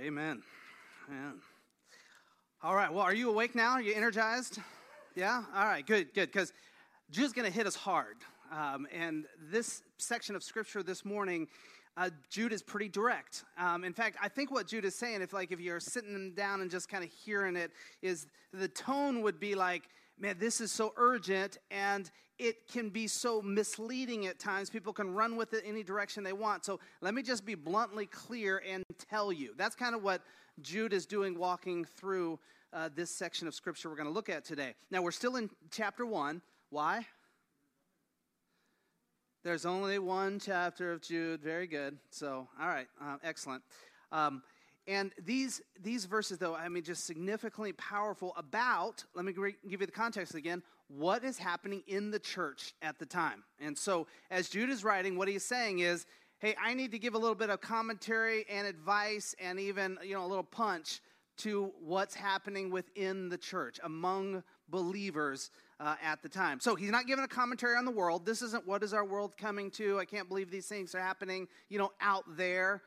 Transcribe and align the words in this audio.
Amen. 0.00 0.42
Amen. 1.10 1.34
All 2.62 2.74
right. 2.74 2.90
Well, 2.90 3.02
are 3.02 3.12
you 3.12 3.28
awake 3.28 3.54
now? 3.54 3.72
Are 3.72 3.82
you 3.82 3.92
energized? 3.92 4.58
Yeah? 5.14 5.42
All 5.54 5.66
right. 5.66 5.86
Good, 5.86 6.14
good. 6.14 6.32
Because 6.32 6.54
Jude's 7.10 7.34
going 7.34 7.46
to 7.46 7.52
hit 7.52 7.66
us 7.66 7.74
hard. 7.74 8.16
Um, 8.50 8.86
and 8.94 9.26
this 9.50 9.82
section 9.98 10.34
of 10.34 10.42
scripture 10.42 10.82
this 10.82 11.04
morning, 11.04 11.48
uh, 11.98 12.08
Jude 12.30 12.54
is 12.54 12.62
pretty 12.62 12.88
direct. 12.88 13.44
Um, 13.58 13.84
in 13.84 13.92
fact, 13.92 14.16
I 14.22 14.28
think 14.28 14.50
what 14.50 14.66
Jude 14.66 14.86
is 14.86 14.94
saying, 14.94 15.20
if 15.20 15.34
like 15.34 15.52
if 15.52 15.60
you're 15.60 15.80
sitting 15.80 16.32
down 16.34 16.62
and 16.62 16.70
just 16.70 16.88
kind 16.88 17.04
of 17.04 17.10
hearing 17.10 17.54
it, 17.54 17.70
is 18.00 18.26
the 18.54 18.68
tone 18.68 19.20
would 19.20 19.38
be 19.38 19.54
like, 19.54 19.82
man, 20.20 20.36
this 20.38 20.60
is 20.60 20.70
so 20.70 20.92
urgent 20.96 21.58
and 21.70 22.10
it 22.38 22.68
can 22.68 22.88
be 22.88 23.06
so 23.06 23.42
misleading 23.42 24.26
at 24.26 24.38
times. 24.38 24.70
People 24.70 24.92
can 24.92 25.14
run 25.14 25.36
with 25.36 25.52
it 25.52 25.62
any 25.66 25.82
direction 25.82 26.22
they 26.24 26.32
want. 26.32 26.64
So 26.64 26.80
let 27.00 27.14
me 27.14 27.22
just 27.22 27.44
be 27.44 27.54
bluntly 27.54 28.06
clear 28.06 28.62
and 28.66 28.84
tell 29.10 29.32
you. 29.32 29.54
That's 29.56 29.74
kind 29.74 29.94
of 29.94 30.02
what 30.02 30.22
Jude 30.62 30.92
is 30.92 31.06
doing 31.06 31.38
walking 31.38 31.84
through 31.84 32.38
uh, 32.72 32.88
this 32.94 33.10
section 33.10 33.48
of 33.48 33.54
scripture 33.54 33.90
we're 33.90 33.96
going 33.96 34.08
to 34.08 34.12
look 34.14 34.28
at 34.28 34.44
today. 34.44 34.74
Now, 34.90 35.02
we're 35.02 35.10
still 35.10 35.36
in 35.36 35.50
chapter 35.70 36.06
1. 36.06 36.40
Why? 36.70 37.06
There's 39.42 39.66
only 39.66 39.98
one 39.98 40.38
chapter 40.38 40.92
of 40.92 41.00
Jude. 41.00 41.42
Very 41.42 41.66
good. 41.66 41.98
So, 42.10 42.46
all 42.60 42.68
right, 42.68 42.86
uh, 43.02 43.16
excellent. 43.24 43.62
Um, 44.12 44.42
and 44.90 45.12
these, 45.24 45.62
these 45.80 46.04
verses, 46.04 46.38
though, 46.38 46.56
I 46.56 46.68
mean, 46.68 46.82
just 46.82 47.06
significantly 47.06 47.72
powerful 47.74 48.34
about, 48.36 49.04
let 49.14 49.24
me 49.24 49.32
give 49.32 49.80
you 49.80 49.86
the 49.86 49.92
context 49.92 50.34
again, 50.34 50.64
what 50.88 51.22
is 51.22 51.38
happening 51.38 51.84
in 51.86 52.10
the 52.10 52.18
church 52.18 52.74
at 52.82 52.98
the 52.98 53.06
time. 53.06 53.44
And 53.60 53.78
so, 53.78 54.08
as 54.32 54.48
Jude 54.48 54.68
is 54.68 54.82
writing, 54.82 55.16
what 55.16 55.28
he's 55.28 55.44
saying 55.44 55.78
is, 55.78 56.06
hey, 56.40 56.56
I 56.60 56.74
need 56.74 56.90
to 56.90 56.98
give 56.98 57.14
a 57.14 57.18
little 57.18 57.36
bit 57.36 57.50
of 57.50 57.60
commentary 57.60 58.44
and 58.50 58.66
advice 58.66 59.32
and 59.40 59.60
even, 59.60 59.96
you 60.02 60.14
know, 60.14 60.24
a 60.24 60.26
little 60.26 60.42
punch 60.42 61.00
to 61.38 61.72
what's 61.80 62.16
happening 62.16 62.72
within 62.72 63.28
the 63.28 63.38
church 63.38 63.78
among 63.84 64.42
believers 64.68 65.52
uh, 65.78 65.94
at 66.02 66.20
the 66.20 66.28
time. 66.28 66.58
So 66.58 66.74
he's 66.74 66.90
not 66.90 67.06
giving 67.06 67.24
a 67.24 67.28
commentary 67.28 67.76
on 67.76 67.84
the 67.84 67.92
world. 67.92 68.26
This 68.26 68.42
isn't 68.42 68.66
what 68.66 68.82
is 68.82 68.92
our 68.92 69.04
world 69.04 69.36
coming 69.36 69.70
to. 69.72 70.00
I 70.00 70.04
can't 70.04 70.28
believe 70.28 70.50
these 70.50 70.66
things 70.66 70.96
are 70.96 71.00
happening, 71.00 71.46
you 71.68 71.78
know, 71.78 71.92
out 72.00 72.24
there. 72.36 72.82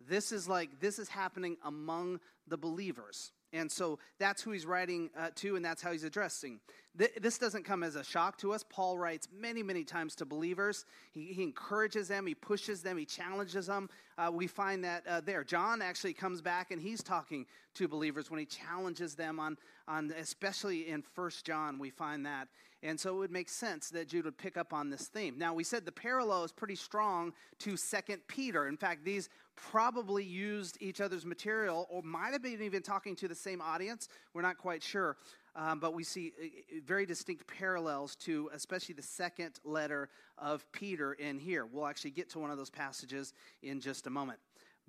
This 0.00 0.32
is 0.32 0.48
like, 0.48 0.80
this 0.80 0.98
is 0.98 1.08
happening 1.08 1.56
among 1.64 2.20
the 2.48 2.56
believers. 2.56 3.32
And 3.52 3.70
so 3.70 3.98
that's 4.18 4.42
who 4.42 4.50
he's 4.50 4.66
writing 4.66 5.08
uh, 5.16 5.30
to, 5.36 5.56
and 5.56 5.64
that's 5.64 5.80
how 5.80 5.92
he's 5.92 6.04
addressing. 6.04 6.60
Th- 6.98 7.12
this 7.20 7.38
doesn't 7.38 7.64
come 7.64 7.82
as 7.82 7.94
a 7.94 8.04
shock 8.04 8.38
to 8.38 8.52
us. 8.52 8.64
Paul 8.68 8.98
writes 8.98 9.28
many, 9.32 9.62
many 9.62 9.84
times 9.84 10.14
to 10.16 10.24
believers. 10.24 10.84
He, 11.12 11.32
he 11.32 11.42
encourages 11.42 12.08
them, 12.08 12.26
he 12.26 12.34
pushes 12.34 12.82
them, 12.82 12.98
he 12.98 13.04
challenges 13.04 13.66
them. 13.66 13.88
Uh, 14.18 14.30
we 14.32 14.46
find 14.46 14.84
that 14.84 15.06
uh, 15.06 15.20
there. 15.24 15.44
John 15.44 15.80
actually 15.80 16.12
comes 16.12 16.42
back 16.42 16.70
and 16.70 16.80
he's 16.82 17.02
talking 17.02 17.46
to 17.74 17.88
believers 17.88 18.30
when 18.30 18.40
he 18.40 18.46
challenges 18.46 19.14
them 19.14 19.38
on, 19.38 19.56
on 19.86 20.12
especially 20.18 20.88
in 20.88 21.02
First 21.02 21.44
John, 21.46 21.78
we 21.78 21.90
find 21.90 22.26
that. 22.26 22.48
And 22.82 23.00
so 23.00 23.16
it 23.16 23.18
would 23.18 23.32
make 23.32 23.48
sense 23.48 23.88
that 23.90 24.08
Jude 24.08 24.26
would 24.26 24.38
pick 24.38 24.56
up 24.56 24.72
on 24.72 24.90
this 24.90 25.08
theme. 25.08 25.38
Now, 25.38 25.54
we 25.54 25.64
said 25.64 25.84
the 25.84 25.92
parallel 25.92 26.44
is 26.44 26.52
pretty 26.52 26.76
strong 26.76 27.32
to 27.60 27.76
Second 27.76 28.20
Peter. 28.28 28.68
In 28.68 28.76
fact, 28.76 29.04
these 29.04 29.28
probably 29.56 30.24
used 30.24 30.76
each 30.80 31.00
other's 31.00 31.24
material 31.24 31.86
or 31.90 32.02
might 32.02 32.32
have 32.32 32.42
been 32.42 32.62
even 32.62 32.82
talking 32.82 33.16
to 33.16 33.28
the 33.28 33.34
same 33.34 33.60
audience. 33.60 34.08
We're 34.34 34.42
not 34.42 34.58
quite 34.58 34.82
sure. 34.82 35.16
Um, 35.56 35.80
but 35.80 35.94
we 35.94 36.04
see 36.04 36.32
uh, 36.38 36.44
uh, 36.44 36.48
very 36.84 37.06
distinct 37.06 37.46
parallels 37.46 38.14
to 38.16 38.50
especially 38.52 38.94
the 38.94 39.02
second 39.02 39.58
letter 39.64 40.10
of 40.36 40.70
Peter 40.70 41.14
in 41.14 41.38
here. 41.38 41.64
We'll 41.64 41.86
actually 41.86 42.10
get 42.10 42.28
to 42.30 42.38
one 42.38 42.50
of 42.50 42.58
those 42.58 42.68
passages 42.68 43.32
in 43.62 43.80
just 43.80 44.06
a 44.06 44.10
moment. 44.10 44.38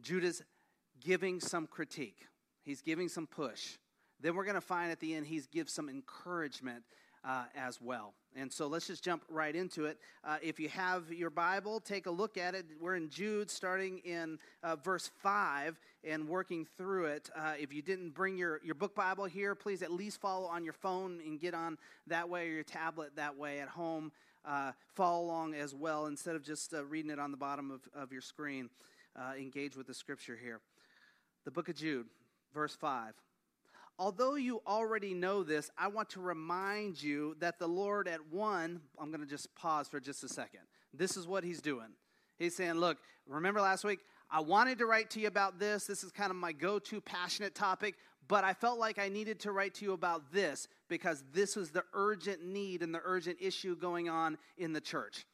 Judah's 0.01 0.43
giving 0.99 1.39
some 1.39 1.67
critique, 1.67 2.27
he's 2.63 2.81
giving 2.81 3.07
some 3.07 3.27
push. 3.27 3.77
Then 4.19 4.35
we're 4.35 4.45
going 4.45 4.55
to 4.55 4.61
find 4.61 4.91
at 4.91 4.99
the 4.99 5.13
end 5.13 5.27
he's 5.27 5.47
gives 5.47 5.71
some 5.71 5.89
encouragement 5.89 6.83
uh, 7.27 7.43
as 7.55 7.81
well. 7.81 8.13
And 8.35 8.51
so 8.51 8.67
let's 8.67 8.87
just 8.87 9.03
jump 9.03 9.23
right 9.29 9.55
into 9.55 9.85
it. 9.85 9.97
Uh, 10.23 10.37
if 10.41 10.59
you 10.59 10.69
have 10.69 11.11
your 11.11 11.29
Bible, 11.29 11.79
take 11.79 12.05
a 12.05 12.11
look 12.11 12.37
at 12.37 12.55
it. 12.55 12.65
We're 12.79 12.95
in 12.95 13.09
Jude, 13.09 13.51
starting 13.51 13.97
in 13.99 14.39
uh, 14.63 14.77
verse 14.77 15.11
5 15.21 15.77
and 16.03 16.27
working 16.27 16.65
through 16.77 17.05
it. 17.05 17.29
Uh, 17.35 17.53
if 17.59 17.73
you 17.73 17.81
didn't 17.81 18.11
bring 18.11 18.37
your, 18.37 18.61
your 18.63 18.75
book 18.75 18.95
Bible 18.95 19.25
here, 19.25 19.55
please 19.55 19.81
at 19.81 19.91
least 19.91 20.21
follow 20.21 20.47
on 20.47 20.63
your 20.63 20.73
phone 20.73 21.19
and 21.25 21.39
get 21.39 21.53
on 21.53 21.77
that 22.05 22.29
way 22.29 22.47
or 22.47 22.51
your 22.51 22.63
tablet 22.63 23.15
that 23.15 23.35
way 23.35 23.59
at 23.59 23.67
home. 23.67 24.11
Uh, 24.45 24.71
follow 24.95 25.25
along 25.25 25.53
as 25.53 25.75
well 25.75 26.05
instead 26.05 26.35
of 26.35 26.43
just 26.43 26.73
uh, 26.73 26.85
reading 26.85 27.11
it 27.11 27.19
on 27.19 27.31
the 27.31 27.37
bottom 27.37 27.71
of, 27.71 27.81
of 27.93 28.13
your 28.13 28.21
screen. 28.21 28.69
engage 29.37 29.75
with 29.75 29.87
the 29.87 29.93
scripture 29.93 30.37
here. 30.41 30.61
The 31.43 31.51
book 31.51 31.67
of 31.67 31.75
Jude, 31.75 32.05
verse 32.53 32.75
5. 32.75 33.13
Although 33.99 34.35
you 34.35 34.61
already 34.67 35.13
know 35.13 35.41
this, 35.43 35.71
I 35.77 35.87
want 35.87 36.09
to 36.11 36.21
remind 36.21 37.01
you 37.01 37.35
that 37.39 37.57
the 37.57 37.67
Lord 37.67 38.07
at 38.07 38.31
one, 38.31 38.81
I'm 38.99 39.09
going 39.09 39.21
to 39.21 39.27
just 39.27 39.53
pause 39.55 39.87
for 39.87 39.99
just 39.99 40.23
a 40.23 40.29
second. 40.29 40.61
This 40.93 41.17
is 41.17 41.27
what 41.27 41.43
he's 41.43 41.61
doing. 41.61 41.89
He's 42.37 42.55
saying, 42.55 42.73
Look, 42.73 42.97
remember 43.27 43.59
last 43.59 43.83
week? 43.83 43.99
I 44.29 44.41
wanted 44.41 44.77
to 44.79 44.85
write 44.85 45.09
to 45.11 45.19
you 45.19 45.27
about 45.27 45.57
this. 45.57 45.85
This 45.85 46.03
is 46.03 46.11
kind 46.11 46.29
of 46.29 46.35
my 46.35 46.51
go 46.51 46.79
to 46.79 47.01
passionate 47.01 47.55
topic, 47.55 47.95
but 48.27 48.43
I 48.43 48.53
felt 48.53 48.77
like 48.77 48.99
I 48.99 49.09
needed 49.09 49.39
to 49.41 49.51
write 49.51 49.73
to 49.75 49.85
you 49.85 49.93
about 49.93 50.31
this 50.31 50.67
because 50.89 51.23
this 51.33 51.55
was 51.55 51.71
the 51.71 51.83
urgent 51.93 52.45
need 52.45 52.83
and 52.83 52.93
the 52.93 53.01
urgent 53.03 53.37
issue 53.41 53.75
going 53.75 54.09
on 54.09 54.37
in 54.57 54.73
the 54.73 54.81
church. 54.81 55.25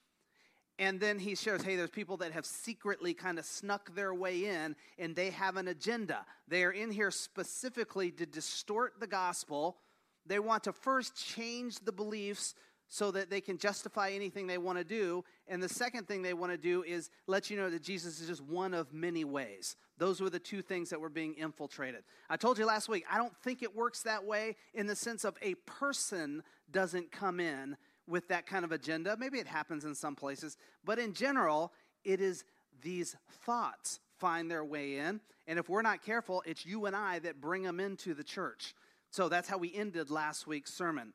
And 0.80 1.00
then 1.00 1.20
he 1.20 1.36
shares, 1.36 1.62
hey, 1.62 1.76
there's 1.76 1.92
people 1.92 2.18
that 2.18 2.32
have 2.32 2.46
secretly 2.46 3.14
kind 3.14 3.38
of 3.38 3.46
snuck 3.46 3.94
their 3.96 4.14
way 4.14 4.46
in 4.46 4.76
and 4.98 5.16
they 5.16 5.30
have 5.30 5.56
an 5.58 5.68
agenda. 5.68 6.26
They 6.48 6.64
are 6.64 6.72
in 6.72 6.92
here 6.92 7.12
specifically 7.12 8.12
to 8.12 8.26
distort 8.26 8.94
the 9.00 9.08
gospel. 9.08 9.78
They 10.26 10.40
want 10.40 10.64
to 10.64 10.74
first 10.74 11.16
change 11.16 11.78
the 11.80 11.92
beliefs 11.92 12.56
so 12.88 13.12
that 13.12 13.30
they 13.30 13.42
can 13.42 13.58
justify 13.58 14.12
anything 14.12 14.46
they 14.48 14.58
want 14.58 14.78
to 14.78 14.84
do. 14.84 15.24
And 15.48 15.62
the 15.62 15.70
second 15.70 16.08
thing 16.08 16.22
they 16.22 16.34
want 16.34 16.52
to 16.52 16.58
do 16.58 16.84
is 16.84 17.10
let 17.28 17.50
you 17.50 17.58
know 17.58 17.70
that 17.70 17.82
Jesus 17.82 18.20
is 18.20 18.28
just 18.28 18.42
one 18.42 18.74
of 18.74 18.94
many 18.94 19.26
ways. 19.26 19.76
Those 19.98 20.22
were 20.22 20.30
the 20.30 20.40
two 20.40 20.62
things 20.62 20.90
that 20.90 21.00
were 21.00 21.10
being 21.10 21.34
infiltrated. 21.36 22.04
I 22.30 22.38
told 22.38 22.58
you 22.58 22.66
last 22.66 22.90
week, 22.90 23.06
I 23.12 23.18
don't 23.18 23.36
think 23.44 23.64
it 23.64 23.76
works 23.76 24.04
that 24.04 24.26
way 24.26 24.56
in 24.74 24.88
the 24.88 24.96
sense 24.96 25.24
of 25.24 25.38
a 25.42 25.56
person 25.66 26.44
doesn't 26.72 27.12
come 27.12 27.40
in 27.40 27.78
with 28.08 28.28
that 28.28 28.46
kind 28.46 28.66
of 28.66 28.72
agenda. 28.72 29.16
Maybe 29.18 29.40
it 29.40 29.48
happens 29.48 29.86
in 29.86 29.96
some 29.96 30.16
places, 30.16 30.58
but 30.84 31.00
in 31.00 31.14
general, 31.14 31.72
it 32.04 32.22
is 32.22 32.44
these 32.82 33.16
thoughts 33.46 34.00
find 34.18 34.50
their 34.50 34.64
way 34.64 34.98
in. 34.98 35.22
And 35.48 35.60
if 35.60 35.70
we're 35.70 35.82
not 35.82 36.04
careful, 36.04 36.44
it's 36.46 36.66
you 36.66 36.86
and 36.86 36.96
I 36.96 37.20
that 37.20 37.42
bring 37.42 37.64
them 37.64 37.80
into 37.80 38.14
the 38.14 38.24
church. 38.24 38.74
So 39.10 39.30
that's 39.30 39.48
how 39.48 39.58
we 39.58 39.74
ended 39.74 40.10
last 40.10 40.48
week's 40.48 40.74
sermon. 40.74 41.14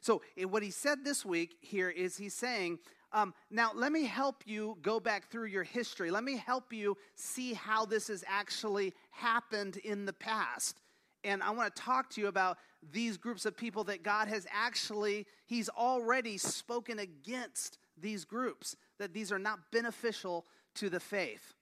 So, 0.00 0.22
what 0.44 0.62
he 0.62 0.70
said 0.70 1.04
this 1.04 1.24
week 1.24 1.56
here 1.60 1.90
is 1.90 2.16
he's 2.16 2.34
saying, 2.34 2.78
um, 3.12 3.34
now 3.50 3.70
let 3.74 3.90
me 3.90 4.04
help 4.04 4.42
you 4.46 4.76
go 4.82 5.00
back 5.00 5.30
through 5.30 5.46
your 5.46 5.64
history. 5.64 6.10
Let 6.10 6.24
me 6.24 6.36
help 6.36 6.72
you 6.72 6.96
see 7.14 7.54
how 7.54 7.86
this 7.86 8.08
has 8.08 8.22
actually 8.28 8.94
happened 9.10 9.78
in 9.78 10.04
the 10.04 10.12
past. 10.12 10.80
And 11.28 11.42
I 11.42 11.50
want 11.50 11.74
to 11.74 11.82
talk 11.82 12.08
to 12.10 12.20
you 12.20 12.28
about 12.28 12.58
these 12.92 13.16
groups 13.16 13.44
of 13.44 13.56
people 13.56 13.84
that 13.84 14.02
God 14.02 14.28
has 14.28 14.46
actually, 14.50 15.26
He's 15.46 15.68
already 15.68 16.38
spoken 16.38 16.98
against 16.98 17.78
these 18.00 18.24
groups, 18.24 18.76
that 18.98 19.12
these 19.12 19.30
are 19.30 19.38
not 19.38 19.58
beneficial 19.70 20.46
to 20.76 20.88
the 20.88 21.00
faith. 21.00 21.54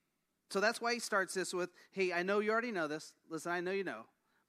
So 0.50 0.60
that's 0.60 0.81
why 0.81 0.94
he 0.94 1.00
starts 1.00 1.34
this 1.34 1.53
with, 1.53 1.71
hey, 1.91 2.12
I 2.12 2.22
know 2.22 2.38
you 2.38 2.53
already 2.53 2.71
know 2.71 2.87
this. 2.87 3.12
Listen, 3.28 3.53
I 3.53 3.60
know 3.60 3.72
you 3.72 3.82
know, 3.82 4.03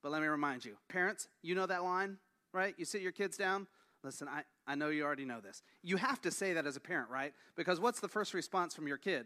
but 0.04 0.12
let 0.12 0.22
me 0.22 0.28
remind 0.28 0.64
you. 0.64 0.78
Parents, 0.90 1.28
you 1.42 1.56
know 1.56 1.66
that 1.66 1.84
line, 1.84 2.18
right? 2.54 2.76
You 2.78 2.86
sit 2.86 3.02
your 3.02 3.12
kids 3.12 3.38
down. 3.38 3.68
Listen, 4.04 4.28
I, 4.28 4.44
I 4.68 4.76
know 4.76 4.90
you 4.90 5.04
already 5.04 5.26
know 5.26 5.42
this. 5.42 5.64
You 5.82 5.98
have 5.98 6.22
to 6.22 6.32
say 6.32 6.54
that 6.54 6.68
as 6.68 6.76
a 6.76 6.80
parent, 6.80 7.10
right? 7.10 7.34
Because 7.56 7.80
what's 7.80 8.00
the 8.00 8.08
first 8.08 8.34
response 8.34 8.76
from 8.76 8.88
your 8.88 8.98
kid? 8.98 9.26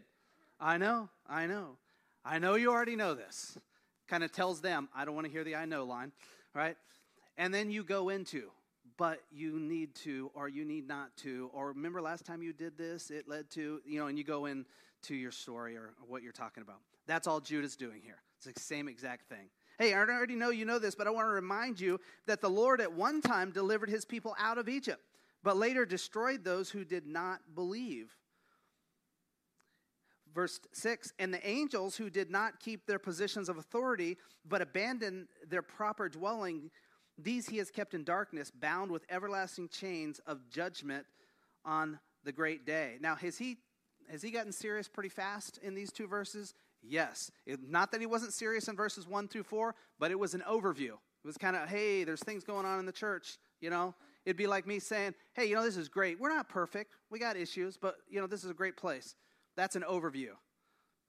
I 0.58 0.78
know, 0.78 1.10
I 1.28 1.46
know. 1.46 1.76
I 2.24 2.38
know 2.38 2.54
you 2.54 2.70
already 2.70 2.96
know 2.96 3.14
this. 3.14 3.58
Kind 4.08 4.24
of 4.24 4.32
tells 4.32 4.60
them, 4.60 4.88
I 4.94 5.04
don't 5.04 5.14
want 5.14 5.26
to 5.26 5.32
hear 5.32 5.44
the 5.44 5.56
I 5.56 5.64
know 5.64 5.84
line, 5.84 6.12
right? 6.54 6.76
And 7.38 7.52
then 7.52 7.70
you 7.70 7.82
go 7.82 8.08
into, 8.10 8.50
but 8.98 9.20
you 9.30 9.58
need 9.58 9.94
to, 9.96 10.30
or 10.34 10.48
you 10.48 10.64
need 10.64 10.86
not 10.86 11.16
to, 11.18 11.50
or 11.54 11.68
remember 11.68 12.02
last 12.02 12.26
time 12.26 12.42
you 12.42 12.52
did 12.52 12.76
this, 12.76 13.10
it 13.10 13.26
led 13.26 13.50
to, 13.50 13.80
you 13.86 13.98
know, 13.98 14.06
and 14.06 14.18
you 14.18 14.24
go 14.24 14.46
into 14.46 15.14
your 15.14 15.32
story 15.32 15.76
or 15.76 15.94
what 16.06 16.22
you're 16.22 16.32
talking 16.32 16.62
about. 16.62 16.80
That's 17.06 17.26
all 17.26 17.40
Jude 17.40 17.68
doing 17.78 18.00
here. 18.04 18.18
It's 18.36 18.52
the 18.52 18.60
same 18.60 18.88
exact 18.88 19.28
thing. 19.28 19.48
Hey, 19.78 19.94
I 19.94 19.98
already 19.98 20.34
know 20.34 20.50
you 20.50 20.64
know 20.64 20.78
this, 20.78 20.94
but 20.94 21.06
I 21.06 21.10
want 21.10 21.26
to 21.26 21.32
remind 21.32 21.80
you 21.80 21.98
that 22.26 22.40
the 22.40 22.50
Lord 22.50 22.80
at 22.80 22.92
one 22.92 23.20
time 23.20 23.50
delivered 23.50 23.88
his 23.88 24.04
people 24.04 24.34
out 24.38 24.58
of 24.58 24.68
Egypt, 24.68 25.00
but 25.42 25.56
later 25.56 25.86
destroyed 25.86 26.44
those 26.44 26.70
who 26.70 26.84
did 26.84 27.06
not 27.06 27.40
believe. 27.54 28.14
Verse 30.34 30.60
6 30.72 31.12
And 31.18 31.32
the 31.32 31.46
angels 31.46 31.96
who 31.96 32.10
did 32.10 32.30
not 32.30 32.60
keep 32.60 32.86
their 32.86 32.98
positions 32.98 33.48
of 33.48 33.58
authority, 33.58 34.16
but 34.46 34.62
abandoned 34.62 35.28
their 35.48 35.62
proper 35.62 36.08
dwelling, 36.08 36.70
these 37.18 37.48
he 37.48 37.58
has 37.58 37.70
kept 37.70 37.94
in 37.94 38.04
darkness, 38.04 38.50
bound 38.50 38.90
with 38.90 39.04
everlasting 39.10 39.68
chains 39.68 40.20
of 40.26 40.48
judgment 40.50 41.06
on 41.64 41.98
the 42.24 42.32
great 42.32 42.66
day. 42.66 42.96
Now, 43.00 43.14
has 43.16 43.38
he 43.38 43.58
has 44.10 44.22
he 44.22 44.30
gotten 44.30 44.52
serious 44.52 44.88
pretty 44.88 45.08
fast 45.08 45.58
in 45.62 45.74
these 45.74 45.92
two 45.92 46.06
verses? 46.06 46.54
Yes. 46.82 47.30
It, 47.46 47.60
not 47.68 47.92
that 47.92 48.00
he 48.00 48.06
wasn't 48.06 48.32
serious 48.32 48.68
in 48.68 48.76
verses 48.76 49.06
1 49.06 49.28
through 49.28 49.44
4, 49.44 49.74
but 49.98 50.10
it 50.10 50.18
was 50.18 50.34
an 50.34 50.42
overview. 50.48 50.92
It 50.92 51.26
was 51.26 51.38
kind 51.38 51.54
of, 51.54 51.68
hey, 51.68 52.04
there's 52.04 52.22
things 52.22 52.42
going 52.42 52.66
on 52.66 52.80
in 52.80 52.86
the 52.86 52.92
church, 52.92 53.38
you 53.60 53.70
know? 53.70 53.94
It'd 54.26 54.36
be 54.36 54.46
like 54.46 54.66
me 54.66 54.78
saying, 54.78 55.14
hey, 55.34 55.46
you 55.46 55.54
know, 55.54 55.64
this 55.64 55.76
is 55.76 55.88
great. 55.88 56.20
We're 56.20 56.34
not 56.34 56.48
perfect. 56.48 56.96
We 57.10 57.18
got 57.18 57.36
issues, 57.36 57.76
but, 57.76 57.96
you 58.08 58.20
know, 58.20 58.26
this 58.26 58.44
is 58.44 58.50
a 58.50 58.54
great 58.54 58.76
place. 58.76 59.14
That's 59.56 59.76
an 59.76 59.84
overview. 59.88 60.30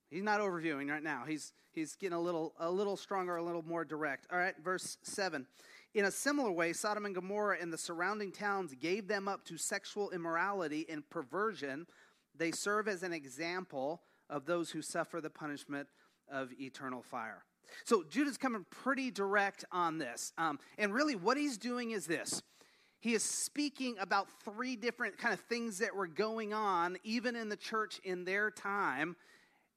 He's 0.09 0.23
not 0.23 0.39
overviewing 0.39 0.89
right 0.89 1.03
now. 1.03 1.23
He's, 1.27 1.53
he's 1.71 1.95
getting 1.95 2.15
a 2.15 2.21
little, 2.21 2.53
a 2.59 2.69
little 2.69 2.97
stronger, 2.97 3.35
a 3.37 3.43
little 3.43 3.63
more 3.63 3.83
direct. 3.83 4.27
All 4.31 4.37
right, 4.37 4.53
verse 4.63 4.97
7. 5.03 5.47
In 5.95 6.05
a 6.05 6.11
similar 6.11 6.51
way, 6.51 6.73
Sodom 6.73 7.05
and 7.05 7.15
Gomorrah 7.15 7.57
and 7.61 7.71
the 7.71 7.77
surrounding 7.77 8.31
towns 8.31 8.73
gave 8.75 9.07
them 9.07 9.27
up 9.27 9.45
to 9.45 9.57
sexual 9.57 10.11
immorality 10.11 10.85
and 10.89 11.07
perversion. 11.09 11.85
They 12.35 12.51
serve 12.51 12.87
as 12.87 13.03
an 13.03 13.13
example 13.13 14.01
of 14.29 14.45
those 14.45 14.71
who 14.71 14.81
suffer 14.81 15.21
the 15.21 15.29
punishment 15.29 15.87
of 16.31 16.49
eternal 16.59 17.03
fire. 17.03 17.43
So 17.85 18.03
Jude 18.03 18.27
is 18.27 18.37
coming 18.37 18.65
pretty 18.69 19.11
direct 19.11 19.65
on 19.71 19.97
this. 19.97 20.33
Um, 20.37 20.59
and 20.77 20.93
really, 20.93 21.15
what 21.15 21.37
he's 21.37 21.57
doing 21.57 21.91
is 21.91 22.05
this 22.05 22.41
he 23.03 23.13
is 23.13 23.21
speaking 23.21 23.97
about 24.00 24.29
three 24.45 24.77
different 24.77 25.17
kind 25.17 25.33
of 25.33 25.41
things 25.41 25.79
that 25.79 25.94
were 25.94 26.07
going 26.07 26.53
on, 26.53 26.97
even 27.03 27.35
in 27.35 27.50
the 27.50 27.57
church 27.57 28.00
in 28.05 28.23
their 28.23 28.50
time. 28.50 29.17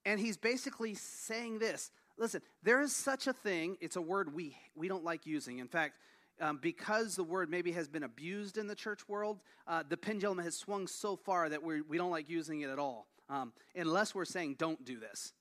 And 0.04 0.20
he's 0.20 0.36
basically 0.36 0.94
saying 0.94 1.58
this 1.58 1.90
listen, 2.16 2.40
there 2.62 2.80
is 2.80 2.94
such 2.94 3.26
a 3.26 3.32
thing. 3.32 3.78
It's 3.80 3.96
a 3.96 4.00
word 4.00 4.32
we, 4.32 4.56
we 4.76 4.86
don't 4.86 5.02
like 5.02 5.26
using. 5.26 5.58
In 5.58 5.66
fact, 5.66 5.94
um, 6.40 6.60
because 6.62 7.16
the 7.16 7.24
word 7.24 7.50
maybe 7.50 7.72
has 7.72 7.88
been 7.88 8.04
abused 8.04 8.58
in 8.58 8.68
the 8.68 8.76
church 8.76 9.08
world, 9.08 9.40
uh, 9.66 9.82
the 9.88 9.96
pendulum 9.96 10.38
has 10.38 10.56
swung 10.56 10.86
so 10.86 11.16
far 11.16 11.48
that 11.48 11.60
we're, 11.60 11.82
we 11.82 11.98
don't 11.98 12.12
like 12.12 12.30
using 12.30 12.60
it 12.60 12.70
at 12.70 12.78
all, 12.78 13.08
um, 13.28 13.52
unless 13.74 14.14
we're 14.14 14.24
saying, 14.24 14.54
don't 14.56 14.84
do 14.84 15.00
this. 15.00 15.32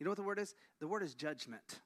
You 0.00 0.04
know 0.04 0.12
what 0.12 0.16
the 0.16 0.22
word 0.22 0.38
is? 0.38 0.54
The 0.80 0.88
word 0.88 1.02
is 1.02 1.14
judgment. 1.14 1.80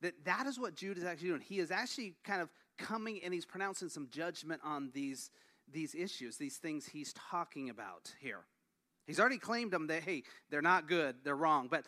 That, 0.00 0.14
that 0.24 0.46
is 0.46 0.58
what 0.58 0.74
Jude 0.74 0.96
is 0.96 1.04
actually 1.04 1.28
doing. 1.28 1.42
He 1.42 1.58
is 1.58 1.70
actually 1.70 2.14
kind 2.24 2.40
of 2.40 2.48
coming 2.78 3.20
and 3.24 3.32
he's 3.32 3.44
pronouncing 3.44 3.88
some 3.88 4.08
judgment 4.10 4.60
on 4.64 4.90
these, 4.92 5.30
these 5.72 5.94
issues, 5.94 6.36
these 6.36 6.56
things 6.56 6.86
he's 6.86 7.12
talking 7.12 7.70
about 7.70 8.12
here. 8.20 8.40
He's 9.06 9.20
already 9.20 9.38
claimed 9.38 9.70
them 9.70 9.86
that, 9.88 10.02
hey, 10.02 10.22
they're 10.50 10.62
not 10.62 10.88
good, 10.88 11.16
they're 11.24 11.36
wrong. 11.36 11.68
But 11.70 11.84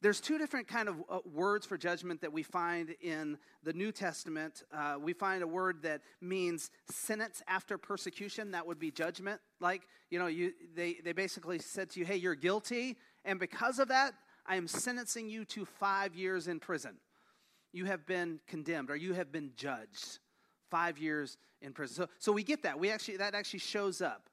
there's 0.00 0.20
two 0.20 0.38
different 0.38 0.68
kind 0.68 0.88
of 0.88 0.96
uh, 1.08 1.18
words 1.32 1.66
for 1.66 1.76
judgment 1.76 2.20
that 2.20 2.32
we 2.32 2.42
find 2.42 2.94
in 3.00 3.38
the 3.62 3.72
new 3.72 3.92
testament 3.92 4.62
uh, 4.72 4.96
we 5.00 5.12
find 5.12 5.42
a 5.42 5.46
word 5.46 5.82
that 5.82 6.02
means 6.20 6.70
sentence 6.90 7.42
after 7.48 7.76
persecution 7.78 8.52
that 8.52 8.66
would 8.66 8.78
be 8.78 8.90
judgment 8.90 9.40
like 9.60 9.82
you 10.10 10.18
know 10.18 10.26
you, 10.26 10.52
they, 10.74 10.96
they 11.04 11.12
basically 11.12 11.58
said 11.58 11.90
to 11.90 12.00
you 12.00 12.06
hey 12.06 12.16
you're 12.16 12.34
guilty 12.34 12.96
and 13.24 13.40
because 13.40 13.78
of 13.78 13.88
that 13.88 14.12
i 14.46 14.56
am 14.56 14.68
sentencing 14.68 15.28
you 15.28 15.44
to 15.44 15.64
five 15.64 16.14
years 16.14 16.48
in 16.48 16.60
prison 16.60 16.96
you 17.72 17.84
have 17.84 18.06
been 18.06 18.40
condemned 18.46 18.90
or 18.90 18.96
you 18.96 19.12
have 19.14 19.30
been 19.30 19.50
judged 19.56 20.18
five 20.70 20.98
years 20.98 21.36
in 21.62 21.72
prison 21.72 21.94
so, 21.96 22.08
so 22.18 22.32
we 22.32 22.42
get 22.42 22.62
that 22.62 22.78
we 22.78 22.90
actually 22.90 23.16
that 23.16 23.34
actually 23.34 23.58
shows 23.58 24.00
up 24.00 24.28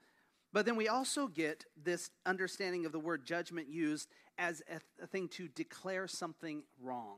but 0.55 0.65
then 0.65 0.77
we 0.77 0.87
also 0.87 1.27
get 1.27 1.65
this 1.75 2.11
understanding 2.25 2.85
of 2.85 2.93
the 2.93 2.99
word 2.99 3.25
judgment 3.25 3.67
used 3.67 4.07
as 4.37 4.63
a, 4.71 5.03
a 5.03 5.05
thing 5.05 5.27
to 5.27 5.49
declare 5.49 6.07
something 6.07 6.63
wrong. 6.81 7.17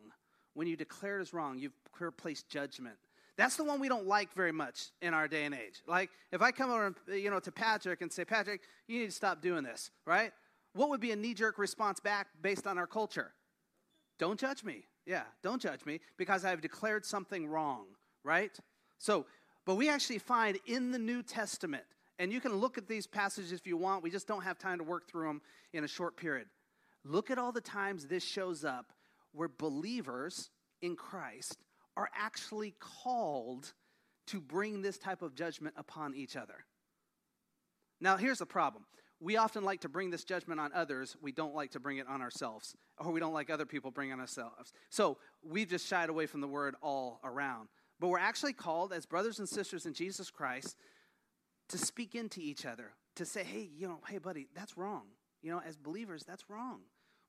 When 0.55 0.65
you 0.65 0.75
declare 0.75 1.19
it 1.19 1.21
as 1.21 1.33
wrong, 1.33 1.59
you've 1.59 1.77
placed 2.17 2.49
judgment. 2.49 2.95
That's 3.37 3.55
the 3.55 3.63
one 3.63 3.79
we 3.79 3.89
don't 3.89 4.07
like 4.07 4.33
very 4.33 4.51
much 4.51 4.89
in 5.03 5.13
our 5.13 5.27
day 5.27 5.45
and 5.45 5.53
age. 5.53 5.83
Like, 5.87 6.09
if 6.31 6.41
I 6.41 6.51
come 6.51 6.71
over, 6.71 6.95
you 7.15 7.29
know, 7.29 7.39
to 7.41 7.51
Patrick 7.51 8.01
and 8.01 8.11
say, 8.11 8.25
Patrick, 8.25 8.61
you 8.87 9.01
need 9.01 9.05
to 9.05 9.11
stop 9.11 9.39
doing 9.39 9.63
this, 9.63 9.91
right? 10.07 10.31
What 10.73 10.89
would 10.89 10.99
be 10.99 11.11
a 11.11 11.15
knee-jerk 11.15 11.59
response 11.59 11.99
back 11.99 12.29
based 12.41 12.65
on 12.65 12.79
our 12.79 12.87
culture? 12.87 13.33
Don't 14.17 14.39
judge 14.39 14.63
me. 14.63 14.85
Yeah, 15.07 15.23
don't 15.41 15.61
judge 15.61 15.85
me 15.85 16.01
because 16.17 16.43
I've 16.43 16.59
declared 16.59 17.05
something 17.05 17.47
wrong, 17.47 17.85
right? 18.25 18.51
So, 18.99 19.25
but 19.65 19.75
we 19.75 19.89
actually 19.89 20.19
find 20.19 20.59
in 20.65 20.91
the 20.91 20.99
New 20.99 21.23
Testament, 21.23 21.85
and 22.19 22.31
you 22.31 22.41
can 22.41 22.53
look 22.53 22.77
at 22.77 22.89
these 22.89 23.07
passages 23.07 23.53
if 23.53 23.65
you 23.65 23.77
want, 23.77 24.03
we 24.03 24.11
just 24.11 24.27
don't 24.27 24.43
have 24.43 24.59
time 24.59 24.79
to 24.79 24.83
work 24.83 25.09
through 25.09 25.27
them 25.27 25.41
in 25.71 25.85
a 25.85 25.87
short 25.87 26.17
period. 26.17 26.47
Look 27.05 27.31
at 27.31 27.37
all 27.37 27.53
the 27.53 27.61
times 27.61 28.05
this 28.05 28.23
shows 28.23 28.65
up 28.65 28.91
where 29.31 29.47
believers 29.47 30.49
in 30.81 30.97
Christ 30.97 31.63
are 31.95 32.09
actually 32.13 32.75
called 32.79 33.71
to 34.27 34.41
bring 34.41 34.81
this 34.81 34.97
type 34.97 35.21
of 35.21 35.35
judgment 35.35 35.75
upon 35.77 36.15
each 36.15 36.35
other. 36.35 36.65
Now, 38.01 38.17
here's 38.17 38.39
the 38.39 38.45
problem. 38.45 38.83
We 39.19 39.37
often 39.37 39.63
like 39.63 39.81
to 39.81 39.89
bring 39.89 40.11
this 40.11 40.23
judgment 40.23 40.59
on 40.59 40.71
others. 40.73 41.17
We 41.21 41.31
don't 41.31 41.55
like 41.55 41.71
to 41.71 41.79
bring 41.79 41.97
it 41.97 42.07
on 42.07 42.21
ourselves, 42.21 42.75
or 42.99 43.11
we 43.11 43.19
don't 43.19 43.33
like 43.33 43.49
other 43.49 43.65
people 43.65 43.89
bring 43.89 44.11
on 44.11 44.19
ourselves. 44.19 44.73
So 44.89 45.17
we've 45.43 45.69
just 45.69 45.87
shied 45.87 46.09
away 46.09 46.27
from 46.27 46.41
the 46.41 46.47
word 46.47 46.75
all 46.81 47.19
around. 47.23 47.69
But 47.99 48.09
we're 48.09 48.19
actually 48.19 48.53
called 48.53 48.93
as 48.93 49.05
brothers 49.05 49.39
and 49.39 49.49
sisters 49.49 49.87
in 49.87 49.93
Jesus 49.93 50.29
Christ 50.29 50.77
to 51.69 51.77
speak 51.77 52.13
into 52.13 52.39
each 52.39 52.65
other, 52.65 52.91
to 53.15 53.25
say, 53.25 53.43
hey, 53.43 53.69
you 53.75 53.87
know, 53.87 53.99
hey, 54.07 54.19
buddy, 54.19 54.47
that's 54.55 54.77
wrong. 54.77 55.03
You 55.41 55.51
know, 55.51 55.61
as 55.67 55.77
believers, 55.77 56.23
that's 56.23 56.49
wrong. 56.49 56.81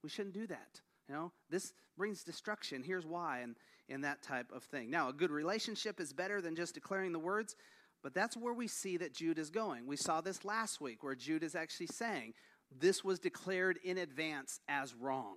We 0.02 0.10
shouldn't 0.10 0.34
do 0.34 0.46
that. 0.46 0.80
You 1.08 1.14
know, 1.14 1.32
this 1.48 1.72
brings 1.96 2.22
destruction. 2.22 2.82
Here's 2.82 3.06
why, 3.06 3.40
and, 3.40 3.56
and 3.88 4.04
that 4.04 4.22
type 4.22 4.52
of 4.54 4.62
thing. 4.62 4.90
Now, 4.90 5.08
a 5.08 5.12
good 5.12 5.30
relationship 5.30 6.00
is 6.00 6.12
better 6.12 6.42
than 6.42 6.54
just 6.54 6.74
declaring 6.74 7.12
the 7.12 7.18
words, 7.18 7.56
but 8.02 8.14
that's 8.14 8.36
where 8.36 8.54
we 8.54 8.68
see 8.68 8.96
that 8.98 9.14
Jude 9.14 9.38
is 9.38 9.50
going. 9.50 9.86
We 9.86 9.96
saw 9.96 10.20
this 10.20 10.44
last 10.44 10.80
week 10.80 11.02
where 11.02 11.14
Jude 11.14 11.42
is 11.42 11.54
actually 11.54 11.88
saying 11.88 12.34
this 12.78 13.02
was 13.02 13.18
declared 13.18 13.78
in 13.82 13.98
advance 13.98 14.60
as 14.68 14.94
wrong. 14.94 15.36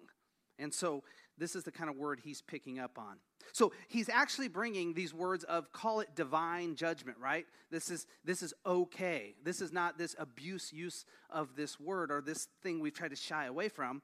And 0.60 0.74
so 0.74 1.04
this 1.38 1.56
is 1.56 1.63
the 1.63 1.72
kind 1.72 1.90
of 1.90 1.96
word 1.96 2.19
he's 2.24 2.42
picking 2.42 2.78
up 2.78 2.98
on. 2.98 3.18
So 3.52 3.74
he's 3.88 4.10
actually 4.10 4.48
bringing 4.48 4.94
these 4.94 5.13
words 5.13 5.44
of 5.46 5.72
call 5.74 6.00
it 6.02 6.16
divine 6.16 6.75
judgment, 6.75 7.18
right? 7.19 7.46
This 7.72 7.90
is 7.90 8.06
this 8.24 8.44
is 8.44 8.54
okay. 8.66 9.34
This 9.44 9.62
is 9.62 9.74
not 9.74 9.98
this 9.98 10.16
abuse 10.19 10.72
use 10.72 11.06
of 11.30 11.56
this 11.56 11.80
word 11.80 12.12
or 12.12 12.22
this 12.22 12.48
thing 12.62 12.80
we've 12.80 12.94
tried 12.94 13.10
to 13.10 13.16
shy 13.16 13.46
away 13.46 13.69
from 13.69 14.02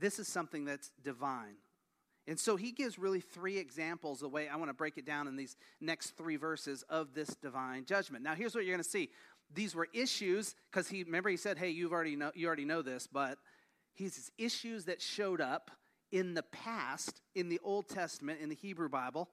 this 0.00 0.18
is 0.18 0.28
something 0.28 0.64
that's 0.64 0.90
divine. 1.02 1.56
And 2.28 2.38
so 2.38 2.56
he 2.56 2.72
gives 2.72 2.98
really 2.98 3.20
three 3.20 3.56
examples, 3.56 4.20
the 4.20 4.28
way 4.28 4.48
I 4.48 4.56
want 4.56 4.68
to 4.68 4.74
break 4.74 4.98
it 4.98 5.06
down 5.06 5.26
in 5.26 5.34
these 5.34 5.56
next 5.80 6.10
three 6.10 6.36
verses 6.36 6.84
of 6.90 7.14
this 7.14 7.28
divine 7.28 7.86
judgment. 7.86 8.22
Now, 8.22 8.34
here's 8.34 8.54
what 8.54 8.64
you're 8.66 8.74
going 8.74 8.84
to 8.84 8.88
see. 8.88 9.08
These 9.54 9.74
were 9.74 9.88
issues, 9.94 10.54
because 10.70 10.88
he 10.88 11.04
remember 11.04 11.30
he 11.30 11.38
said, 11.38 11.56
Hey, 11.56 11.70
you've 11.70 11.92
already 11.92 12.16
know 12.16 12.30
you 12.34 12.46
already 12.46 12.66
know 12.66 12.82
this, 12.82 13.06
but 13.06 13.38
he's 13.94 14.30
issues 14.36 14.84
that 14.84 15.00
showed 15.00 15.40
up 15.40 15.70
in 16.12 16.34
the 16.34 16.42
past, 16.42 17.22
in 17.34 17.48
the 17.48 17.60
Old 17.64 17.88
Testament, 17.88 18.40
in 18.42 18.50
the 18.50 18.54
Hebrew 18.54 18.90
Bible. 18.90 19.30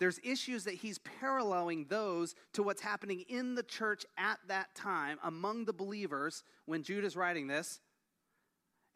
There's 0.00 0.18
issues 0.22 0.64
that 0.64 0.74
he's 0.74 0.98
paralleling 0.98 1.86
those 1.88 2.34
to 2.54 2.62
what's 2.62 2.80
happening 2.80 3.24
in 3.28 3.54
the 3.54 3.62
church 3.62 4.06
at 4.16 4.38
that 4.46 4.74
time 4.74 5.18
among 5.24 5.66
the 5.66 5.72
believers 5.72 6.42
when 6.66 6.84
Jude 6.84 7.04
is 7.04 7.16
writing 7.16 7.48
this. 7.48 7.80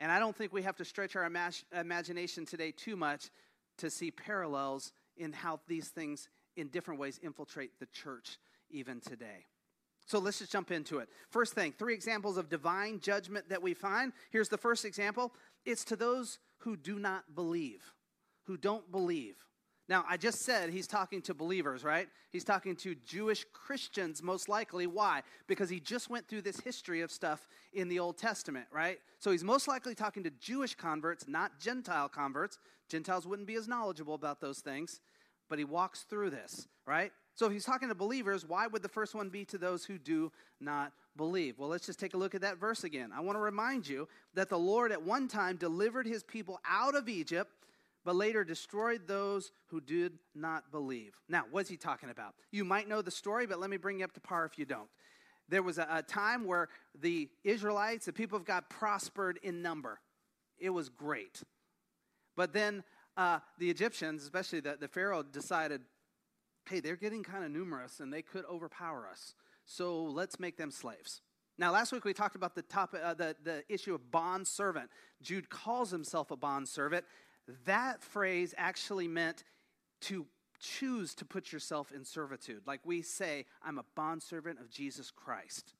And 0.03 0.11
I 0.11 0.19
don't 0.19 0.37
think 0.37 0.53
we 0.53 0.63
have 0.63 0.75
to 0.79 0.85
stretch 0.85 1.15
our 1.15 1.31
imag- 1.31 1.63
imagination 1.73 2.45
today 2.45 2.73
too 2.73 2.97
much 2.97 3.31
to 3.79 3.89
see 3.89 4.11
parallels 4.11 4.91
in 5.17 5.33
how 5.33 5.61
these 5.69 5.91
things 5.91 6.29
in 6.57 6.67
different 6.69 6.99
ways 6.99 7.21
infiltrate 7.23 7.79
the 7.79 7.87
church 7.87 8.39
even 8.69 8.99
today. 9.01 9.47
So 10.05 10.19
let's 10.19 10.41
just 10.41 10.51
jump 10.51 10.73
into 10.73 10.99
it. 10.99 11.09
First 11.31 11.55
thing, 11.55 11.73
three 11.79 11.95
examples 11.95 12.37
of 12.37 12.49
divine 12.49 12.99
judgment 12.99 13.49
that 13.51 13.63
we 13.63 13.75
find. 13.75 14.13
Here's 14.31 14.49
the 14.49 14.59
first 14.59 14.85
example 14.85 15.33
it's 15.65 15.85
to 15.85 15.95
those 15.95 16.41
who 16.59 16.77
do 16.77 16.99
not 16.99 17.37
believe, 17.37 17.95
who 18.47 18.57
don't 18.57 18.91
believe. 18.91 19.37
Now, 19.89 20.05
I 20.09 20.17
just 20.17 20.43
said 20.43 20.71
he's 20.71 20.87
talking 20.87 21.21
to 21.23 21.35
believers, 21.35 21.83
right? 21.83 22.09
He's 22.31 22.45
talking 22.45 22.77
to 22.77 22.95
Jewish 22.95 23.45
Christians, 23.53 24.23
most 24.23 24.49
likely. 24.49 24.87
Why? 24.87 25.23
Because 25.49 25.69
he 25.69 25.81
just 25.81 26.09
went 26.09 26.29
through 26.29 26.43
this 26.43 26.61
history 26.61 27.01
of 27.01 27.11
stuff 27.11 27.49
in 27.73 27.89
the 27.89 27.99
Old 27.99 28.17
Testament, 28.17 28.67
right? 28.73 28.99
So 29.19 29.33
he's 29.33 29.43
most 29.43 29.67
likely 29.67 29.95
talking 29.95 30.23
to 30.23 30.31
Jewish 30.31 30.75
converts, 30.75 31.27
not 31.27 31.59
Gentile 31.59 32.09
converts. 32.09 32.59
Gentiles 32.89 33.27
wouldn't 33.27 33.49
be 33.49 33.57
as 33.57 33.67
knowledgeable 33.67 34.15
about 34.15 34.41
those 34.41 34.61
things, 34.61 35.01
but 35.49 35.59
he 35.59 35.65
walks 35.65 36.03
through 36.03 36.31
this, 36.31 36.69
right? 36.87 37.13
So 37.35 37.47
if 37.47 37.53
he's 37.53 37.65
talking 37.65 37.89
to 37.89 37.95
believers, 37.95 38.47
why 38.47 38.67
would 38.67 38.83
the 38.83 38.89
first 38.89 39.15
one 39.15 39.31
be 39.31 39.45
to 39.47 39.59
those 39.59 39.85
who 39.85 39.99
do 39.99 40.31
not 40.61 40.93
believe? 41.17 41.59
Well, 41.59 41.69
let's 41.69 41.87
just 41.87 41.99
take 41.99 42.15
a 42.15 42.19
look 42.19 42.35
at 42.35 42.43
that 42.43 42.59
verse 42.59 42.85
again. 42.85 43.11
I 43.15 43.21
want 43.21 43.37
to 43.37 43.43
remind 43.43 43.89
you 43.89 44.07
that 44.35 44.49
the 44.49 44.59
Lord 44.59 44.93
at 44.93 45.03
one 45.03 45.29
time 45.29 45.57
delivered 45.57 46.07
his 46.07 46.23
people 46.23 46.61
out 46.69 46.95
of 46.95 47.09
Egypt 47.09 47.51
but 48.05 48.17
later 48.17 48.45
destroyed 48.45 49.03
those 49.07 49.53
who 49.67 49.81
did 49.81 50.19
not 50.35 50.71
believe. 50.71 51.15
Now, 51.29 51.45
what's 51.51 51.69
he 51.71 51.77
talking 51.77 52.11
about? 52.11 52.35
You 52.51 52.65
might 52.65 52.89
know 52.89 53.03
the 53.03 53.11
story, 53.11 53.47
but 53.47 53.61
let 53.61 53.71
me 53.71 53.77
bring 53.77 53.99
you 53.99 54.05
up 54.05 54.13
to 54.15 54.21
par 54.21 54.45
if 54.45 54.59
you 54.59 54.65
don't. 54.65 54.89
There 55.49 55.63
was 55.63 55.79
a, 55.79 55.87
a 55.91 56.03
time 56.03 56.45
where 56.45 56.69
the 56.99 57.29
Israelites, 57.45 58.07
the 58.07 58.13
people 58.13 58.37
of 58.37 58.45
God, 58.45 58.65
prospered 58.69 59.39
in 59.43 59.63
number. 59.63 60.01
It 60.59 60.71
was 60.71 60.89
great. 60.89 61.43
But 62.37 62.53
then 62.53 62.85
uh, 63.17 63.41
the 63.59 63.69
Egyptians, 63.69 64.23
especially 64.23 64.61
the, 64.61 64.77
the 64.81 64.89
Pharaoh, 64.89 65.23
decided 65.23 65.83
hey, 66.69 66.81
they're 66.81 66.97
getting 66.97 67.23
kind 67.23 67.45
of 67.45 67.51
numerous 67.51 68.01
and 68.01 68.13
they 68.13 68.23
could 68.23 68.45
overpower 68.47 69.09
us. 69.11 69.35
So 69.65 70.05
let's 70.05 70.39
make 70.39 70.57
them 70.57 70.71
slaves. 70.71 71.21
Now, 71.59 71.73
last 71.73 71.93
week 71.93 72.05
we 72.05 72.15
talked 72.15 72.37
about 72.37 72.55
the, 72.55 72.63
topic, 72.63 73.01
uh, 73.05 73.15
the, 73.15 73.37
the 73.43 73.63
issue 73.69 73.95
of 73.95 74.11
bond 74.11 74.47
servant. 74.47 74.91
Jude 75.21 75.51
calls 75.51 75.91
himself 75.91 76.31
a 76.31 76.37
bond 76.37 76.69
servant. 76.69 77.05
That 77.67 78.03
phrase 78.03 78.55
actually 78.57 79.09
meant 79.09 79.45
to 80.03 80.27
choose 80.61 81.15
to 81.17 81.25
put 81.25 81.53
yourself 81.53 81.93
in 81.93 82.05
servitude. 82.05 82.63
Like 82.67 82.81
we 82.85 83.03
say, 83.03 83.47
I'm 83.63 83.79
a 83.79 83.85
bondservant 83.97 84.61
of 84.61 84.71
Jesus 84.71 85.11
Christ. 85.11 85.75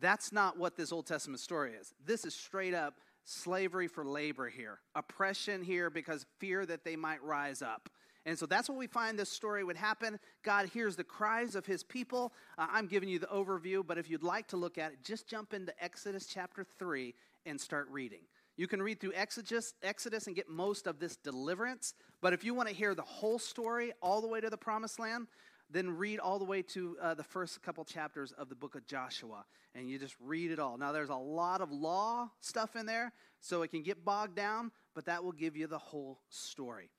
That's 0.00 0.32
not 0.32 0.58
what 0.58 0.76
this 0.76 0.92
Old 0.92 1.06
Testament 1.06 1.40
story 1.40 1.72
is. 1.72 1.94
This 2.04 2.24
is 2.24 2.34
straight 2.34 2.74
up 2.74 2.94
slavery 3.24 3.88
for 3.88 4.04
labor 4.04 4.48
here, 4.48 4.80
oppression 4.94 5.62
here 5.62 5.90
because 5.90 6.26
fear 6.38 6.64
that 6.66 6.84
they 6.84 6.96
might 6.96 7.22
rise 7.22 7.62
up. 7.62 7.90
And 8.24 8.38
so 8.38 8.46
that's 8.46 8.68
what 8.68 8.78
we 8.78 8.86
find 8.86 9.18
this 9.18 9.30
story 9.30 9.64
would 9.64 9.76
happen. 9.76 10.18
God 10.42 10.68
hears 10.68 10.96
the 10.96 11.04
cries 11.04 11.54
of 11.54 11.64
his 11.64 11.82
people. 11.82 12.32
Uh, 12.58 12.66
I'm 12.70 12.86
giving 12.86 13.08
you 13.08 13.18
the 13.18 13.26
overview, 13.26 13.86
but 13.86 13.96
if 13.96 14.10
you'd 14.10 14.22
like 14.22 14.48
to 14.48 14.56
look 14.56 14.76
at 14.76 14.92
it, 14.92 14.98
just 15.02 15.26
jump 15.26 15.54
into 15.54 15.72
Exodus 15.82 16.26
chapter 16.26 16.64
3 16.78 17.14
and 17.46 17.60
start 17.60 17.88
reading. 17.90 18.20
You 18.58 18.66
can 18.66 18.82
read 18.82 19.00
through 19.00 19.12
Exodus, 19.14 19.72
Exodus 19.84 20.26
and 20.26 20.34
get 20.34 20.48
most 20.48 20.88
of 20.88 20.98
this 20.98 21.16
deliverance. 21.16 21.94
But 22.20 22.32
if 22.32 22.42
you 22.42 22.54
want 22.54 22.68
to 22.68 22.74
hear 22.74 22.92
the 22.92 23.02
whole 23.02 23.38
story 23.38 23.92
all 24.02 24.20
the 24.20 24.26
way 24.26 24.40
to 24.40 24.50
the 24.50 24.56
promised 24.56 24.98
land, 24.98 25.28
then 25.70 25.96
read 25.96 26.18
all 26.18 26.40
the 26.40 26.44
way 26.44 26.62
to 26.62 26.96
uh, 27.00 27.14
the 27.14 27.22
first 27.22 27.62
couple 27.62 27.84
chapters 27.84 28.32
of 28.32 28.48
the 28.48 28.56
book 28.56 28.74
of 28.74 28.84
Joshua. 28.84 29.44
And 29.76 29.88
you 29.88 29.96
just 29.96 30.16
read 30.18 30.50
it 30.50 30.58
all. 30.58 30.76
Now, 30.76 30.90
there's 30.90 31.08
a 31.08 31.14
lot 31.14 31.60
of 31.60 31.70
law 31.70 32.30
stuff 32.40 32.74
in 32.74 32.84
there, 32.84 33.12
so 33.40 33.62
it 33.62 33.68
can 33.68 33.84
get 33.84 34.04
bogged 34.04 34.34
down, 34.34 34.72
but 34.92 35.04
that 35.04 35.22
will 35.22 35.32
give 35.32 35.56
you 35.56 35.68
the 35.68 35.78
whole 35.78 36.18
story. 36.28 36.90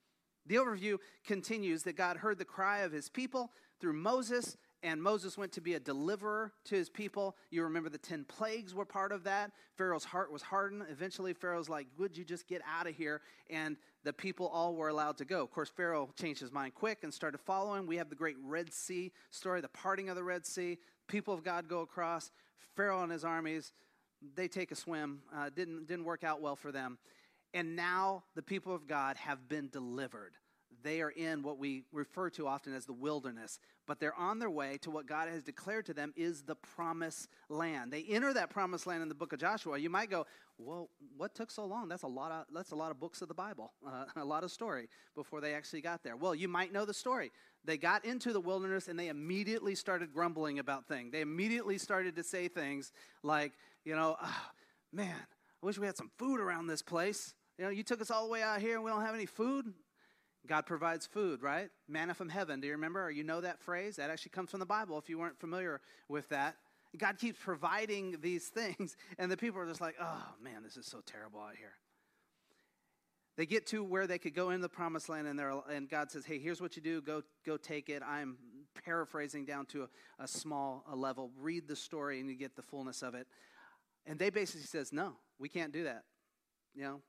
The 0.46 0.54
overview 0.54 0.96
continues 1.26 1.82
that 1.82 1.96
God 1.96 2.16
heard 2.16 2.38
the 2.38 2.46
cry 2.46 2.78
of 2.78 2.92
his 2.92 3.10
people 3.10 3.50
through 3.80 3.92
Moses 3.92 4.56
and 4.82 5.02
Moses 5.02 5.36
went 5.36 5.52
to 5.52 5.60
be 5.60 5.74
a 5.74 5.80
deliverer 5.80 6.52
to 6.64 6.74
his 6.74 6.88
people. 6.88 7.36
You 7.50 7.64
remember 7.64 7.90
the 7.90 7.98
10 7.98 8.24
plagues 8.24 8.74
were 8.74 8.86
part 8.86 9.12
of 9.12 9.24
that. 9.24 9.52
Pharaoh's 9.76 10.04
heart 10.04 10.32
was 10.32 10.42
hardened. 10.42 10.84
Eventually, 10.90 11.34
Pharaoh's 11.34 11.68
like, 11.68 11.86
Would 11.98 12.16
you 12.16 12.24
just 12.24 12.48
get 12.48 12.62
out 12.66 12.86
of 12.86 12.94
here? 12.94 13.20
And 13.50 13.76
the 14.04 14.12
people 14.12 14.48
all 14.48 14.74
were 14.74 14.88
allowed 14.88 15.18
to 15.18 15.24
go. 15.24 15.42
Of 15.42 15.50
course, 15.50 15.68
Pharaoh 15.68 16.10
changed 16.18 16.40
his 16.40 16.52
mind 16.52 16.74
quick 16.74 16.98
and 17.02 17.12
started 17.12 17.38
following. 17.38 17.86
We 17.86 17.96
have 17.98 18.08
the 18.08 18.16
great 18.16 18.36
Red 18.42 18.72
Sea 18.72 19.12
story, 19.30 19.60
the 19.60 19.68
parting 19.68 20.08
of 20.08 20.16
the 20.16 20.24
Red 20.24 20.46
Sea. 20.46 20.78
People 21.08 21.34
of 21.34 21.44
God 21.44 21.68
go 21.68 21.80
across. 21.80 22.30
Pharaoh 22.74 23.02
and 23.02 23.12
his 23.12 23.24
armies, 23.24 23.72
they 24.34 24.48
take 24.48 24.70
a 24.72 24.76
swim. 24.76 25.20
Uh, 25.34 25.50
didn't, 25.54 25.86
didn't 25.86 26.04
work 26.04 26.24
out 26.24 26.40
well 26.40 26.56
for 26.56 26.72
them. 26.72 26.98
And 27.52 27.76
now 27.76 28.24
the 28.34 28.42
people 28.42 28.74
of 28.74 28.86
God 28.86 29.16
have 29.16 29.48
been 29.48 29.68
delivered 29.68 30.32
they 30.82 31.00
are 31.00 31.10
in 31.10 31.42
what 31.42 31.58
we 31.58 31.84
refer 31.92 32.30
to 32.30 32.46
often 32.46 32.74
as 32.74 32.86
the 32.86 32.92
wilderness, 32.92 33.58
but 33.86 34.00
they're 34.00 34.14
on 34.14 34.38
their 34.38 34.50
way 34.50 34.78
to 34.82 34.90
what 34.90 35.06
God 35.06 35.28
has 35.28 35.42
declared 35.42 35.86
to 35.86 35.94
them 35.94 36.12
is 36.16 36.42
the 36.42 36.54
promised 36.54 37.28
land. 37.48 37.92
They 37.92 38.04
enter 38.08 38.32
that 38.34 38.50
promised 38.50 38.86
land 38.86 39.02
in 39.02 39.08
the 39.08 39.14
book 39.14 39.32
of 39.32 39.38
Joshua. 39.38 39.78
You 39.78 39.90
might 39.90 40.10
go, 40.10 40.26
"Well, 40.58 40.90
what 41.16 41.34
took 41.34 41.50
so 41.50 41.64
long? 41.64 41.88
That's 41.88 42.02
a 42.02 42.08
lot 42.08 42.32
of 42.32 42.46
that's 42.54 42.72
a 42.72 42.76
lot 42.76 42.90
of 42.90 43.00
books 43.00 43.22
of 43.22 43.28
the 43.28 43.34
Bible, 43.34 43.72
uh, 43.86 44.04
a 44.16 44.24
lot 44.24 44.44
of 44.44 44.50
story 44.50 44.88
before 45.14 45.40
they 45.40 45.54
actually 45.54 45.80
got 45.80 46.02
there." 46.02 46.16
Well, 46.16 46.34
you 46.34 46.48
might 46.48 46.72
know 46.72 46.84
the 46.84 46.94
story. 46.94 47.32
They 47.64 47.76
got 47.76 48.04
into 48.04 48.32
the 48.32 48.40
wilderness 48.40 48.88
and 48.88 48.98
they 48.98 49.08
immediately 49.08 49.74
started 49.74 50.12
grumbling 50.12 50.58
about 50.58 50.86
things. 50.86 51.12
They 51.12 51.20
immediately 51.20 51.76
started 51.78 52.16
to 52.16 52.22
say 52.22 52.48
things 52.48 52.92
like, 53.22 53.52
"You 53.84 53.96
know, 53.96 54.16
oh, 54.22 54.46
man, 54.92 55.16
I 55.62 55.66
wish 55.66 55.78
we 55.78 55.86
had 55.86 55.96
some 55.96 56.10
food 56.16 56.40
around 56.40 56.66
this 56.66 56.82
place." 56.82 57.34
You 57.58 57.66
know, 57.66 57.70
you 57.70 57.82
took 57.82 58.00
us 58.00 58.10
all 58.10 58.24
the 58.24 58.32
way 58.32 58.42
out 58.42 58.58
here 58.58 58.76
and 58.76 58.84
we 58.84 58.90
don't 58.90 59.02
have 59.02 59.14
any 59.14 59.26
food. 59.26 59.74
God 60.46 60.66
provides 60.66 61.06
food, 61.06 61.42
right? 61.42 61.68
Manna 61.88 62.14
from 62.14 62.28
heaven. 62.28 62.60
Do 62.60 62.66
you 62.66 62.72
remember? 62.72 63.04
Or 63.04 63.10
you 63.10 63.24
know 63.24 63.40
that 63.40 63.60
phrase? 63.60 63.96
That 63.96 64.10
actually 64.10 64.30
comes 64.30 64.50
from 64.50 64.60
the 64.60 64.66
Bible 64.66 64.98
if 64.98 65.08
you 65.08 65.18
weren't 65.18 65.38
familiar 65.38 65.80
with 66.08 66.28
that. 66.30 66.56
God 66.96 67.18
keeps 67.18 67.38
providing 67.42 68.16
these 68.20 68.48
things, 68.48 68.96
and 69.18 69.30
the 69.30 69.36
people 69.36 69.60
are 69.60 69.66
just 69.66 69.80
like, 69.80 69.96
oh 70.00 70.26
man, 70.42 70.62
this 70.62 70.76
is 70.76 70.86
so 70.86 71.00
terrible 71.04 71.40
out 71.40 71.56
here. 71.56 71.74
They 73.36 73.46
get 73.46 73.66
to 73.68 73.82
where 73.84 74.06
they 74.06 74.18
could 74.18 74.34
go 74.34 74.50
in 74.50 74.60
the 74.60 74.68
promised 74.68 75.08
land, 75.08 75.26
and, 75.26 75.40
and 75.70 75.88
God 75.88 76.10
says, 76.10 76.24
hey, 76.24 76.38
here's 76.38 76.60
what 76.60 76.76
you 76.76 76.82
do 76.82 77.00
go, 77.00 77.22
go 77.46 77.56
take 77.56 77.88
it. 77.88 78.02
I'm 78.06 78.36
paraphrasing 78.84 79.44
down 79.44 79.66
to 79.66 79.84
a, 79.84 80.24
a 80.24 80.28
small 80.28 80.84
a 80.90 80.96
level. 80.96 81.30
Read 81.38 81.68
the 81.68 81.76
story, 81.76 82.20
and 82.20 82.28
you 82.28 82.34
get 82.34 82.56
the 82.56 82.62
fullness 82.62 83.02
of 83.02 83.14
it. 83.14 83.26
And 84.06 84.18
they 84.18 84.30
basically 84.30 84.66
says, 84.66 84.92
no, 84.92 85.12
we 85.38 85.48
can't 85.48 85.72
do 85.72 85.84
that. 85.84 86.04
You 86.74 86.82
know, 86.82 87.00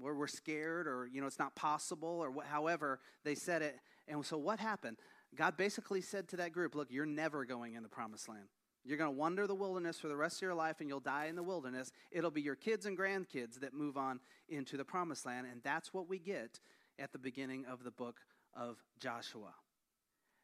where 0.00 0.14
we're 0.14 0.26
scared 0.26 0.86
or 0.86 1.08
you 1.12 1.20
know 1.20 1.26
it's 1.26 1.38
not 1.38 1.54
possible 1.54 2.08
or 2.08 2.30
what, 2.30 2.46
however 2.46 3.00
they 3.24 3.34
said 3.34 3.62
it. 3.62 3.78
And 4.06 4.24
so 4.24 4.38
what 4.38 4.58
happened? 4.58 4.96
God 5.34 5.56
basically 5.56 6.00
said 6.00 6.28
to 6.28 6.36
that 6.36 6.52
group 6.52 6.74
look 6.74 6.88
you're 6.90 7.06
never 7.06 7.44
going 7.44 7.74
in 7.74 7.82
the 7.82 7.88
promised 7.88 8.28
land. 8.28 8.48
You're 8.84 8.96
going 8.96 9.10
to 9.10 9.18
wander 9.18 9.46
the 9.46 9.54
wilderness 9.54 9.98
for 9.98 10.08
the 10.08 10.16
rest 10.16 10.38
of 10.38 10.42
your 10.42 10.54
life 10.54 10.76
and 10.80 10.88
you'll 10.88 11.00
die 11.00 11.26
in 11.26 11.36
the 11.36 11.42
wilderness. 11.42 11.92
It'll 12.10 12.30
be 12.30 12.40
your 12.40 12.54
kids 12.54 12.86
and 12.86 12.96
grandkids 12.96 13.60
that 13.60 13.74
move 13.74 13.96
on 13.98 14.20
into 14.48 14.76
the 14.76 14.84
promised 14.84 15.26
land. 15.26 15.46
And 15.50 15.62
that's 15.62 15.92
what 15.92 16.08
we 16.08 16.18
get 16.18 16.58
at 16.98 17.12
the 17.12 17.18
beginning 17.18 17.66
of 17.66 17.84
the 17.84 17.90
book 17.90 18.20
of 18.54 18.78
joshua. 18.98 19.52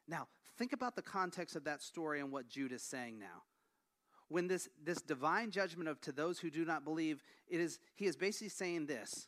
Now 0.07 0.27
think 0.57 0.73
about 0.73 0.95
the 0.95 1.01
context 1.01 1.55
of 1.55 1.63
that 1.63 1.81
story 1.81 2.19
and 2.19 2.31
what 2.31 2.47
jude 2.47 2.71
is 2.71 2.83
saying 2.83 3.19
now. 3.19 3.43
When 4.27 4.47
this, 4.47 4.69
this 4.83 5.01
divine 5.01 5.51
judgment 5.51 5.89
of 5.89 6.01
to 6.01 6.11
those 6.11 6.39
who 6.39 6.49
do 6.49 6.65
not 6.65 6.83
believe 6.83 7.23
it 7.47 7.59
is 7.59 7.79
he 7.95 8.05
is 8.05 8.15
basically 8.15 8.49
saying 8.49 8.85
this 8.85 9.27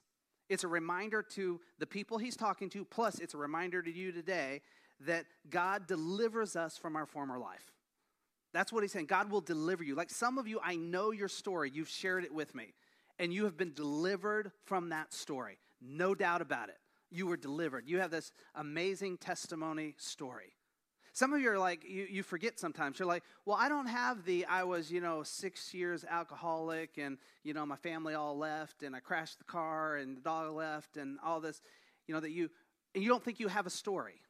it's 0.50 0.64
a 0.64 0.68
reminder 0.68 1.22
to 1.22 1.60
the 1.80 1.88
people 1.88 2.18
he's 2.18 2.38
talking 2.38 2.70
to, 2.70 2.86
plus, 2.86 3.20
it's 3.20 3.34
a 3.34 3.38
reminder 3.38 3.82
to 3.82 3.92
you 3.92 4.12
today 4.12 4.62
that 5.02 5.26
God 5.50 5.88
delivers 5.88 6.56
us 6.56 6.78
from 6.78 6.96
our 6.96 7.06
former 7.06 7.38
life. 7.38 7.72
That's 8.54 8.72
what 8.72 8.84
he's 8.84 8.92
saying. 8.92 9.06
God 9.06 9.30
will 9.30 9.42
deliver 9.42 9.84
you. 9.84 9.94
Like 9.96 10.10
some 10.10 10.38
of 10.38 10.48
you, 10.48 10.60
I 10.64 10.76
know 10.76 11.12
your 11.12 11.28
story. 11.28 11.70
You've 11.74 11.90
shared 11.90 12.24
it 12.24 12.34
with 12.34 12.56
me, 12.56 12.74
and 13.20 13.34
you 13.34 13.44
have 13.44 13.58
been 13.58 13.74
delivered 13.74 14.52
from 14.66 14.90
that 14.90 15.14
story. 15.14 15.60
No 15.82 16.16
doubt 16.16 16.42
about 16.42 16.70
it. 16.70 16.78
You 17.12 17.28
were 17.28 17.38
delivered. 17.38 17.88
You 17.88 18.00
have 18.00 18.12
this 18.12 18.32
amazing 18.56 19.18
testimony 19.18 19.96
story. 19.98 20.54
Some 21.18 21.34
of 21.34 21.42
you 21.42 21.50
are 21.50 21.58
like, 21.58 21.84
you, 21.84 22.06
you 22.08 22.22
forget 22.22 22.60
sometimes. 22.60 23.00
You're 23.00 23.08
like, 23.08 23.24
well, 23.44 23.58
I 23.60 23.70
don't 23.70 23.88
have 23.88 24.24
the, 24.24 24.46
I 24.46 24.66
was, 24.66 24.92
you 24.92 25.02
know, 25.02 25.24
six 25.24 25.74
years 25.74 26.06
alcoholic 26.08 27.00
and, 27.00 27.18
you 27.44 27.56
know, 27.56 27.66
my 27.66 27.76
family 27.76 28.14
all 28.14 28.38
left 28.38 28.84
and 28.84 28.96
I 28.96 29.00
crashed 29.00 29.40
the 29.40 29.44
car 29.44 29.96
and 29.96 30.16
the 30.16 30.22
dog 30.22 30.54
left 30.54 30.96
and 30.96 31.18
all 31.26 31.40
this, 31.40 31.60
you 32.06 32.14
know, 32.14 32.20
that 32.20 32.30
you, 32.30 32.52
and 32.94 33.04
you 33.04 33.10
don't 33.10 33.24
think 33.24 33.40
you 33.40 33.48
have 33.48 33.66
a 33.66 33.72
story. 33.72 34.22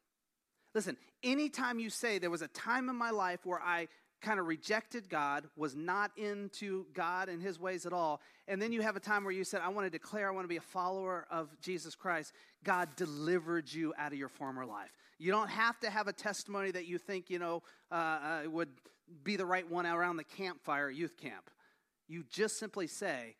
Listen, 0.73 0.95
anytime 1.23 1.77
you 1.77 1.89
say 1.89 2.19
there 2.19 2.29
was 2.29 2.41
a 2.41 2.47
time 2.47 2.87
in 2.87 2.95
my 2.95 3.09
life 3.09 3.45
where 3.45 3.59
I 3.59 3.89
kind 4.21 4.39
of 4.39 4.47
rejected 4.47 5.09
God, 5.09 5.43
was 5.57 5.75
not 5.75 6.11
into 6.15 6.85
God 6.93 7.27
and 7.27 7.41
his 7.41 7.59
ways 7.59 7.85
at 7.85 7.91
all, 7.91 8.21
and 8.47 8.61
then 8.61 8.71
you 8.71 8.81
have 8.81 8.95
a 8.95 9.01
time 9.01 9.25
where 9.25 9.33
you 9.33 9.43
said, 9.43 9.59
I 9.59 9.67
want 9.67 9.87
to 9.87 9.91
declare, 9.91 10.29
I 10.29 10.31
want 10.31 10.45
to 10.45 10.49
be 10.49 10.55
a 10.55 10.61
follower 10.61 11.27
of 11.29 11.49
Jesus 11.59 11.95
Christ, 11.95 12.31
God 12.63 12.95
delivered 12.95 13.69
you 13.69 13.93
out 13.97 14.13
of 14.13 14.17
your 14.17 14.29
former 14.29 14.65
life. 14.65 14.93
You 15.19 15.31
don't 15.31 15.49
have 15.49 15.79
to 15.79 15.89
have 15.89 16.07
a 16.07 16.13
testimony 16.13 16.71
that 16.71 16.85
you 16.85 16.97
think, 16.97 17.29
you 17.29 17.39
know, 17.39 17.63
uh, 17.91 17.95
uh, 17.95 18.41
would 18.49 18.69
be 19.23 19.35
the 19.35 19.45
right 19.45 19.69
one 19.69 19.85
around 19.85 20.17
the 20.17 20.23
campfire 20.23 20.89
youth 20.89 21.17
camp. 21.17 21.49
You 22.07 22.23
just 22.29 22.59
simply 22.59 22.87
say, 22.87 23.35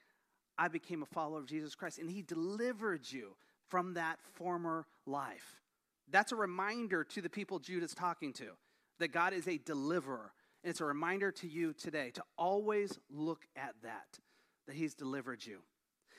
I 0.58 0.68
became 0.68 1.04
a 1.04 1.06
follower 1.06 1.40
of 1.40 1.46
Jesus 1.46 1.76
Christ, 1.76 2.00
and 2.00 2.10
he 2.10 2.22
delivered 2.22 3.10
you 3.10 3.36
from 3.70 3.94
that 3.94 4.18
former 4.34 4.88
life. 5.06 5.62
That's 6.10 6.32
a 6.32 6.36
reminder 6.36 7.04
to 7.04 7.22
the 7.22 7.30
people 7.30 7.60
Jude 7.60 7.84
is 7.84 7.94
talking 7.94 8.34
to 8.34 8.52
that 9.00 9.10
God 9.10 9.34
is 9.34 9.48
a 9.48 9.58
deliverer. 9.58 10.32
And 10.64 10.72
it's 10.72 10.82
a 10.82 10.86
reminder 10.86 11.32
to 11.34 11.48
you 11.48 11.74
today 11.74 12.12
to 12.12 12.24
always 12.38 12.98
look 13.12 13.46
at 13.56 13.76
that, 13.84 14.20
that 14.68 14.76
he's 14.76 14.96
delivered 14.96 15.46
you. 15.46 15.60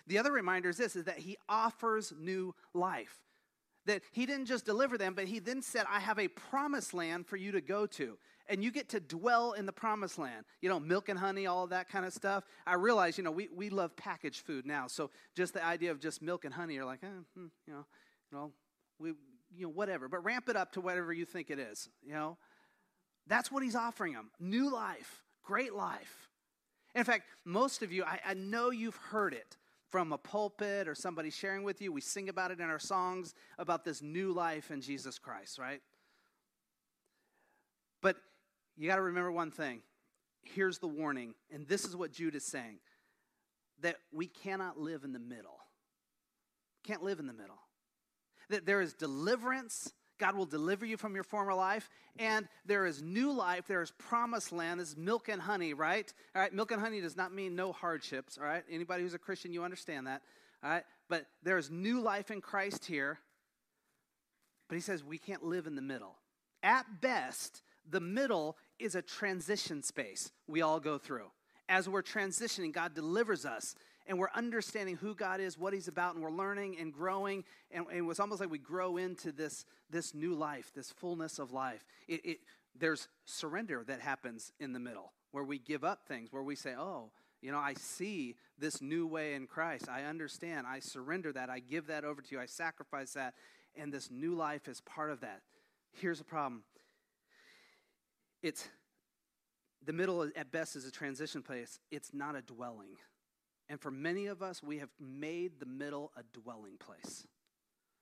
The 0.07 0.19
other 0.19 0.33
reminder 0.33 0.69
is 0.69 0.77
this 0.77 0.97
is 0.97 1.05
that 1.05 1.19
he 1.19 1.37
offers 1.49 2.12
new 2.19 2.55
life 2.73 3.19
that 3.88 4.02
he 4.12 4.25
didn't 4.25 4.47
just 4.47 4.64
deliver 4.64 4.97
them, 4.97 5.14
but 5.14 5.25
he 5.25 5.38
then 5.38 5.61
said, 5.61 5.85
I 5.90 5.99
have 6.00 6.18
a 6.18 6.28
promised 6.28 6.95
land 6.95 7.26
for 7.26 7.37
you 7.37 7.52
to 7.52 7.61
go 7.61 7.87
to. 7.87 8.16
And 8.50 8.64
you 8.64 8.71
get 8.71 8.88
to 8.90 9.00
dwell 9.00 9.52
in 9.52 9.66
the 9.66 9.73
promised 9.73 10.18
land. 10.18 10.47
You 10.62 10.71
know, 10.71 10.80
milk 10.80 11.11
and 11.11 11.18
honey, 11.18 11.47
all 11.47 11.66
that 11.66 11.90
kind 11.90 12.07
of 12.07 12.14
stuff. 12.14 12.45
I 12.66 12.75
realize, 12.75 13.18
you 13.18 13.25
know, 13.25 13.30
we, 13.30 13.49
we 13.54 13.68
love 13.68 13.95
packaged 13.97 14.40
food 14.40 14.64
now. 14.64 14.87
So 14.87 15.11
just 15.35 15.52
the 15.52 15.64
idea 15.64 15.90
of 15.90 16.00
just 16.00 16.23
milk 16.23 16.47
and 16.47 16.54
honey, 16.54 16.75
you're 16.75 16.87
like, 16.87 17.00
eh, 17.02 17.09
hmm, 17.35 17.47
you 17.66 17.75
know, 17.75 17.85
you 18.30 18.38
know, 18.38 18.52
we, 18.99 19.11
you 19.54 19.66
know, 19.66 19.68
whatever. 19.68 20.09
But 20.09 20.25
ramp 20.25 20.49
it 20.49 20.57
up 20.57 20.73
to 20.73 20.80
whatever 20.80 21.12
you 21.12 21.26
think 21.26 21.50
it 21.50 21.59
is, 21.59 21.90
you 22.02 22.12
know. 22.12 22.38
That's 23.26 23.52
what 23.52 23.62
he's 23.62 23.76
offering 23.76 24.14
them 24.14 24.30
new 24.40 24.73
life, 24.73 25.23
great 25.45 25.75
life. 25.75 26.30
In 26.95 27.04
fact, 27.04 27.25
most 27.45 27.83
of 27.83 27.92
you, 27.92 28.02
I, 28.04 28.21
I 28.28 28.35
know 28.35 28.71
you've 28.71 28.97
heard 28.97 29.35
it 29.35 29.58
from 29.90 30.12
a 30.12 30.18
pulpit 30.18 30.87
or 30.87 30.95
somebody 30.95 31.30
sharing 31.30 31.64
with 31.64 31.80
you. 31.80 31.92
We 31.92 32.00
sing 32.00 32.28
about 32.28 32.50
it 32.50 32.61
in 32.61 32.66
our 32.68 32.78
songs 32.78 33.35
about 33.59 33.85
this 33.85 34.02
new 34.02 34.33
life 34.33 34.71
in 34.71 34.80
Jesus 34.80 35.18
Christ, 35.18 35.59
right? 35.59 35.80
But 38.02 38.16
you 38.76 38.88
got 38.88 38.97
to 38.97 39.02
remember 39.02 39.33
one 39.33 39.50
thing. 39.50 39.80
Here's 40.42 40.78
the 40.78 40.87
warning, 40.87 41.35
and 41.52 41.66
this 41.66 41.85
is 41.85 41.97
what 41.97 42.12
Jude 42.12 42.35
is 42.35 42.45
saying 42.45 42.78
that 43.80 43.97
we 44.12 44.26
cannot 44.26 44.78
live 44.78 45.04
in 45.04 45.12
the 45.12 45.18
middle. 45.18 45.59
Can't 46.85 47.02
live 47.02 47.21
in 47.21 47.26
the 47.26 47.33
middle. 47.33 47.61
That 48.50 48.66
there 48.66 48.80
is 48.80 48.95
deliverance 48.95 49.92
God 50.19 50.37
will 50.37 50.47
deliver 50.47 50.85
you 50.85 50.97
from 50.97 51.15
your 51.15 51.25
former 51.25 51.55
life, 51.55 51.89
and 52.19 52.49
there 52.67 52.87
is 52.87 53.03
new 53.03 53.33
life. 53.33 53.67
There 53.67 53.83
is 53.83 53.93
promised 53.93 54.53
land. 54.53 54.81
This 54.81 54.91
is 54.91 54.97
milk 54.97 55.29
and 55.29 55.41
honey, 55.41 55.75
right? 55.75 56.13
All 56.35 56.43
right, 56.43 56.53
milk 56.53 56.73
and 56.73 56.81
honey 56.81 57.01
does 57.01 57.17
not 57.17 57.33
mean 57.33 57.55
no 57.55 57.73
hardships, 57.73 58.39
all 58.39 58.45
right? 58.45 58.65
Anybody 58.71 59.03
who's 59.03 59.15
a 59.15 59.19
Christian, 59.19 59.53
you 59.53 59.63
understand 59.63 60.07
that, 60.07 60.23
all 60.63 60.71
right? 60.71 60.85
But 61.09 61.27
there 61.43 61.59
is 61.59 61.71
new 61.71 62.01
life 62.01 62.31
in 62.31 62.41
Christ 62.41 62.85
here. 62.85 63.19
But 64.69 64.75
he 64.75 64.81
says 64.81 65.03
we 65.03 65.19
can't 65.19 65.45
live 65.45 65.67
in 65.67 65.77
the 65.77 65.83
middle. 65.83 66.17
At 66.63 67.01
best, 67.01 67.63
the 67.89 68.01
middle 68.01 68.57
is 68.79 68.95
a 68.95 69.03
transition 69.03 69.83
space 69.83 70.31
we 70.47 70.61
all 70.61 70.81
go 70.81 70.99
through. 70.99 71.31
As 71.69 71.89
we're 71.89 72.03
transitioning, 72.03 72.73
God 72.73 72.95
delivers 72.95 73.45
us 73.45 73.75
and 74.09 74.19
we're 74.19 74.31
understanding 74.35 74.97
who 74.97 75.15
God 75.15 75.41
is, 75.41 75.59
what 75.59 75.73
He's 75.73 75.87
about, 75.87 76.15
and 76.15 76.25
we're 76.25 76.31
learning 76.31 76.77
and 76.81 76.93
growing. 76.93 77.45
And, 77.71 77.87
and 77.88 77.99
it 77.99 78.03
was 78.03 78.19
almost 78.19 78.41
like 78.41 78.50
we 78.50 78.59
grow 78.59 78.97
into 78.97 79.31
this, 79.31 79.67
this 79.91 80.15
new 80.15 80.35
life, 80.35 80.73
this 80.75 80.91
fullness 80.91 81.38
of 81.38 81.53
life. 81.53 81.85
It, 82.09 82.25
it, 82.25 82.38
there's 82.77 83.09
surrender 83.27 83.85
that 83.87 84.00
happens 84.00 84.53
in 84.59 84.73
the 84.73 84.81
middle 84.81 85.12
where 85.31 85.45
we 85.45 85.59
give 85.59 85.85
up 85.85 86.07
things, 86.09 86.33
where 86.33 86.43
we 86.43 86.57
say, 86.57 86.75
Oh, 86.77 87.11
you 87.41 87.53
know, 87.53 87.59
I 87.59 87.75
see 87.75 88.35
this 88.59 88.81
new 88.83 89.07
way 89.07 89.35
in 89.35 89.47
Christ. 89.47 89.88
I 89.88 90.05
understand. 90.05 90.67
I 90.67 90.81
surrender 90.81 91.33
that. 91.33 91.50
I 91.50 91.61
give 91.61 91.87
that 91.87 92.05
over 92.05 92.21
to 92.21 92.35
you. 92.35 92.41
I 92.41 92.47
sacrifice 92.47 93.12
that. 93.12 93.35
And 93.77 93.93
this 93.93 94.11
new 94.11 94.35
life 94.35 94.67
is 94.67 94.81
part 94.81 95.11
of 95.11 95.21
that. 95.21 95.43
Here's 95.93 96.19
the 96.19 96.25
problem 96.25 96.62
it's 98.43 98.69
the 99.85 99.93
middle 99.93 100.29
at 100.37 100.50
best 100.50 100.77
is 100.77 100.87
a 100.87 100.91
transition 100.91 101.43
place, 101.43 101.79
it's 101.91 102.12
not 102.12 102.37
a 102.37 102.43
dwelling. 102.43 102.97
And 103.69 103.81
for 103.81 103.91
many 103.91 104.27
of 104.27 104.43
us, 104.43 104.63
we 104.63 104.79
have 104.79 104.91
made 104.99 105.61
the 105.61 105.67
middle 105.67 106.11
a 106.17 106.23
dwelling 106.39 106.77
place. 106.79 107.27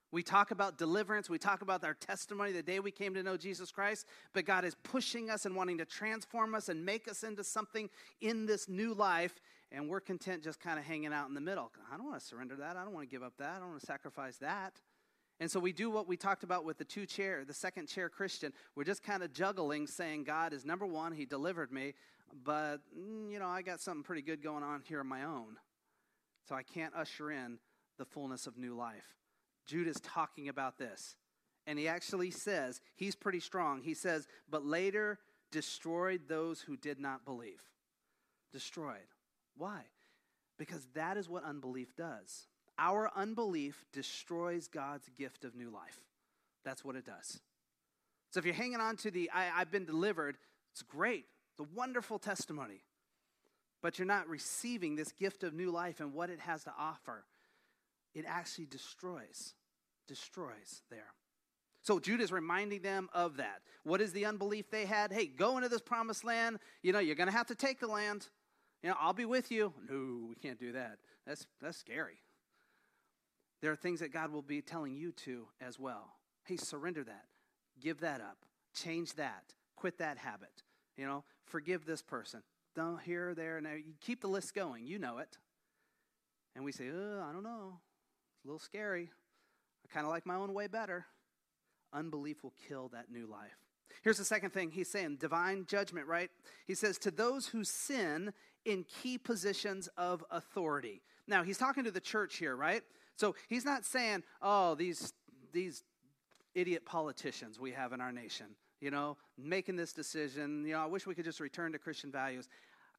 We 0.09 0.23
talk 0.23 0.51
about 0.51 0.77
deliverance, 0.77 1.29
we 1.29 1.37
talk 1.37 1.61
about 1.61 1.83
our 1.83 1.93
testimony 1.93 2.53
the 2.53 2.63
day 2.63 2.79
we 2.79 2.91
came 2.91 3.13
to 3.15 3.23
know 3.23 3.35
Jesus 3.35 3.71
Christ, 3.71 4.07
but 4.31 4.45
God 4.45 4.63
is 4.63 4.73
pushing 4.83 5.29
us 5.29 5.45
and 5.45 5.53
wanting 5.53 5.77
to 5.79 5.85
transform 5.85 6.55
us 6.55 6.69
and 6.69 6.85
make 6.85 7.09
us 7.09 7.23
into 7.23 7.43
something 7.43 7.89
in 8.21 8.45
this 8.45 8.69
new 8.69 8.93
life, 8.93 9.41
and 9.69 9.89
we're 9.89 9.99
content 9.99 10.43
just 10.43 10.61
kind 10.61 10.79
of 10.79 10.85
hanging 10.85 11.11
out 11.11 11.27
in 11.27 11.33
the 11.33 11.41
middle. 11.41 11.71
I 11.91 11.97
don't 11.97 12.05
want 12.05 12.21
to 12.21 12.25
surrender 12.25 12.55
that. 12.55 12.77
I 12.77 12.85
don't 12.85 12.93
want 12.93 13.09
to 13.09 13.13
give 13.13 13.21
up 13.21 13.33
that. 13.39 13.57
I 13.57 13.59
don't 13.59 13.71
want 13.71 13.81
to 13.81 13.85
sacrifice 13.85 14.37
that. 14.37 14.79
And 15.39 15.51
so 15.51 15.59
we 15.59 15.73
do 15.73 15.89
what 15.89 16.07
we 16.07 16.15
talked 16.17 16.43
about 16.43 16.63
with 16.63 16.77
the 16.77 16.85
two 16.85 17.05
chair, 17.05 17.43
the 17.45 17.53
second 17.53 17.87
chair 17.87 18.09
Christian. 18.09 18.53
We're 18.75 18.85
just 18.85 19.03
kind 19.03 19.21
of 19.21 19.33
juggling, 19.33 19.87
saying 19.87 20.23
God 20.23 20.53
is 20.53 20.65
number 20.65 20.85
one, 20.85 21.11
He 21.11 21.25
delivered 21.25 21.71
me, 21.71 21.93
but, 22.43 22.77
mm, 22.97 23.31
you 23.31 23.39
know, 23.39 23.47
I 23.47 23.61
got 23.61 23.81
something 23.81 24.03
pretty 24.03 24.21
good 24.21 24.41
going 24.41 24.63
on 24.63 24.81
here 24.87 24.99
on 24.99 25.07
my 25.07 25.23
own. 25.23 25.57
So 26.47 26.55
I 26.55 26.63
can't 26.63 26.93
usher 26.95 27.31
in 27.31 27.59
the 27.97 28.05
fullness 28.05 28.47
of 28.47 28.57
new 28.57 28.75
life. 28.75 29.15
Jude 29.65 29.87
is 29.87 29.99
talking 29.99 30.49
about 30.49 30.77
this. 30.77 31.15
And 31.65 31.77
he 31.77 31.87
actually 31.87 32.31
says, 32.31 32.79
he's 32.95 33.15
pretty 33.15 33.41
strong. 33.41 33.81
He 33.81 33.93
says, 33.93 34.27
but 34.49 34.65
later 34.65 35.19
destroyed 35.51 36.21
those 36.27 36.61
who 36.61 36.77
did 36.77 36.99
not 36.99 37.25
believe. 37.25 37.61
Destroyed. 38.53 39.07
Why? 39.57 39.81
Because 40.57 40.87
that 40.95 41.17
is 41.17 41.27
what 41.27 41.43
unbelief 41.43 41.95
does. 41.95 42.47
Our 42.79 43.11
unbelief 43.15 43.83
destroys 43.91 44.67
God's 44.67 45.09
gift 45.17 45.43
of 45.43 45.55
new 45.55 45.69
life. 45.69 45.99
That's 46.63 46.85
what 46.85 46.95
it 46.95 47.05
does. 47.05 47.41
So 48.31 48.39
if 48.39 48.45
you're 48.45 48.53
hanging 48.53 48.79
on 48.79 48.97
to 48.97 49.11
the 49.11 49.29
I, 49.33 49.45
have 49.45 49.71
been 49.71 49.85
delivered, 49.85 50.37
it's 50.71 50.83
great. 50.83 51.25
A 51.59 51.63
wonderful 51.75 52.19
testimony. 52.19 52.81
But 53.81 53.99
you're 53.99 54.07
not 54.07 54.27
receiving 54.27 54.95
this 54.95 55.11
gift 55.11 55.43
of 55.43 55.53
new 55.53 55.71
life 55.71 55.99
and 55.99 56.13
what 56.13 56.29
it 56.29 56.39
has 56.39 56.63
to 56.63 56.73
offer. 56.77 57.25
It 58.13 58.25
actually 58.27 58.65
destroys, 58.65 59.53
destroys 60.07 60.81
there. 60.89 61.13
So 61.81 61.99
Jude 61.99 62.21
is 62.21 62.31
reminding 62.31 62.81
them 62.81 63.09
of 63.13 63.37
that. 63.37 63.61
What 63.83 64.01
is 64.01 64.11
the 64.11 64.25
unbelief 64.25 64.69
they 64.69 64.85
had? 64.85 65.11
Hey, 65.11 65.27
go 65.27 65.57
into 65.57 65.69
this 65.69 65.81
promised 65.81 66.23
land. 66.23 66.59
You 66.81 66.91
know, 66.91 66.99
you're 66.99 67.15
going 67.15 67.29
to 67.29 67.35
have 67.35 67.47
to 67.47 67.55
take 67.55 67.79
the 67.79 67.87
land. 67.87 68.27
You 68.83 68.89
know, 68.89 68.95
I'll 68.99 69.13
be 69.13 69.25
with 69.25 69.51
you. 69.51 69.73
No, 69.89 70.27
we 70.27 70.35
can't 70.35 70.59
do 70.59 70.73
that. 70.73 70.97
That's 71.25 71.45
that's 71.61 71.77
scary. 71.77 72.19
There 73.61 73.71
are 73.71 73.75
things 73.75 74.01
that 74.01 74.13
God 74.13 74.31
will 74.31 74.41
be 74.41 74.61
telling 74.61 74.95
you 74.95 75.11
to 75.23 75.47
as 75.61 75.79
well. 75.79 76.13
Hey, 76.43 76.57
surrender 76.57 77.03
that. 77.03 77.25
Give 77.81 77.99
that 78.01 78.21
up. 78.21 78.37
Change 78.75 79.13
that. 79.15 79.53
Quit 79.75 79.97
that 79.99 80.17
habit. 80.17 80.63
You 80.95 81.05
know, 81.05 81.23
forgive 81.47 81.85
this 81.85 82.01
person. 82.01 82.43
Don't 82.75 83.01
here, 83.01 83.33
there, 83.33 83.59
now. 83.59 83.73
You 83.73 83.95
keep 84.01 84.21
the 84.21 84.27
list 84.27 84.53
going. 84.53 84.85
You 84.85 84.99
know 84.99 85.17
it. 85.17 85.37
And 86.55 86.63
we 86.63 86.71
say, 86.71 86.85
oh, 86.93 87.25
I 87.27 87.33
don't 87.33 87.43
know. 87.43 87.79
It's 88.35 88.45
a 88.45 88.47
little 88.47 88.59
scary. 88.59 89.09
I 89.83 89.93
kind 89.93 90.05
of 90.05 90.11
like 90.11 90.25
my 90.25 90.35
own 90.35 90.53
way 90.53 90.67
better. 90.67 91.05
Unbelief 91.93 92.43
will 92.43 92.53
kill 92.67 92.89
that 92.89 93.11
new 93.11 93.25
life. 93.25 93.57
Here's 94.03 94.17
the 94.17 94.25
second 94.25 94.51
thing 94.51 94.71
he's 94.71 94.89
saying 94.89 95.17
divine 95.19 95.65
judgment, 95.67 96.07
right? 96.07 96.29
He 96.65 96.75
says, 96.75 96.97
to 96.99 97.11
those 97.11 97.47
who 97.47 97.63
sin 97.63 98.33
in 98.65 98.83
key 98.83 99.17
positions 99.17 99.87
of 99.97 100.23
authority. 100.29 101.01
Now, 101.27 101.43
he's 101.43 101.57
talking 101.57 101.83
to 101.85 101.91
the 101.91 102.01
church 102.01 102.37
here, 102.37 102.55
right? 102.55 102.83
So 103.15 103.35
he's 103.49 103.65
not 103.65 103.85
saying, 103.85 104.23
oh, 104.41 104.75
these, 104.75 105.13
these 105.51 105.83
idiot 106.53 106.85
politicians 106.85 107.59
we 107.59 107.71
have 107.71 107.93
in 107.93 108.01
our 108.01 108.11
nation, 108.11 108.47
you 108.81 108.91
know, 108.91 109.17
making 109.37 109.75
this 109.75 109.93
decision. 109.93 110.65
You 110.65 110.73
know, 110.73 110.79
I 110.79 110.85
wish 110.85 111.05
we 111.05 111.15
could 111.15 111.25
just 111.25 111.39
return 111.39 111.71
to 111.71 111.79
Christian 111.79 112.11
values. 112.11 112.47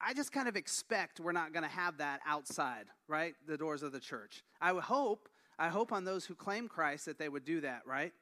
I 0.00 0.14
just 0.14 0.32
kind 0.32 0.48
of 0.48 0.56
expect 0.56 1.20
we're 1.20 1.32
not 1.32 1.52
going 1.52 1.64
to 1.64 1.68
have 1.68 1.98
that 1.98 2.20
outside, 2.26 2.86
right? 3.08 3.34
The 3.46 3.56
doors 3.56 3.82
of 3.82 3.92
the 3.92 4.00
church. 4.00 4.44
I 4.60 4.72
would 4.72 4.84
hope, 4.84 5.28
I 5.58 5.68
hope 5.68 5.92
on 5.92 6.04
those 6.04 6.24
who 6.24 6.34
claim 6.34 6.68
Christ 6.68 7.06
that 7.06 7.18
they 7.18 7.28
would 7.28 7.44
do 7.44 7.60
that, 7.62 7.82
right? 7.86 8.12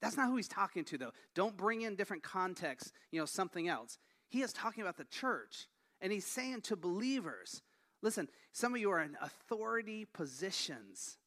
That's 0.00 0.16
not 0.16 0.28
who 0.28 0.36
he's 0.36 0.48
talking 0.48 0.84
to, 0.86 0.98
though. 0.98 1.12
Don't 1.34 1.56
bring 1.56 1.82
in 1.82 1.94
different 1.94 2.22
contexts, 2.22 2.92
you 3.10 3.20
know, 3.20 3.26
something 3.26 3.68
else. 3.68 3.98
He 4.28 4.42
is 4.42 4.52
talking 4.52 4.82
about 4.82 4.96
the 4.96 5.04
church, 5.04 5.68
and 6.00 6.12
he's 6.12 6.26
saying 6.26 6.62
to 6.62 6.76
believers, 6.76 7.62
listen, 8.02 8.28
some 8.52 8.74
of 8.74 8.80
you 8.80 8.90
are 8.90 9.00
in 9.00 9.16
authority 9.22 10.04
positions 10.04 11.18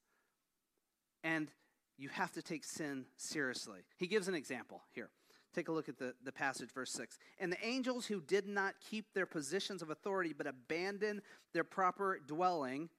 and 1.24 1.50
you 1.98 2.10
have 2.10 2.32
to 2.34 2.42
take 2.42 2.64
sin 2.64 3.06
seriously. 3.18 3.80
He 3.98 4.08
gives 4.08 4.28
an 4.28 4.36
example 4.36 4.82
here. 4.94 5.10
Take 5.54 5.70
a 5.70 5.72
look 5.72 5.90
at 5.90 5.98
the, 5.98 6.14
the 6.24 6.32
passage, 6.32 6.72
verse 6.72 6.92
6. 6.92 7.18
And 7.40 7.52
the 7.52 7.66
angels 7.66 8.06
who 8.06 8.22
did 8.22 8.48
not 8.48 8.76
keep 8.90 9.14
their 9.14 9.26
positions 9.26 9.82
of 9.82 9.90
authority 9.90 10.34
but 10.38 10.48
abandoned 10.48 11.22
their 11.54 11.64
proper 11.64 12.20
dwelling, 12.28 12.90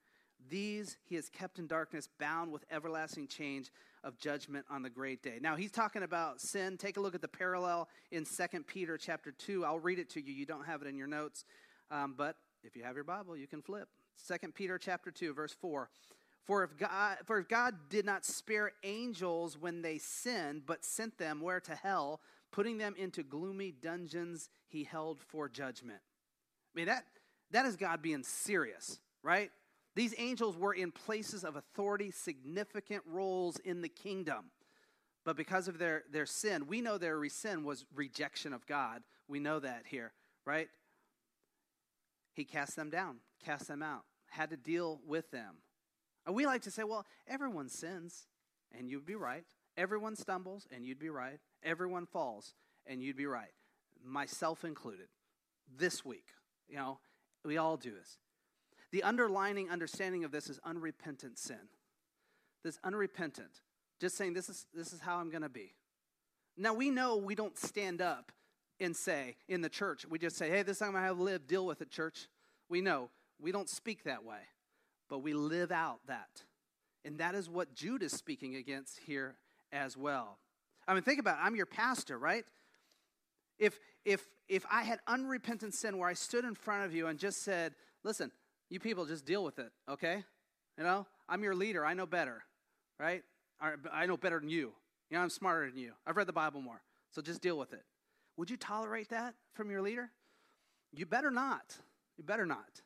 these 0.49 0.97
he 1.05 1.15
has 1.15 1.29
kept 1.29 1.59
in 1.59 1.67
darkness, 1.67 2.09
bound 2.19 2.51
with 2.51 2.65
everlasting 2.71 3.29
change 3.29 3.71
of 4.05 4.19
judgment 4.19 4.65
on 4.71 4.83
the 4.83 4.91
great 4.91 5.23
day. 5.23 5.39
Now 5.41 5.57
he's 5.57 5.71
talking 5.71 6.03
about 6.03 6.41
sin. 6.41 6.77
Take 6.77 6.97
a 6.97 7.01
look 7.01 7.15
at 7.15 7.23
the 7.23 7.29
parallel 7.29 7.89
in 8.11 8.25
2 8.25 8.63
Peter 8.67 8.97
chapter 8.97 9.33
2. 9.33 9.65
I'll 9.65 9.79
read 9.79 9.99
it 9.99 10.11
to 10.11 10.21
you. 10.21 10.33
You 10.33 10.47
don't 10.47 10.65
have 10.65 10.83
it 10.83 10.89
in 10.89 10.97
your 10.97 11.07
notes, 11.07 11.45
um, 11.91 12.15
but 12.17 12.37
if 12.65 12.77
you 12.77 12.83
have 12.83 12.95
your 12.95 13.05
Bible, 13.05 13.37
you 13.37 13.47
can 13.47 13.63
flip. 13.63 13.89
2 14.27 14.49
Peter 14.53 14.79
chapter 14.79 15.11
2, 15.11 15.33
verse 15.33 15.53
4. 15.53 15.89
For 16.45 16.65
if 16.65 16.77
God, 16.79 17.19
for 17.27 17.39
if 17.39 17.49
God 17.49 17.75
did 17.91 18.07
not 18.07 18.25
spare 18.25 18.73
angels 18.83 19.59
when 19.59 19.83
they 19.83 19.99
sinned, 19.99 20.63
but 20.65 20.85
sent 20.85 21.19
them 21.19 21.41
where 21.43 21.61
to 21.61 21.75
hell, 21.75 22.21
putting 22.51 22.79
them 22.79 22.95
into 22.97 23.23
gloomy 23.23 23.73
dungeons 23.73 24.49
he 24.69 24.85
held 24.85 25.21
for 25.21 25.49
judgment. 25.49 26.01
I 26.75 26.79
mean 26.79 26.87
that 26.87 27.05
that 27.51 27.67
is 27.67 27.77
God 27.77 28.03
being 28.03 28.23
serious, 28.23 29.01
right? 29.23 29.51
These 29.95 30.15
angels 30.19 30.57
were 30.57 30.75
in 30.75 30.93
places 30.93 31.45
of 31.45 31.57
authority, 31.57 32.11
significant 32.11 33.03
roles 33.07 33.59
in 33.59 33.83
the 33.83 33.89
kingdom. 33.89 34.51
But 35.25 35.37
because 35.37 35.67
of 35.67 35.79
their, 35.79 36.05
their 36.13 36.27
sin, 36.27 36.67
we 36.69 36.81
know 36.81 36.99
their 36.99 37.23
sin 37.29 37.65
was 37.65 37.85
rejection 37.95 38.53
of 38.53 38.67
God. 38.67 39.03
We 39.27 39.41
know 39.41 39.59
that 39.59 39.85
here, 39.87 40.13
right? 40.45 40.69
He 42.33 42.45
cast 42.45 42.77
them 42.77 42.91
down, 42.91 43.17
cast 43.45 43.67
them 43.67 43.83
out, 43.83 44.05
had 44.29 44.51
to 44.51 44.57
deal 44.57 45.01
with 45.07 45.31
them. 45.31 45.57
And 46.25 46.35
we 46.35 46.47
like 46.47 46.63
to 46.63 46.71
say, 46.71 46.85
well, 46.85 47.05
everyone 47.27 47.69
sins, 47.69 48.27
and 48.79 48.89
you'd 48.89 49.07
be 49.07 49.17
right. 49.17 49.45
Everyone 49.77 50.15
stumbles, 50.15 50.67
and 50.71 50.87
you'd 50.87 50.99
be 50.99 51.11
right. 51.11 51.41
Everyone 51.63 52.07
falls, 52.07 52.55
and 52.87 53.03
you'd 53.03 53.17
be 53.17 53.27
right. 53.27 53.53
Myself 54.05 54.65
included. 54.65 55.09
This 55.77 56.05
week, 56.05 56.27
you 56.69 56.77
know, 56.77 56.99
we 57.45 57.59
all 57.59 57.77
do 57.77 57.93
this. 57.93 58.19
The 58.91 59.03
underlining 59.03 59.71
understanding 59.71 60.25
of 60.25 60.31
this 60.31 60.49
is 60.49 60.59
unrepentant 60.65 61.39
sin. 61.39 61.69
This 62.65 62.79
unrepentant, 62.83 63.61
just 64.01 64.17
saying, 64.17 64.33
this 64.33 64.49
is, 64.49 64.67
this 64.75 64.93
is 64.93 65.01
how 65.01 65.19
I'm 65.19 65.31
going 65.31 65.43
to 65.43 65.49
be. 65.49 65.75
Now, 66.57 66.75
we 66.75 66.91
know 66.91 67.17
we 67.17 67.35
don't 67.35 67.57
stand 67.57 68.01
up 68.01 68.33
and 68.81 68.97
say 68.97 69.37
in 69.49 69.61
the 69.61 69.69
church, 69.69 70.07
we 70.09 70.19
just 70.19 70.37
say, 70.37 70.49
hey, 70.49 70.63
this 70.63 70.77
is 70.77 70.81
how 70.81 70.87
I'm 70.87 70.93
going 70.93 71.05
to 71.05 71.13
live, 71.13 71.47
deal 71.47 71.67
with 71.67 71.83
it, 71.83 71.91
church. 71.91 72.29
We 72.69 72.81
know. 72.81 73.11
We 73.41 73.53
don't 73.53 73.69
speak 73.69 74.05
that 74.05 74.25
way 74.25 74.41
but 75.09 75.19
we 75.19 75.33
live 75.33 75.73
out 75.73 76.01
that. 76.07 76.45
And 77.05 77.19
that 77.19 77.35
is 77.35 77.49
what 77.49 77.75
Jude 77.75 78.03
is 78.03 78.13
speaking 78.13 78.57
against 78.57 78.99
here 79.07 79.37
as 79.73 79.97
well. 79.97 80.39
I 80.89 80.95
mean, 80.95 81.03
think 81.03 81.21
about 81.21 81.37
it. 81.37 81.45
I'm 81.45 81.55
your 81.55 81.67
pastor, 81.67 82.19
right? 82.19 82.45
If, 83.59 83.79
if, 84.05 84.27
if 84.49 84.65
I 84.71 84.83
had 84.83 85.01
unrepentant 85.07 85.75
sin 85.75 85.99
where 85.99 86.09
I 86.09 86.15
stood 86.15 86.45
in 86.45 86.55
front 86.55 86.85
of 86.85 86.95
you 86.95 87.07
and 87.07 87.19
just 87.19 87.43
said, 87.45 87.75
listen, 88.03 88.33
you 88.71 88.81
people 88.81 89.05
just 89.05 89.27
deal 89.27 89.45
with 89.45 89.59
it, 89.59 89.71
okay? 89.89 90.25
You 90.79 90.85
know, 90.85 91.07
I'm 91.29 91.43
your 91.43 91.55
leader. 91.55 91.85
I 91.85 91.93
know 91.93 92.07
better, 92.07 92.43
right? 92.99 93.23
I 93.93 94.07
know 94.07 94.17
better 94.17 94.41
than 94.41 94.49
you. 94.49 94.73
You 95.11 95.17
know, 95.17 95.21
I'm 95.21 95.31
smarter 95.31 95.71
than 95.71 95.79
you. 95.79 95.93
I've 96.07 96.17
read 96.17 96.27
the 96.27 96.33
Bible 96.33 96.63
more. 96.63 96.81
So 97.11 97.21
just 97.21 97.43
deal 97.43 97.59
with 97.59 97.73
it. 97.73 97.83
Would 98.37 98.51
you 98.51 98.57
tolerate 98.57 99.11
that 99.11 99.35
from 99.55 99.71
your 99.71 99.83
leader? 99.83 100.11
You 100.93 101.05
better 101.07 101.31
not. 101.31 101.77
You 102.17 102.25
better 102.25 102.47
not. 102.47 102.83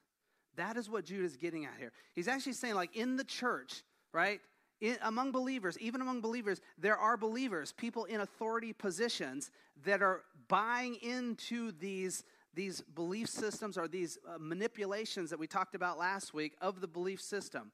That 0.57 0.77
is 0.77 0.91
what 0.91 1.05
Jude 1.05 1.25
is 1.25 1.37
getting 1.37 1.67
at 1.67 1.75
here. 1.79 1.93
He's 2.15 2.29
actually 2.29 2.55
saying, 2.55 2.75
like, 2.75 2.97
in 2.97 3.17
the 3.17 3.25
church, 3.25 3.83
right? 4.13 4.41
In, 4.83 4.99
among 5.03 5.31
believers, 5.31 5.79
even 5.79 6.01
among 6.01 6.21
believers, 6.21 6.61
there 6.77 6.97
are 6.97 7.17
believers, 7.17 7.73
people 7.73 8.05
in 8.05 8.21
authority 8.21 8.73
positions 8.73 9.53
that 9.85 10.03
are 10.03 10.23
buying 10.49 10.97
into 10.97 11.71
these, 11.79 12.25
these 12.53 12.81
belief 12.81 13.29
systems 13.29 13.79
or 13.79 13.87
these 13.87 14.19
uh, 14.29 14.39
manipulations 14.41 15.31
that 15.31 15.39
we 15.39 15.47
talked 15.47 15.77
about 15.77 15.99
last 15.99 16.35
week 16.35 16.55
of 16.61 16.81
the 16.81 16.89
belief 16.89 17.23
system. 17.23 17.71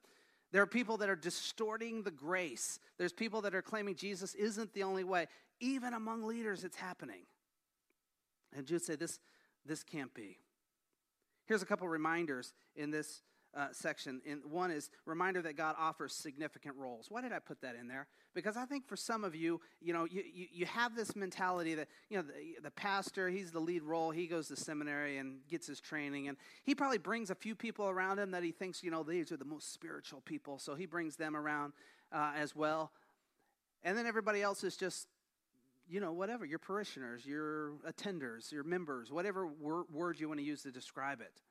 There 0.51 0.61
are 0.61 0.67
people 0.67 0.97
that 0.97 1.09
are 1.09 1.15
distorting 1.15 2.03
the 2.03 2.11
grace. 2.11 2.79
There's 2.99 3.11
people 3.11 3.41
that 3.41 3.55
are 3.55 3.63
claiming 3.63 3.95
Jesus 3.95 4.35
isn't 4.35 4.71
the 4.75 4.83
only 4.83 5.03
way. 5.03 5.25
Even 5.59 5.95
among 5.95 6.23
leaders, 6.23 6.63
it's 6.63 6.77
happening. 6.77 7.21
And 8.55 8.67
Jude 8.67 8.83
say 8.83 8.95
this, 8.95 9.19
this 9.65 9.81
can't 9.81 10.13
be. 10.13 10.37
Here's 11.47 11.63
a 11.63 11.65
couple 11.65 11.87
reminders 11.87 12.53
in 12.75 12.91
this 12.91 13.23
uh, 13.55 13.67
section. 13.71 14.21
In, 14.25 14.41
one 14.49 14.71
is 14.71 14.89
reminder 15.05 15.41
that 15.41 15.57
God 15.57 15.75
offers 15.77 16.13
significant 16.13 16.75
roles. 16.75 17.07
Why 17.09 17.21
did 17.21 17.31
I 17.31 17.39
put 17.39 17.61
that 17.61 17.75
in 17.75 17.87
there? 17.87 18.07
Because 18.33 18.57
I 18.57 18.65
think 18.65 18.87
for 18.87 18.95
some 18.95 19.23
of 19.23 19.35
you, 19.35 19.59
you 19.81 19.93
know, 19.93 20.05
you, 20.05 20.23
you, 20.33 20.47
you 20.51 20.65
have 20.65 20.95
this 20.95 21.15
mentality 21.15 21.75
that, 21.75 21.87
you 22.09 22.17
know, 22.17 22.23
the, 22.23 22.61
the, 22.63 22.71
pastor, 22.71 23.29
he's 23.29 23.51
the 23.51 23.59
lead 23.59 23.83
role. 23.83 24.11
He 24.11 24.27
goes 24.27 24.47
to 24.49 24.55
seminary 24.55 25.17
and 25.17 25.39
gets 25.49 25.67
his 25.67 25.79
training. 25.79 26.27
And 26.27 26.37
he 26.63 26.75
probably 26.75 26.99
brings 26.99 27.29
a 27.29 27.35
few 27.35 27.55
people 27.55 27.89
around 27.89 28.19
him 28.19 28.31
that 28.31 28.43
he 28.43 28.51
thinks, 28.51 28.83
you 28.83 28.91
know, 28.91 29.03
these 29.03 29.31
are 29.31 29.37
the 29.37 29.45
most 29.45 29.73
spiritual 29.73 30.21
people. 30.21 30.59
So 30.59 30.75
he 30.75 30.85
brings 30.85 31.15
them 31.15 31.35
around 31.35 31.73
uh, 32.11 32.33
as 32.35 32.55
well. 32.55 32.91
And 33.83 33.97
then 33.97 34.05
everybody 34.05 34.41
else 34.41 34.63
is 34.63 34.77
just 34.77 35.07
you 35.89 35.99
know, 35.99 36.11
whatever, 36.11 36.45
your 36.45 36.59
parishioners, 36.59 37.25
your 37.25 37.71
attenders, 37.89 38.51
your 38.51 38.63
members, 38.63 39.11
whatever 39.11 39.47
wor- 39.47 39.85
word 39.91 40.19
you 40.19 40.27
want 40.27 40.39
to 40.39 40.45
use 40.45 40.61
to 40.61 40.71
describe 40.71 41.19
it. 41.19 41.41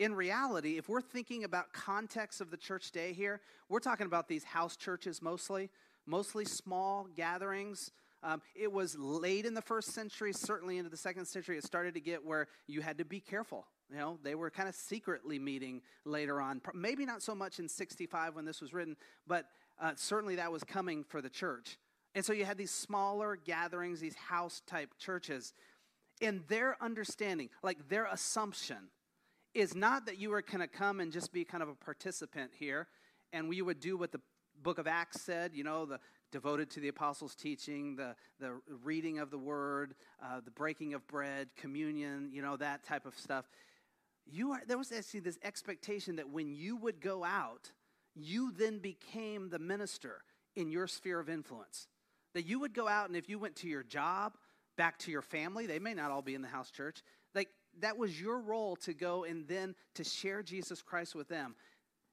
In 0.00 0.14
reality, 0.14 0.78
if 0.78 0.88
we're 0.88 1.02
thinking 1.02 1.44
about 1.44 1.74
context 1.74 2.40
of 2.40 2.50
the 2.50 2.56
church 2.56 2.90
day 2.90 3.12
here, 3.12 3.42
we're 3.68 3.80
talking 3.80 4.06
about 4.06 4.28
these 4.28 4.44
house 4.44 4.74
churches 4.74 5.20
mostly, 5.20 5.68
mostly 6.06 6.46
small 6.46 7.06
gatherings. 7.14 7.90
Um, 8.22 8.40
it 8.54 8.72
was 8.72 8.96
late 8.96 9.44
in 9.44 9.52
the 9.52 9.60
first 9.60 9.92
century, 9.92 10.32
certainly 10.32 10.78
into 10.78 10.88
the 10.88 10.96
second 10.96 11.26
century, 11.26 11.58
it 11.58 11.64
started 11.64 11.92
to 11.94 12.00
get 12.00 12.24
where 12.24 12.48
you 12.66 12.80
had 12.80 12.96
to 12.96 13.04
be 13.04 13.20
careful. 13.20 13.66
You 13.90 13.98
know, 13.98 14.18
they 14.22 14.34
were 14.34 14.48
kind 14.48 14.70
of 14.70 14.74
secretly 14.74 15.38
meeting 15.38 15.82
later 16.06 16.40
on. 16.40 16.62
Maybe 16.72 17.04
not 17.04 17.20
so 17.20 17.34
much 17.34 17.58
in 17.58 17.68
65 17.68 18.34
when 18.34 18.46
this 18.46 18.62
was 18.62 18.72
written, 18.72 18.96
but 19.26 19.48
uh, 19.78 19.92
certainly 19.96 20.36
that 20.36 20.50
was 20.50 20.64
coming 20.64 21.04
for 21.04 21.20
the 21.20 21.28
church. 21.28 21.76
And 22.14 22.24
so 22.24 22.32
you 22.32 22.46
had 22.46 22.56
these 22.56 22.70
smaller 22.70 23.36
gatherings, 23.36 24.00
these 24.00 24.16
house 24.16 24.62
type 24.66 24.94
churches. 24.98 25.52
In 26.22 26.42
their 26.48 26.82
understanding, 26.82 27.50
like 27.62 27.90
their 27.90 28.06
assumption, 28.06 28.88
is 29.54 29.74
not 29.74 30.06
that 30.06 30.18
you 30.18 30.30
were 30.30 30.42
going 30.42 30.60
to 30.60 30.68
come 30.68 31.00
and 31.00 31.12
just 31.12 31.32
be 31.32 31.44
kind 31.44 31.62
of 31.62 31.68
a 31.68 31.74
participant 31.74 32.52
here 32.58 32.86
and 33.32 33.48
we 33.48 33.62
would 33.62 33.80
do 33.80 33.96
what 33.96 34.12
the 34.12 34.20
book 34.62 34.78
of 34.78 34.86
Acts 34.86 35.20
said, 35.20 35.52
you 35.54 35.64
know, 35.64 35.86
the 35.86 35.98
devoted 36.32 36.70
to 36.70 36.80
the 36.80 36.88
apostles' 36.88 37.34
teaching, 37.34 37.96
the, 37.96 38.14
the 38.38 38.60
reading 38.84 39.18
of 39.18 39.30
the 39.30 39.38
word, 39.38 39.94
uh, 40.22 40.40
the 40.44 40.50
breaking 40.50 40.94
of 40.94 41.06
bread, 41.08 41.48
communion, 41.56 42.30
you 42.32 42.40
know, 42.40 42.56
that 42.56 42.84
type 42.84 43.04
of 43.04 43.18
stuff. 43.18 43.48
You 44.26 44.52
are, 44.52 44.62
there 44.66 44.78
was 44.78 44.92
actually 44.92 45.20
this 45.20 45.38
expectation 45.42 46.16
that 46.16 46.30
when 46.30 46.52
you 46.52 46.76
would 46.76 47.00
go 47.00 47.24
out, 47.24 47.72
you 48.14 48.52
then 48.52 48.78
became 48.78 49.50
the 49.50 49.58
minister 49.58 50.22
in 50.54 50.70
your 50.70 50.86
sphere 50.86 51.18
of 51.18 51.28
influence. 51.28 51.88
That 52.34 52.46
you 52.46 52.60
would 52.60 52.74
go 52.74 52.86
out, 52.86 53.08
and 53.08 53.16
if 53.16 53.28
you 53.28 53.40
went 53.40 53.56
to 53.56 53.68
your 53.68 53.82
job, 53.82 54.36
back 54.76 54.98
to 55.00 55.10
your 55.10 55.22
family, 55.22 55.66
they 55.66 55.80
may 55.80 55.94
not 55.94 56.12
all 56.12 56.22
be 56.22 56.34
in 56.34 56.42
the 56.42 56.48
house 56.48 56.70
church, 56.70 57.02
that 57.78 57.96
was 57.96 58.20
your 58.20 58.40
role 58.40 58.76
to 58.76 58.92
go 58.92 59.24
and 59.24 59.46
then 59.48 59.74
to 59.94 60.04
share 60.04 60.42
Jesus 60.42 60.82
Christ 60.82 61.14
with 61.14 61.28
them. 61.28 61.54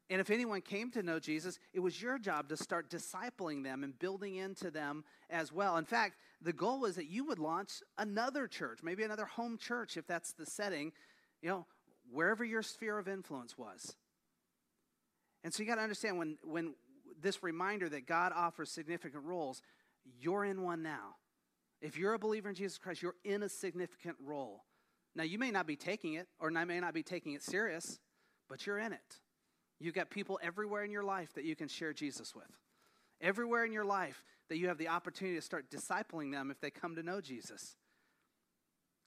And 0.10 0.22
if 0.22 0.30
anyone 0.30 0.62
came 0.62 0.90
to 0.92 1.04
know 1.04 1.20
Jesus, 1.20 1.60
it 1.74 1.82
was 1.82 2.02
your 2.02 2.18
job 2.18 2.48
to 2.50 2.58
start 2.58 2.90
discipling 2.90 3.64
them 3.64 3.84
and 3.84 3.98
building 4.00 4.36
into 4.36 4.72
them 4.72 5.04
as 5.30 5.52
well. 5.52 5.76
In 5.76 5.84
fact, 5.84 6.16
the 6.42 6.54
goal 6.54 6.80
was 6.80 6.96
that 6.96 7.08
you 7.08 7.26
would 7.26 7.40
launch 7.40 7.72
another 7.98 8.48
church, 8.48 8.80
maybe 8.84 9.04
another 9.04 9.26
home 9.26 9.58
church 9.58 9.98
if 9.98 10.08
that's 10.08 10.32
the 10.34 10.46
setting, 10.46 10.94
you 11.42 11.50
know, 11.50 11.66
wherever 12.10 12.46
your 12.46 12.62
sphere 12.62 12.98
of 12.98 13.10
influence 13.10 13.58
was. 13.58 13.98
And 15.44 15.54
so 15.54 15.62
you 15.62 15.68
got 15.68 15.76
to 15.76 15.82
understand 15.82 16.18
when 16.18 16.38
when 16.44 16.74
this 17.22 17.44
reminder 17.44 17.90
that 17.90 18.08
God 18.08 18.32
offers 18.36 18.72
significant 18.72 19.24
roles, 19.24 19.62
you're 20.20 20.46
in 20.46 20.62
one 20.62 20.84
now. 20.84 21.16
If 21.82 21.98
you're 21.98 22.14
a 22.14 22.20
believer 22.20 22.50
in 22.50 22.56
Jesus 22.56 22.78
Christ, 22.78 23.02
you're 23.02 23.16
in 23.24 23.44
a 23.44 23.50
significant 23.50 24.16
role. 24.24 24.64
Now, 25.18 25.24
you 25.24 25.40
may 25.40 25.50
not 25.50 25.66
be 25.66 25.76
taking 25.76 26.14
it, 26.14 26.28
or 26.40 26.56
I 26.56 26.64
may 26.64 26.80
not 26.80 26.94
be 26.94 27.02
taking 27.02 27.34
it 27.34 27.42
serious, 27.42 28.00
but 28.48 28.68
you're 28.68 28.78
in 28.78 28.94
it. 28.94 29.20
You've 29.80 29.96
got 29.96 30.12
people 30.12 30.40
everywhere 30.44 30.84
in 30.84 30.92
your 30.92 31.04
life 31.04 31.34
that 31.34 31.44
you 31.44 31.56
can 31.56 31.68
share 31.68 31.92
Jesus 31.92 32.36
with. 32.36 32.46
Everywhere 33.20 33.66
in 33.66 33.72
your 33.72 33.84
life 33.84 34.24
that 34.50 34.58
you 34.58 34.68
have 34.68 34.78
the 34.78 34.90
opportunity 34.90 35.36
to 35.36 35.42
start 35.42 35.72
discipling 35.72 36.32
them 36.32 36.52
if 36.52 36.62
they 36.62 36.70
come 36.70 36.96
to 36.96 37.04
know 37.04 37.20
Jesus. 37.20 37.78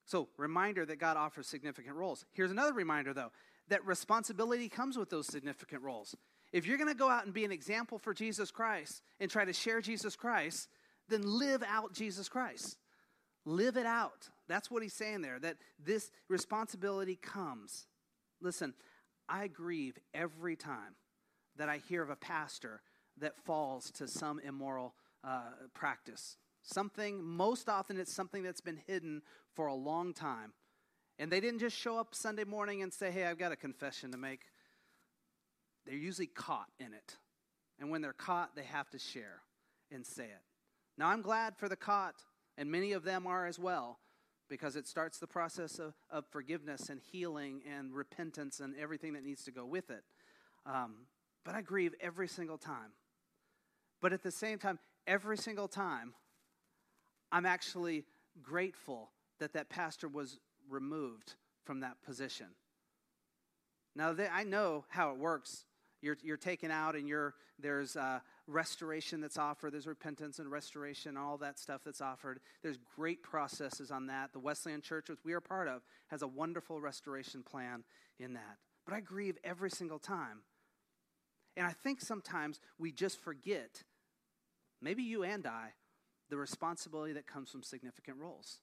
So, 0.04 0.28
reminder 0.36 0.84
that 0.84 0.98
God 0.98 1.16
offers 1.16 1.46
significant 1.46 1.94
roles. 1.94 2.24
Here's 2.32 2.50
another 2.50 2.72
reminder, 2.72 3.14
though, 3.14 3.30
that 3.68 3.86
responsibility 3.86 4.68
comes 4.68 4.98
with 4.98 5.10
those 5.10 5.28
significant 5.28 5.82
roles. 5.82 6.16
If 6.52 6.66
you're 6.66 6.78
going 6.78 6.88
to 6.88 6.94
go 6.94 7.08
out 7.08 7.24
and 7.24 7.32
be 7.32 7.44
an 7.44 7.52
example 7.52 7.98
for 7.98 8.14
Jesus 8.14 8.50
Christ 8.50 9.00
and 9.20 9.30
try 9.30 9.44
to 9.44 9.52
share 9.52 9.80
Jesus 9.80 10.16
Christ, 10.16 10.68
then 11.08 11.22
live 11.22 11.62
out 11.62 11.92
Jesus 11.92 12.28
Christ. 12.28 12.76
Live 13.44 13.76
it 13.76 13.86
out. 13.86 14.28
That's 14.48 14.70
what 14.70 14.82
he's 14.82 14.94
saying 14.94 15.22
there, 15.22 15.38
that 15.38 15.56
this 15.82 16.10
responsibility 16.28 17.16
comes. 17.16 17.86
Listen, 18.40 18.74
I 19.28 19.46
grieve 19.46 19.98
every 20.12 20.56
time 20.56 20.96
that 21.56 21.68
I 21.68 21.78
hear 21.78 22.02
of 22.02 22.10
a 22.10 22.16
pastor 22.16 22.82
that 23.18 23.36
falls 23.44 23.90
to 23.92 24.08
some 24.08 24.40
immoral 24.40 24.94
uh, 25.24 25.50
practice. 25.74 26.36
Something, 26.62 27.22
most 27.22 27.68
often, 27.68 27.98
it's 27.98 28.12
something 28.12 28.42
that's 28.42 28.60
been 28.60 28.80
hidden 28.86 29.22
for 29.54 29.66
a 29.66 29.74
long 29.74 30.12
time. 30.12 30.52
And 31.18 31.30
they 31.30 31.40
didn't 31.40 31.60
just 31.60 31.76
show 31.76 31.98
up 31.98 32.14
Sunday 32.14 32.44
morning 32.44 32.82
and 32.82 32.92
say, 32.92 33.10
Hey, 33.10 33.24
I've 33.24 33.38
got 33.38 33.52
a 33.52 33.56
confession 33.56 34.10
to 34.12 34.18
make. 34.18 34.42
They're 35.86 35.94
usually 35.94 36.26
caught 36.26 36.68
in 36.78 36.92
it. 36.92 37.16
And 37.78 37.90
when 37.90 38.02
they're 38.02 38.12
caught, 38.12 38.54
they 38.56 38.62
have 38.64 38.90
to 38.90 38.98
share 38.98 39.42
and 39.90 40.04
say 40.04 40.24
it. 40.24 40.42
Now, 40.98 41.08
I'm 41.08 41.22
glad 41.22 41.56
for 41.56 41.68
the 41.68 41.76
caught 41.76 42.16
and 42.60 42.70
many 42.70 42.92
of 42.92 43.04
them 43.04 43.26
are 43.26 43.46
as 43.46 43.58
well, 43.58 43.98
because 44.50 44.76
it 44.76 44.86
starts 44.86 45.18
the 45.18 45.26
process 45.26 45.78
of, 45.78 45.94
of 46.10 46.26
forgiveness 46.30 46.90
and 46.90 47.00
healing 47.00 47.62
and 47.66 47.94
repentance 47.94 48.60
and 48.60 48.74
everything 48.78 49.14
that 49.14 49.24
needs 49.24 49.42
to 49.44 49.50
go 49.50 49.64
with 49.64 49.88
it. 49.88 50.04
Um, 50.66 51.06
but 51.42 51.54
I 51.54 51.62
grieve 51.62 51.94
every 52.02 52.28
single 52.28 52.58
time. 52.58 52.92
But 54.02 54.12
at 54.12 54.22
the 54.22 54.30
same 54.30 54.58
time, 54.58 54.78
every 55.06 55.38
single 55.38 55.68
time, 55.68 56.12
I'm 57.32 57.46
actually 57.46 58.04
grateful 58.42 59.10
that 59.38 59.54
that 59.54 59.70
pastor 59.70 60.06
was 60.06 60.38
removed 60.68 61.36
from 61.64 61.80
that 61.80 61.96
position. 62.04 62.48
Now, 63.96 64.12
they, 64.12 64.28
I 64.28 64.44
know 64.44 64.84
how 64.90 65.12
it 65.12 65.16
works. 65.16 65.64
You're, 66.02 66.18
you're 66.22 66.36
taken 66.36 66.70
out, 66.70 66.94
and 66.94 67.08
you're, 67.08 67.34
there's 67.58 67.96
uh, 67.96 68.20
restoration 68.50 69.20
that's 69.20 69.38
offered. 69.38 69.72
There's 69.72 69.86
repentance 69.86 70.38
and 70.38 70.50
restoration, 70.50 71.16
all 71.16 71.38
that 71.38 71.58
stuff 71.58 71.82
that's 71.84 72.00
offered. 72.00 72.40
There's 72.62 72.78
great 72.96 73.22
processes 73.22 73.90
on 73.90 74.06
that. 74.06 74.32
The 74.32 74.38
Wesleyan 74.38 74.82
Church, 74.82 75.08
which 75.08 75.24
we 75.24 75.32
are 75.32 75.40
part 75.40 75.68
of, 75.68 75.82
has 76.08 76.22
a 76.22 76.26
wonderful 76.26 76.80
restoration 76.80 77.42
plan 77.42 77.84
in 78.18 78.34
that. 78.34 78.58
But 78.84 78.94
I 78.94 79.00
grieve 79.00 79.38
every 79.44 79.70
single 79.70 79.98
time. 79.98 80.42
And 81.56 81.66
I 81.66 81.72
think 81.72 82.00
sometimes 82.00 82.60
we 82.78 82.92
just 82.92 83.20
forget, 83.20 83.82
maybe 84.80 85.02
you 85.02 85.22
and 85.24 85.46
I, 85.46 85.70
the 86.28 86.36
responsibility 86.36 87.12
that 87.14 87.26
comes 87.26 87.50
from 87.50 87.62
significant 87.62 88.18
roles. 88.18 88.58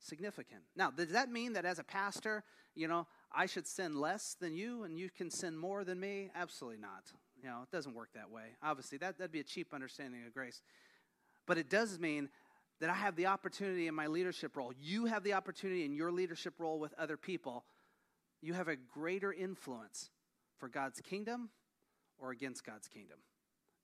Significant. 0.00 0.62
Now, 0.76 0.90
does 0.90 1.10
that 1.10 1.30
mean 1.30 1.54
that 1.54 1.64
as 1.64 1.80
a 1.80 1.84
pastor, 1.84 2.44
you 2.74 2.86
know, 2.86 3.06
I 3.32 3.46
should 3.46 3.66
sin 3.66 3.98
less 3.98 4.36
than 4.40 4.54
you 4.54 4.84
and 4.84 4.98
you 4.98 5.10
can 5.10 5.30
sin 5.30 5.56
more 5.56 5.82
than 5.82 5.98
me? 5.98 6.30
Absolutely 6.34 6.80
not. 6.80 7.12
You 7.42 7.48
know, 7.48 7.60
it 7.62 7.70
doesn't 7.70 7.94
work 7.94 8.10
that 8.14 8.30
way. 8.30 8.56
Obviously, 8.62 8.98
that, 8.98 9.18
that'd 9.18 9.32
be 9.32 9.40
a 9.40 9.44
cheap 9.44 9.72
understanding 9.72 10.24
of 10.26 10.34
grace. 10.34 10.60
But 11.46 11.58
it 11.58 11.70
does 11.70 11.98
mean 11.98 12.28
that 12.80 12.90
I 12.90 12.94
have 12.94 13.16
the 13.16 13.26
opportunity 13.26 13.86
in 13.86 13.94
my 13.94 14.06
leadership 14.06 14.56
role. 14.56 14.72
You 14.80 15.06
have 15.06 15.24
the 15.24 15.34
opportunity 15.34 15.84
in 15.84 15.92
your 15.92 16.12
leadership 16.12 16.54
role 16.58 16.78
with 16.78 16.94
other 16.98 17.16
people. 17.16 17.64
You 18.40 18.54
have 18.54 18.68
a 18.68 18.76
greater 18.76 19.32
influence 19.32 20.10
for 20.58 20.68
God's 20.68 21.00
kingdom 21.00 21.50
or 22.18 22.30
against 22.30 22.64
God's 22.64 22.88
kingdom. 22.88 23.18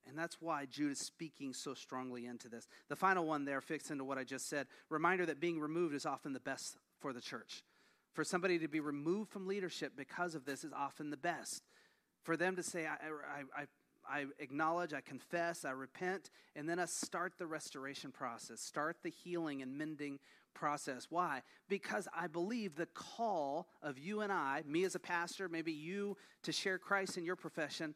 And 0.07 0.19
that's 0.19 0.41
why 0.41 0.67
Jude 0.67 0.93
is 0.93 0.99
speaking 0.99 1.55
so 1.55 1.75
strongly 1.75 2.27
into 2.27 2.49
this. 2.49 2.69
The 2.89 2.97
final 2.97 3.25
one 3.25 3.45
there 3.45 3.61
fits 3.61 3.91
into 3.91 4.05
what 4.05 4.19
I 4.19 4.25
just 4.25 4.49
said. 4.49 4.67
Reminder 4.91 5.25
that 5.27 5.41
being 5.41 5.59
removed 5.59 5.95
is 5.95 6.05
often 6.05 6.33
the 6.33 6.41
best 6.41 6.77
for 7.01 7.13
the 7.13 7.21
church. 7.21 7.65
For 8.13 8.23
somebody 8.23 8.59
to 8.59 8.69
be 8.69 8.81
removed 8.81 9.31
from 9.31 9.47
leadership 9.47 9.93
because 9.97 10.35
of 10.35 10.45
this 10.45 10.63
is 10.63 10.73
often 10.73 11.11
the 11.11 11.17
best 11.17 11.65
for 12.25 12.37
them 12.37 12.57
to 12.57 12.63
say, 12.63 12.87
I, 12.87 12.95
I, 12.95 13.63
I, 13.63 13.67
I 14.07 14.25
acknowledge, 14.39 14.93
I 14.93 15.01
confess, 15.01 15.65
I 15.65 15.71
repent, 15.71 16.31
and 16.57 16.69
then 16.69 16.79
I 16.79 16.87
start 16.87 17.35
the 17.39 17.47
restoration 17.47 18.11
process, 18.11 18.61
start 18.61 18.97
the 19.03 19.11
healing 19.11 19.63
and 19.63 19.79
mending 19.79 20.19
process. 20.55 21.07
Why? 21.11 21.43
Because 21.69 22.09
I 22.17 22.27
believe 22.27 22.75
the 22.75 22.87
call 22.87 23.69
of 23.83 23.99
you 23.99 24.23
and 24.23 24.33
I, 24.33 24.63
me 24.67 24.85
as 24.85 24.95
a 24.95 25.01
pastor, 25.01 25.49
maybe 25.49 25.73
you 25.73 26.17
to 26.43 26.53
share 26.53 26.79
Christ 26.79 27.19
in 27.19 27.25
your 27.25 27.37
profession, 27.37 27.95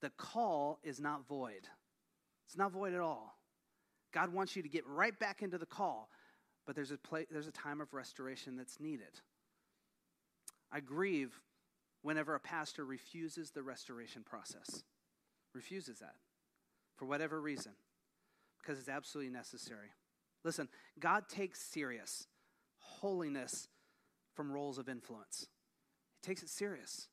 the 0.00 0.10
call 0.10 0.78
is 0.82 1.00
not 1.00 1.26
void. 1.26 1.68
It's 2.46 2.56
not 2.56 2.72
void 2.72 2.94
at 2.94 3.00
all. 3.00 3.38
God 4.12 4.32
wants 4.32 4.56
you 4.56 4.62
to 4.62 4.68
get 4.68 4.86
right 4.86 5.18
back 5.18 5.42
into 5.42 5.58
the 5.58 5.66
call, 5.66 6.08
but 6.64 6.74
there's 6.74 6.90
a, 6.90 6.96
play, 6.96 7.26
there's 7.30 7.48
a 7.48 7.52
time 7.52 7.80
of 7.80 7.92
restoration 7.92 8.56
that's 8.56 8.80
needed. 8.80 9.20
I 10.72 10.80
grieve 10.80 11.38
whenever 12.06 12.36
a 12.36 12.40
pastor 12.40 12.84
refuses 12.84 13.50
the 13.50 13.64
restoration 13.64 14.22
process, 14.22 14.84
refuses 15.52 15.98
that 15.98 16.14
for 16.94 17.04
whatever 17.04 17.40
reason, 17.40 17.72
because 18.60 18.78
it's 18.78 18.88
absolutely 18.88 19.32
necessary. 19.32 19.88
Listen, 20.44 20.68
God 21.00 21.28
takes 21.28 21.60
serious 21.60 22.28
holiness 22.78 23.66
from 24.34 24.52
roles 24.52 24.78
of 24.78 24.88
influence. 24.88 25.48
He 26.22 26.28
takes 26.28 26.44
it 26.44 26.48
serious. 26.48 27.08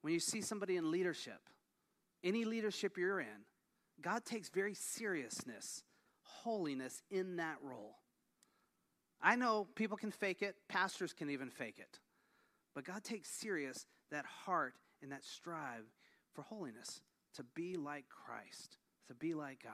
When 0.00 0.14
you 0.14 0.20
see 0.20 0.40
somebody 0.40 0.78
in 0.78 0.90
leadership, 0.90 1.50
any 2.24 2.46
leadership 2.46 2.96
you're 2.96 3.20
in, 3.20 3.44
God 4.00 4.24
takes 4.24 4.48
very 4.48 4.72
seriousness, 4.72 5.82
holiness 6.22 7.02
in 7.10 7.36
that 7.36 7.58
role. 7.62 7.96
I 9.20 9.36
know 9.36 9.66
people 9.74 9.98
can 9.98 10.10
fake 10.10 10.40
it, 10.40 10.56
pastors 10.70 11.12
can 11.12 11.28
even 11.28 11.50
fake 11.50 11.78
it. 11.78 11.98
But 12.74 12.84
God 12.84 13.04
takes 13.04 13.28
serious 13.28 13.84
that 14.10 14.24
heart 14.44 14.74
and 15.02 15.12
that 15.12 15.24
strive 15.24 15.84
for 16.34 16.42
holiness, 16.42 17.00
to 17.34 17.44
be 17.54 17.76
like 17.76 18.04
Christ, 18.08 18.78
to 19.08 19.14
be 19.14 19.34
like 19.34 19.62
God. 19.62 19.72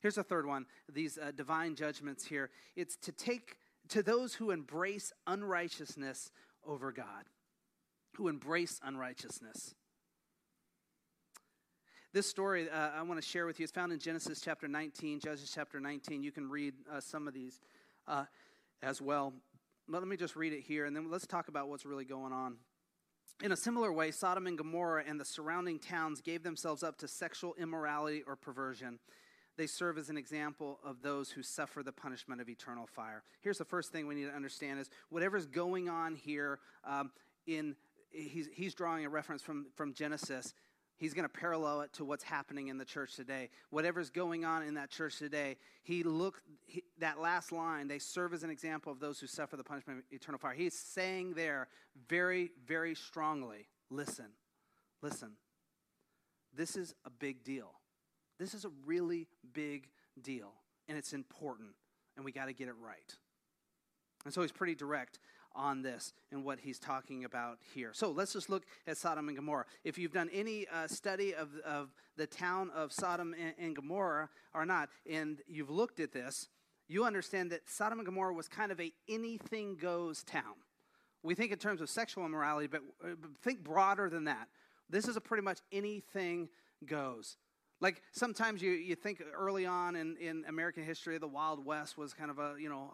Here's 0.00 0.18
a 0.18 0.22
third 0.22 0.46
one 0.46 0.66
these 0.92 1.18
uh, 1.18 1.32
divine 1.34 1.74
judgments 1.74 2.24
here. 2.24 2.50
It's 2.76 2.96
to 2.98 3.12
take 3.12 3.56
to 3.88 4.02
those 4.02 4.34
who 4.34 4.50
embrace 4.50 5.12
unrighteousness 5.26 6.30
over 6.66 6.92
God, 6.92 7.28
who 8.16 8.28
embrace 8.28 8.80
unrighteousness. 8.82 9.74
This 12.12 12.26
story 12.26 12.68
uh, 12.68 12.90
I 12.96 13.02
want 13.02 13.20
to 13.20 13.26
share 13.26 13.46
with 13.46 13.60
you 13.60 13.64
is 13.64 13.70
found 13.70 13.92
in 13.92 13.98
Genesis 13.98 14.40
chapter 14.40 14.66
19, 14.66 15.20
Judges 15.20 15.52
chapter 15.54 15.78
19. 15.78 16.22
You 16.22 16.32
can 16.32 16.50
read 16.50 16.74
uh, 16.92 17.00
some 17.00 17.28
of 17.28 17.34
these 17.34 17.60
uh, 18.08 18.24
as 18.82 19.00
well 19.00 19.32
let 19.90 20.06
me 20.06 20.16
just 20.16 20.36
read 20.36 20.52
it 20.52 20.60
here, 20.60 20.84
and 20.84 20.94
then 20.94 21.10
let's 21.10 21.26
talk 21.26 21.48
about 21.48 21.68
what's 21.68 21.84
really 21.84 22.04
going 22.04 22.32
on. 22.32 22.56
In 23.42 23.52
a 23.52 23.56
similar 23.56 23.92
way, 23.92 24.10
Sodom 24.10 24.46
and 24.46 24.56
Gomorrah 24.56 25.04
and 25.06 25.18
the 25.18 25.24
surrounding 25.24 25.78
towns 25.78 26.20
gave 26.20 26.42
themselves 26.42 26.82
up 26.82 26.98
to 26.98 27.08
sexual 27.08 27.54
immorality 27.58 28.22
or 28.26 28.36
perversion. 28.36 28.98
They 29.56 29.66
serve 29.66 29.98
as 29.98 30.08
an 30.08 30.16
example 30.16 30.78
of 30.84 31.02
those 31.02 31.30
who 31.30 31.42
suffer 31.42 31.82
the 31.82 31.92
punishment 31.92 32.40
of 32.40 32.48
eternal 32.48 32.86
fire. 32.86 33.24
Here's 33.40 33.58
the 33.58 33.64
first 33.64 33.90
thing 33.90 34.06
we 34.06 34.14
need 34.14 34.26
to 34.26 34.34
understand 34.34 34.78
is 34.78 34.88
whatever's 35.08 35.46
going 35.46 35.88
on 35.88 36.14
here 36.14 36.60
um, 36.84 37.10
in 37.46 37.74
he's, 38.10 38.48
he's 38.52 38.74
drawing 38.74 39.04
a 39.04 39.08
reference 39.08 39.42
from, 39.42 39.66
from 39.74 39.92
Genesis 39.92 40.54
he's 41.00 41.14
going 41.14 41.24
to 41.24 41.28
parallel 41.28 41.80
it 41.80 41.92
to 41.94 42.04
what's 42.04 42.22
happening 42.22 42.68
in 42.68 42.78
the 42.78 42.84
church 42.84 43.16
today. 43.16 43.48
Whatever's 43.70 44.10
going 44.10 44.44
on 44.44 44.62
in 44.62 44.74
that 44.74 44.90
church 44.90 45.18
today, 45.18 45.56
he 45.82 46.04
looked 46.04 46.42
that 47.00 47.20
last 47.20 47.52
line, 47.52 47.88
they 47.88 47.98
serve 47.98 48.32
as 48.32 48.42
an 48.42 48.50
example 48.50 48.92
of 48.92 49.00
those 49.00 49.18
who 49.20 49.26
suffer 49.26 49.56
the 49.56 49.64
punishment 49.64 49.98
of 49.98 50.04
eternal 50.10 50.38
fire. 50.38 50.54
He's 50.54 50.74
saying 50.74 51.34
there 51.34 51.68
very, 52.08 52.50
very 52.66 52.94
strongly 52.94 53.68
listen, 53.90 54.26
listen. 55.02 55.32
This 56.54 56.76
is 56.76 56.94
a 57.04 57.10
big 57.10 57.44
deal. 57.44 57.72
This 58.38 58.54
is 58.54 58.64
a 58.64 58.70
really 58.86 59.26
big 59.52 59.88
deal, 60.20 60.52
and 60.88 60.96
it's 60.96 61.12
important, 61.12 61.70
and 62.16 62.24
we 62.24 62.32
got 62.32 62.46
to 62.46 62.52
get 62.52 62.68
it 62.68 62.74
right. 62.80 63.14
And 64.24 64.32
so 64.32 64.42
he's 64.42 64.52
pretty 64.52 64.74
direct 64.74 65.18
on 65.54 65.82
this 65.82 66.12
and 66.30 66.44
what 66.44 66.60
he's 66.60 66.78
talking 66.78 67.24
about 67.24 67.58
here. 67.74 67.90
So 67.92 68.10
let's 68.10 68.32
just 68.32 68.48
look 68.48 68.64
at 68.86 68.96
Sodom 68.96 69.28
and 69.28 69.36
Gomorrah. 69.36 69.64
If 69.84 69.98
you've 69.98 70.12
done 70.12 70.30
any 70.32 70.66
uh, 70.72 70.86
study 70.86 71.34
of, 71.34 71.48
of 71.64 71.90
the 72.16 72.26
town 72.26 72.70
of 72.74 72.92
Sodom 72.92 73.34
and, 73.40 73.54
and 73.58 73.74
Gomorrah 73.74 74.28
or 74.54 74.64
not, 74.64 74.90
and 75.10 75.40
you've 75.48 75.70
looked 75.70 76.00
at 76.00 76.12
this, 76.12 76.48
you 76.90 77.04
understand 77.04 77.52
that 77.52 77.60
Sodom 77.68 78.00
and 78.00 78.06
Gomorrah 78.06 78.34
was 78.34 78.48
kind 78.48 78.72
of 78.72 78.80
a 78.80 78.92
anything 79.08 79.76
goes 79.76 80.24
town. 80.24 80.56
We 81.22 81.36
think 81.36 81.52
in 81.52 81.58
terms 81.58 81.80
of 81.80 81.88
sexual 81.88 82.26
immorality, 82.26 82.66
but 82.66 82.80
uh, 83.04 83.14
think 83.42 83.62
broader 83.62 84.10
than 84.10 84.24
that. 84.24 84.48
This 84.88 85.06
is 85.06 85.16
a 85.16 85.20
pretty 85.20 85.44
much 85.44 85.60
anything 85.70 86.48
goes. 86.84 87.36
Like 87.80 88.02
sometimes 88.10 88.60
you, 88.60 88.72
you 88.72 88.96
think 88.96 89.22
early 89.34 89.66
on 89.66 89.94
in, 89.94 90.16
in 90.16 90.44
American 90.48 90.84
history, 90.84 91.16
the 91.18 91.28
Wild 91.28 91.64
West 91.64 91.96
was 91.96 92.12
kind 92.12 92.30
of 92.30 92.40
a, 92.40 92.56
you 92.58 92.68
know, 92.68 92.90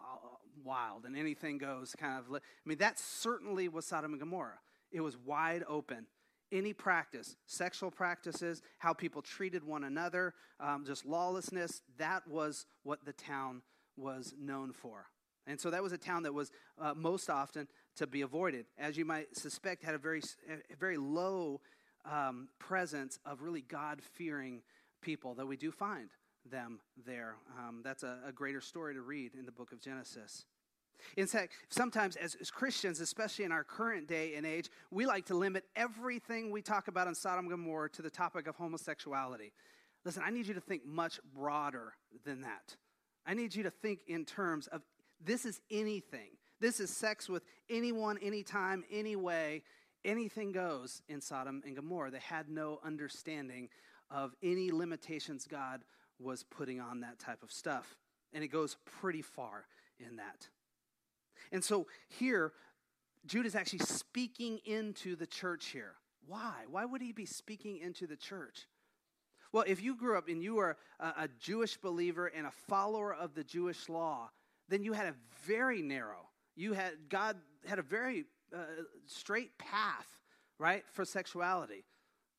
wild 0.63 1.05
and 1.05 1.17
anything 1.17 1.57
goes 1.57 1.95
kind 1.97 2.19
of. 2.19 2.35
I 2.35 2.39
mean, 2.65 2.77
that 2.77 2.99
certainly 2.99 3.67
was 3.67 3.85
Sodom 3.85 4.11
and 4.11 4.19
Gomorrah. 4.19 4.59
It 4.91 5.01
was 5.01 5.17
wide 5.17 5.63
open. 5.67 6.05
Any 6.51 6.71
practice, 6.71 7.35
sexual 7.47 7.89
practices, 7.89 8.61
how 8.77 8.93
people 8.93 9.21
treated 9.21 9.63
one 9.63 9.83
another, 9.83 10.33
um, 10.59 10.85
just 10.85 11.05
lawlessness, 11.05 11.81
that 11.97 12.25
was 12.27 12.67
what 12.83 13.03
the 13.03 13.11
town 13.11 13.63
was 13.97 14.33
known 14.39 14.71
for. 14.71 15.07
And 15.47 15.59
so 15.59 15.69
that 15.71 15.81
was 15.81 15.93
a 15.93 15.97
town 15.97 16.23
that 16.23 16.33
was 16.33 16.51
uh, 16.79 16.93
most 16.95 17.29
often 17.29 17.67
to 17.95 18.05
be 18.05 18.21
avoided. 18.21 18.65
As 18.77 18.97
you 18.97 19.05
might 19.05 19.35
suspect, 19.35 19.83
had 19.83 19.95
a 19.95 19.97
very, 19.97 20.21
a 20.49 20.75
very 20.75 20.97
low 20.97 21.61
um, 22.05 22.49
presence 22.59 23.17
of 23.25 23.41
really 23.41 23.61
God 23.61 24.01
fearing 24.01 24.61
people, 25.01 25.33
though 25.33 25.45
we 25.45 25.57
do 25.57 25.71
find 25.71 26.09
them 26.49 26.79
there. 27.05 27.35
Um, 27.57 27.81
that's 27.83 28.03
a, 28.03 28.19
a, 28.25 28.31
greater 28.31 28.61
story 28.61 28.93
to 28.93 29.01
read 29.01 29.33
in 29.37 29.45
the 29.45 29.51
book 29.51 29.71
of 29.71 29.81
Genesis. 29.81 30.45
In 31.15 31.27
fact, 31.27 31.53
sometimes 31.69 32.15
as, 32.15 32.35
as, 32.39 32.49
Christians, 32.49 33.01
especially 33.01 33.45
in 33.45 33.51
our 33.51 33.63
current 33.63 34.07
day 34.07 34.35
and 34.35 34.45
age, 34.45 34.69
we 34.89 35.05
like 35.05 35.25
to 35.25 35.35
limit 35.35 35.65
everything 35.75 36.49
we 36.49 36.61
talk 36.61 36.87
about 36.87 37.07
in 37.07 37.15
Sodom 37.15 37.45
and 37.45 37.49
Gomorrah 37.49 37.89
to 37.91 38.01
the 38.01 38.09
topic 38.09 38.47
of 38.47 38.55
homosexuality. 38.55 39.51
Listen, 40.05 40.23
I 40.25 40.31
need 40.31 40.47
you 40.47 40.53
to 40.53 40.61
think 40.61 40.85
much 40.85 41.19
broader 41.35 41.93
than 42.25 42.41
that. 42.41 42.77
I 43.27 43.33
need 43.33 43.53
you 43.53 43.63
to 43.63 43.69
think 43.69 43.99
in 44.07 44.23
terms 44.23 44.67
of 44.67 44.81
this 45.23 45.45
is 45.45 45.59
anything. 45.69 46.29
This 46.59 46.79
is 46.79 46.89
sex 46.89 47.27
with 47.27 47.43
anyone, 47.69 48.17
anytime, 48.19 48.83
any 48.89 49.15
way. 49.15 49.63
Anything 50.05 50.53
goes 50.53 51.01
in 51.09 51.19
Sodom 51.19 51.61
and 51.65 51.75
Gomorrah. 51.75 52.09
They 52.09 52.19
had 52.19 52.49
no 52.49 52.79
understanding 52.85 53.69
of 54.09 54.33
any 54.41 54.71
limitations 54.71 55.45
God 55.45 55.81
was 56.19 56.43
putting 56.43 56.79
on 56.79 57.01
that 57.01 57.19
type 57.19 57.43
of 57.43 57.51
stuff. 57.51 57.97
And 58.33 58.43
it 58.43 58.47
goes 58.47 58.77
pretty 59.01 59.21
far 59.21 59.65
in 59.99 60.15
that. 60.15 60.47
And 61.51 61.63
so 61.63 61.87
here, 62.07 62.53
Jude 63.25 63.45
is 63.45 63.55
actually 63.55 63.79
speaking 63.79 64.59
into 64.65 65.15
the 65.15 65.27
church 65.27 65.67
here. 65.67 65.93
Why? 66.25 66.63
Why 66.69 66.85
would 66.85 67.01
he 67.01 67.11
be 67.11 67.25
speaking 67.25 67.77
into 67.77 68.07
the 68.07 68.15
church? 68.15 68.67
Well, 69.51 69.63
if 69.67 69.81
you 69.81 69.95
grew 69.95 70.17
up 70.17 70.27
and 70.27 70.41
you 70.43 70.55
were 70.55 70.77
a, 70.99 71.27
Jewish 71.39 71.77
believer 71.77 72.27
and 72.27 72.45
a 72.45 72.51
follower 72.51 73.13
of 73.13 73.33
the 73.33 73.43
Jewish 73.43 73.89
law, 73.89 74.29
then 74.69 74.83
you 74.83 74.93
had 74.93 75.07
a 75.07 75.15
very 75.45 75.81
narrow, 75.81 76.29
you 76.55 76.73
had, 76.73 76.93
God 77.09 77.37
had 77.65 77.79
a 77.79 77.83
very 77.83 78.25
uh, 78.53 78.59
straight 79.05 79.57
path, 79.57 80.07
right, 80.59 80.83
for 80.91 81.05
sexuality. 81.05 81.85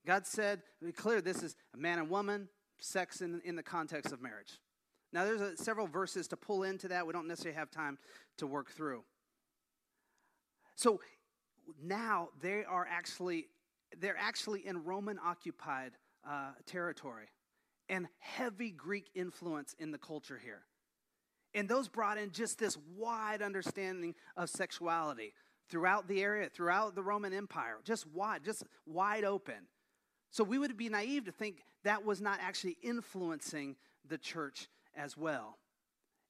God 0.07 0.27
said, 0.27 0.63
clear, 0.97 1.21
this 1.21 1.43
is 1.43 1.57
a 1.75 1.77
man 1.77 1.99
and 1.99 2.11
woman, 2.11 2.49
sex 2.79 3.21
in, 3.21 3.41
in 3.45 3.57
the 3.57 3.63
context 3.63 4.13
of 4.13 4.21
marriage. 4.23 4.59
Now, 5.13 5.25
there's 5.25 5.41
a, 5.41 5.57
several 5.57 5.87
verses 5.87 6.29
to 6.29 6.37
pull 6.37 6.63
into 6.63 6.89
that. 6.89 7.07
We 7.07 7.13
don't 7.13 7.29
necessarily 7.29 7.59
have 7.59 7.71
time 7.71 7.99
to 8.39 8.47
work 8.47 8.71
through. 8.71 9.05
So 10.77 11.01
now 11.83 12.29
they 12.41 12.65
are 12.65 12.87
actually 12.89 13.49
they're 13.99 14.19
actually 14.19 14.67
in 14.67 14.85
Roman 14.85 15.19
occupied 15.25 15.93
uh, 16.27 16.53
territory 16.67 17.29
and 17.89 18.07
heavy 18.19 18.71
Greek 18.71 19.11
influence 19.15 19.75
in 19.79 19.91
the 19.91 19.99
culture 19.99 20.41
here. 20.43 20.63
And 21.55 21.69
those 21.69 21.89
brought 21.89 22.19
in 22.19 22.31
just 22.31 22.59
this 22.59 22.77
wide 22.97 23.41
understanding 23.41 24.15
of 24.37 24.51
sexuality 24.51 25.33
throughout 25.71 26.09
the 26.09 26.23
area, 26.23 26.49
throughout 26.49 26.95
the 26.95 27.03
Roman 27.03 27.33
Empire, 27.33 27.79
just 27.85 28.07
wide, 28.07 28.45
just 28.45 28.65
wide 28.87 29.25
open. 29.25 29.67
So 30.31 30.45
we 30.45 30.59
would 30.59 30.77
be 30.77 30.89
naive 30.89 31.25
to 31.25 31.33
think 31.33 31.65
that 31.85 32.05
was 32.05 32.21
not 32.21 32.39
actually 32.43 32.77
influencing 32.83 33.77
the 34.07 34.19
church 34.19 34.69
as 34.95 35.17
well. 35.17 35.59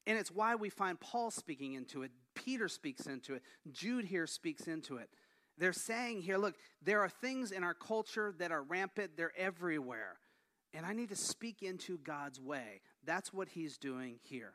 And 0.06 0.16
it's 0.16 0.30
why 0.30 0.54
we 0.54 0.70
find 0.70 0.98
Paul 0.98 1.30
speaking 1.30 1.74
into 1.74 2.02
it, 2.02 2.12
Peter 2.34 2.68
speaks 2.68 3.06
into 3.06 3.34
it, 3.34 3.42
Jude 3.70 4.04
here 4.04 4.26
speaks 4.26 4.66
into 4.68 4.96
it. 4.96 5.10
They're 5.58 5.72
saying 5.72 6.22
here, 6.22 6.38
look, 6.38 6.54
there 6.82 7.00
are 7.00 7.08
things 7.08 7.50
in 7.50 7.64
our 7.64 7.74
culture 7.74 8.34
that 8.38 8.52
are 8.52 8.62
rampant, 8.62 9.16
they're 9.16 9.36
everywhere. 9.36 10.16
And 10.72 10.86
I 10.86 10.92
need 10.92 11.08
to 11.08 11.16
speak 11.16 11.62
into 11.62 11.98
God's 11.98 12.40
way. 12.40 12.80
That's 13.04 13.32
what 13.32 13.48
he's 13.48 13.78
doing 13.78 14.18
here. 14.22 14.52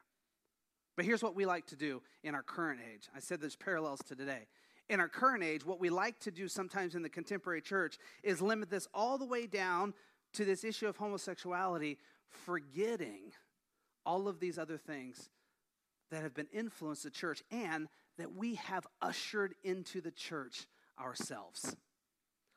But 0.96 1.06
here's 1.06 1.24
what 1.24 1.36
we 1.36 1.46
like 1.46 1.66
to 1.68 1.76
do 1.76 2.02
in 2.24 2.36
our 2.36 2.44
current 2.44 2.80
age. 2.94 3.10
I 3.16 3.20
said 3.20 3.42
there's 3.42 3.56
parallels 3.56 4.00
to 4.08 4.16
today. 4.16 4.48
in 4.90 5.00
our 5.00 5.08
current 5.08 5.44
age, 5.44 5.66
what 5.66 5.80
we 5.80 5.90
like 5.90 6.20
to 6.20 6.30
do 6.30 6.48
sometimes 6.48 6.94
in 6.94 7.02
the 7.02 7.10
contemporary 7.10 7.62
church 7.62 7.98
is 8.22 8.42
limit 8.42 8.70
this 8.70 8.88
all 8.94 9.18
the 9.18 9.26
way 9.26 9.48
down 9.48 9.94
to 10.34 10.46
this 10.46 10.64
issue 10.64 10.88
of 10.88 10.98
homosexuality, 10.98 11.98
forgetting 12.28 13.32
all 14.06 14.28
of 14.28 14.40
these 14.40 14.58
other 14.58 14.78
things 14.78 15.30
that 16.12 16.22
have 16.22 16.34
been 16.34 16.50
influenced 16.54 17.04
the 17.04 17.10
church 17.10 17.42
and 17.50 17.88
that 18.18 18.36
we 18.36 18.56
have 18.56 18.86
ushered 19.02 19.56
into 19.64 20.02
the 20.02 20.12
church 20.12 20.68
ourselves. 21.04 21.76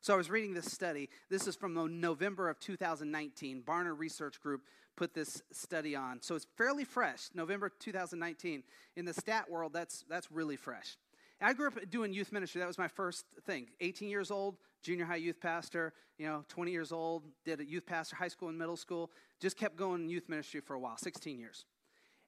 So 0.01 0.15
I 0.15 0.17
was 0.17 0.31
reading 0.31 0.55
this 0.55 0.71
study. 0.71 1.09
This 1.31 1.49
is 1.49 1.57
from 1.57 1.75
November 2.01 2.49
of 2.49 2.61
2019. 2.61 3.63
Barna 3.67 3.99
Research 3.99 4.41
Group 4.41 4.63
put 4.97 5.15
this 5.15 5.43
study 5.53 5.97
on. 5.97 6.23
So 6.23 6.37
it's 6.37 6.47
fairly 6.57 6.85
fresh, 6.85 7.29
November 7.35 7.71
2019. 7.81 8.63
In 8.97 9.05
the 9.05 9.13
stat 9.13 9.51
world, 9.51 9.73
that's, 9.73 10.05
that's 10.09 10.31
really 10.31 10.57
fresh. 10.57 10.97
I 11.41 11.53
grew 11.53 11.67
up 11.67 11.91
doing 11.91 12.13
youth 12.13 12.33
ministry. 12.33 12.61
That 12.61 12.69
was 12.69 12.79
my 12.79 12.89
first 12.89 13.27
thing. 13.45 13.67
18 13.81 14.09
years 14.09 14.31
old, 14.31 14.57
junior 14.83 15.05
high 15.05 15.17
youth 15.17 15.41
pastor, 15.41 15.93
you 16.19 16.27
know, 16.27 16.45
20 16.49 16.71
years 16.71 16.93
old, 16.93 17.25
did 17.45 17.61
a 17.61 17.65
youth 17.65 17.85
pastor, 17.85 18.17
high 18.17 18.29
school 18.29 18.49
and 18.49 18.57
middle 18.57 18.77
school. 18.77 19.11
Just 19.41 19.59
kept 19.59 19.77
going 19.77 20.05
in 20.05 20.09
youth 20.09 20.29
ministry 20.29 20.61
for 20.61 20.75
a 20.75 20.81
while, 20.81 20.97
16 20.97 21.39
years. 21.39 21.67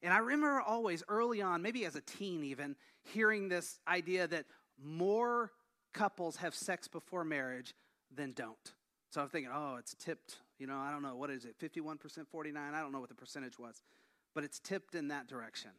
And 0.03 0.13
I 0.13 0.19
remember 0.19 0.61
always 0.61 1.03
early 1.09 1.41
on, 1.41 1.63
maybe 1.63 1.85
as 1.87 1.97
a 1.97 2.01
teen 2.01 2.45
even, 2.45 2.77
hearing 3.03 3.49
this 3.49 3.81
idea 3.89 4.29
that 4.29 4.45
more 4.83 5.53
couples 5.93 6.37
have 6.37 6.55
sex 6.55 6.89
before 6.89 7.25
marriage 7.25 7.75
than 8.15 8.33
don't. 8.33 8.75
So 9.11 9.21
I'm 9.21 9.29
thinking, 9.29 9.51
oh, 9.55 9.77
it's 9.79 9.95
tipped, 9.95 10.37
you 10.59 10.67
know, 10.67 10.79
I 10.79 10.91
don't 10.91 11.03
know, 11.03 11.17
what 11.17 11.31
is 11.31 11.45
it, 11.45 11.59
51%, 11.59 12.27
49? 12.31 12.75
I 12.75 12.81
don't 12.81 12.93
know 12.93 13.01
what 13.01 13.09
the 13.09 13.15
percentage 13.15 13.59
was, 13.59 13.83
but 14.35 14.45
it's 14.45 14.59
tipped 14.59 14.95
in 14.95 15.09
that 15.09 15.27
direction. 15.27 15.71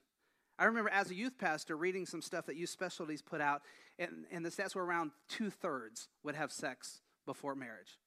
I 0.57 0.65
remember 0.65 0.89
as 0.89 1.09
a 1.09 1.15
youth 1.15 1.37
pastor 1.37 1.77
reading 1.77 2.05
some 2.05 2.21
stuff 2.21 2.47
that 2.47 2.57
Youth 2.57 2.69
Specialties 2.69 3.21
put 3.21 3.39
out, 3.39 3.61
and, 3.97 4.25
and 4.31 4.45
the 4.45 4.49
stats 4.49 4.75
were 4.75 4.83
around 4.83 5.11
two 5.29 5.49
thirds 5.49 6.09
would 6.23 6.35
have 6.35 6.51
sex 6.51 7.01
before 7.25 7.55
marriage. 7.55 7.97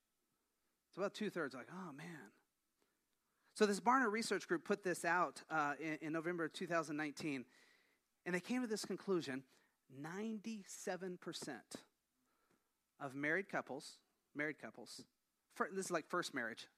It's 0.88 0.98
about 0.98 1.14
two 1.14 1.30
thirds, 1.30 1.54
like, 1.54 1.68
oh 1.72 1.92
man. 1.92 2.30
So 3.54 3.64
this 3.64 3.80
Barna 3.80 4.10
Research 4.10 4.48
Group 4.48 4.64
put 4.64 4.82
this 4.82 5.04
out 5.04 5.42
uh, 5.50 5.74
in, 5.80 5.98
in 6.08 6.12
November 6.12 6.44
of 6.44 6.52
2019, 6.52 7.44
and 8.26 8.34
they 8.34 8.40
came 8.40 8.60
to 8.60 8.68
this 8.68 8.84
conclusion 8.84 9.44
97% 10.02 11.16
of 13.02 13.14
married 13.14 13.48
couples, 13.50 13.98
married 14.34 14.60
couples, 14.60 15.04
for, 15.54 15.68
this 15.74 15.86
is 15.86 15.90
like 15.90 16.08
first 16.08 16.34
marriage, 16.34 16.68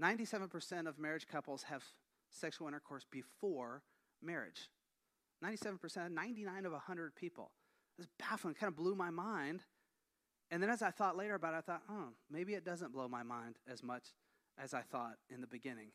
97% 0.00 0.86
of 0.86 0.98
marriage 0.98 1.26
couples 1.26 1.64
have 1.64 1.82
sexual 2.30 2.68
intercourse 2.68 3.04
before 3.10 3.82
marriage. 4.22 4.68
97%, 5.44 6.12
99 6.12 6.66
of 6.66 6.72
100 6.72 7.14
people. 7.16 7.50
It 7.98 8.02
was 8.02 8.08
baffling. 8.18 8.54
Kind 8.54 8.68
of 8.68 8.76
blew 8.76 8.94
my 8.94 9.10
mind. 9.10 9.62
And 10.50 10.62
then 10.62 10.70
as 10.70 10.82
I 10.82 10.90
thought 10.90 11.16
later 11.16 11.34
about 11.34 11.54
it, 11.54 11.58
I 11.58 11.60
thought, 11.60 11.82
oh, 11.90 12.08
maybe 12.30 12.54
it 12.54 12.64
doesn't 12.64 12.92
blow 12.92 13.08
my 13.08 13.22
mind 13.22 13.56
as 13.70 13.82
much 13.82 14.04
as 14.58 14.74
I 14.74 14.82
thought 14.82 15.14
in 15.30 15.40
the 15.40 15.46
beginning. 15.46 15.88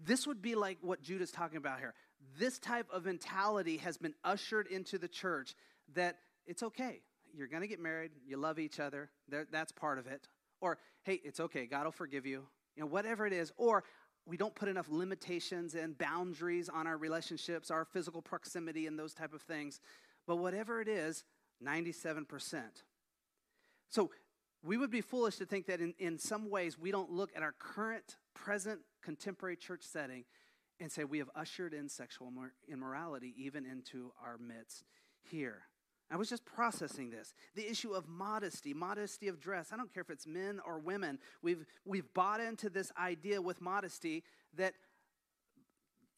This 0.00 0.26
would 0.26 0.42
be 0.42 0.54
like 0.54 0.78
what 0.80 1.02
Jude 1.02 1.22
is 1.22 1.30
talking 1.30 1.56
about 1.56 1.78
here. 1.78 1.94
This 2.38 2.58
type 2.58 2.86
of 2.92 3.04
mentality 3.04 3.78
has 3.78 3.96
been 3.96 4.14
ushered 4.24 4.66
into 4.66 4.98
the 4.98 5.08
church 5.08 5.54
that 5.94 6.16
it's 6.46 6.62
okay. 6.62 7.00
You're 7.36 7.48
going 7.48 7.62
to 7.62 7.68
get 7.68 7.80
married. 7.80 8.12
You 8.26 8.36
love 8.36 8.58
each 8.58 8.80
other. 8.80 9.10
That's 9.28 9.72
part 9.72 9.98
of 9.98 10.06
it. 10.06 10.28
Or, 10.60 10.78
hey, 11.02 11.20
it's 11.24 11.40
okay. 11.40 11.66
God 11.66 11.84
will 11.84 11.92
forgive 11.92 12.26
you. 12.26 12.46
You 12.76 12.82
know, 12.82 12.86
whatever 12.86 13.26
it 13.26 13.32
is. 13.32 13.52
Or, 13.56 13.84
we 14.26 14.36
don't 14.36 14.54
put 14.54 14.68
enough 14.68 14.86
limitations 14.88 15.74
and 15.74 15.96
boundaries 15.98 16.68
on 16.68 16.86
our 16.86 16.96
relationships, 16.96 17.70
our 17.70 17.84
physical 17.84 18.22
proximity, 18.22 18.86
and 18.86 18.98
those 18.98 19.12
type 19.12 19.34
of 19.34 19.42
things. 19.42 19.80
But 20.26 20.36
whatever 20.36 20.80
it 20.80 20.88
is, 20.88 21.24
97%. 21.62 22.62
So 23.90 24.10
we 24.62 24.78
would 24.78 24.90
be 24.90 25.02
foolish 25.02 25.36
to 25.36 25.46
think 25.46 25.66
that 25.66 25.80
in, 25.80 25.94
in 25.98 26.18
some 26.18 26.48
ways 26.48 26.78
we 26.78 26.90
don't 26.90 27.10
look 27.10 27.30
at 27.36 27.42
our 27.42 27.54
current, 27.58 28.16
present, 28.34 28.80
contemporary 29.02 29.56
church 29.56 29.82
setting 29.82 30.24
and 30.80 30.90
say 30.90 31.04
we 31.04 31.18
have 31.18 31.30
ushered 31.36 31.74
in 31.74 31.88
sexual 31.88 32.32
immorality 32.66 33.34
even 33.36 33.66
into 33.66 34.12
our 34.24 34.38
midst 34.38 34.84
here. 35.22 35.62
I 36.10 36.16
was 36.16 36.28
just 36.28 36.44
processing 36.44 37.10
this. 37.10 37.34
The 37.54 37.68
issue 37.68 37.92
of 37.92 38.08
modesty, 38.08 38.74
modesty 38.74 39.28
of 39.28 39.40
dress. 39.40 39.70
I 39.72 39.76
don't 39.76 39.92
care 39.92 40.02
if 40.02 40.10
it's 40.10 40.26
men 40.26 40.60
or 40.64 40.78
women. 40.78 41.18
We've, 41.42 41.64
we've 41.84 42.12
bought 42.14 42.40
into 42.40 42.68
this 42.70 42.92
idea 42.98 43.40
with 43.40 43.60
modesty 43.60 44.22
that 44.56 44.74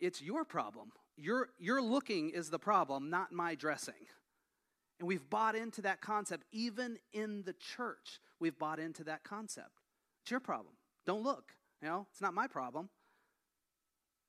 it's 0.01 0.21
your 0.21 0.45
problem. 0.45 0.93
Your, 1.17 1.49
your 1.59 1.81
looking 1.81 2.31
is 2.31 2.51
the 2.51 2.59
problem, 2.59 3.09
not 3.09 3.33
my 3.33 3.55
dressing. 3.55 3.95
And 4.99 5.09
we've 5.09 5.29
bought 5.31 5.55
into 5.55 5.83
that 5.83 6.01
concept. 6.01 6.45
Even 6.53 6.99
in 7.13 7.43
the 7.45 7.55
church, 7.55 8.21
we've 8.41 8.59
bought 8.59 8.79
into 8.79 9.05
that 9.05 9.25
concept. 9.25 9.83
It's 10.23 10.31
your 10.31 10.41
problem. 10.41 10.75
Don't 11.07 11.23
look. 11.23 11.53
You 11.81 11.89
know, 11.89 12.07
it's 12.11 12.21
not 12.21 12.35
my 12.35 12.47
problem. 12.47 12.89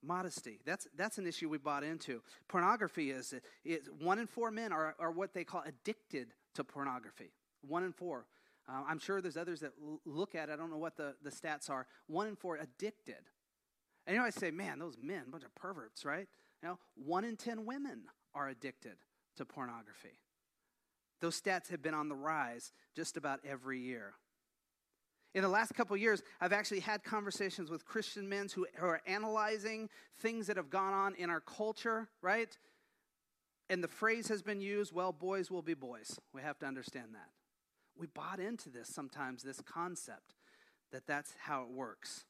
Modesty. 0.04 0.60
That's, 0.66 0.88
that's 0.96 1.18
an 1.18 1.26
issue 1.26 1.50
we 1.50 1.58
bought 1.58 1.84
into. 1.84 2.22
Pornography 2.48 3.12
is, 3.12 3.34
is 3.66 3.90
one 4.00 4.20
in 4.20 4.28
four 4.28 4.52
men 4.52 4.72
are, 4.72 4.96
are 5.00 5.12
what 5.12 5.34
they 5.34 5.44
call 5.44 5.64
addicted 5.66 6.34
to 6.56 6.64
pornography. 6.64 7.32
One 7.62 7.84
in 7.84 7.94
four. 7.94 8.28
Uh, 8.70 8.84
I'm 8.88 9.00
sure 9.00 9.22
there's 9.22 9.38
others 9.38 9.62
that 9.62 9.72
l- 9.82 10.02
look 10.06 10.36
at 10.36 10.50
it. 10.50 10.54
I 10.54 10.56
don't 10.56 10.70
know 10.70 10.78
what 10.78 10.98
the, 10.98 11.16
the 11.24 11.32
stats 11.32 11.70
are. 11.70 11.88
One 12.08 12.28
in 12.28 12.36
four 12.36 12.58
addicted. 12.58 13.16
And 14.06 14.14
you 14.14 14.20
know, 14.22 14.26
I 14.26 14.30
say, 14.30 14.52
man, 14.52 14.80
those 14.80 14.98
men, 15.02 15.24
bunch 15.30 15.44
of 15.44 15.54
perverts, 15.56 16.06
right? 16.06 16.28
You 16.62 16.70
know, 16.70 16.80
one 16.96 17.24
in 17.24 17.36
ten 17.36 17.66
women 17.66 18.04
are 18.34 18.50
addicted 18.50 18.98
to 19.38 19.46
pornography. 19.46 20.20
Those 21.22 21.40
stats 21.42 21.70
have 21.70 21.82
been 21.82 21.94
on 21.94 22.10
the 22.10 22.16
rise 22.16 22.72
just 22.96 23.18
about 23.18 23.40
every 23.44 23.80
year. 23.80 24.14
In 25.38 25.44
the 25.44 25.50
last 25.50 25.76
couple 25.76 25.96
years, 25.96 26.24
I've 26.42 26.52
actually 26.52 26.80
had 26.80 27.04
conversations 27.04 27.70
with 27.70 27.86
Christian 27.86 28.28
men 28.28 28.48
who 28.56 28.66
are 28.82 29.00
analyzing 29.06 29.88
things 30.18 30.48
that 30.48 30.58
have 30.58 30.72
gone 30.72 30.94
on 30.94 31.14
in 31.14 31.30
our 31.30 31.42
culture, 31.42 32.10
right? 32.24 32.58
And 33.70 33.84
the 33.84 33.88
phrase 33.88 34.30
has 34.30 34.42
been 34.42 34.62
used, 34.62 34.94
well, 34.94 35.12
boys 35.12 35.52
will 35.52 35.62
be 35.62 35.76
boys. 35.76 36.20
We 36.34 36.42
have 36.42 36.58
to 36.62 36.66
understand 36.66 37.10
that. 37.14 37.30
We 37.96 38.08
bought 38.08 38.40
into 38.40 38.70
this 38.70 38.90
sometimes, 38.90 39.44
this 39.44 39.62
concept 39.62 40.34
that 40.92 41.06
that's 41.06 41.36
how 41.40 41.62
it 41.62 41.70
works. 41.70 42.26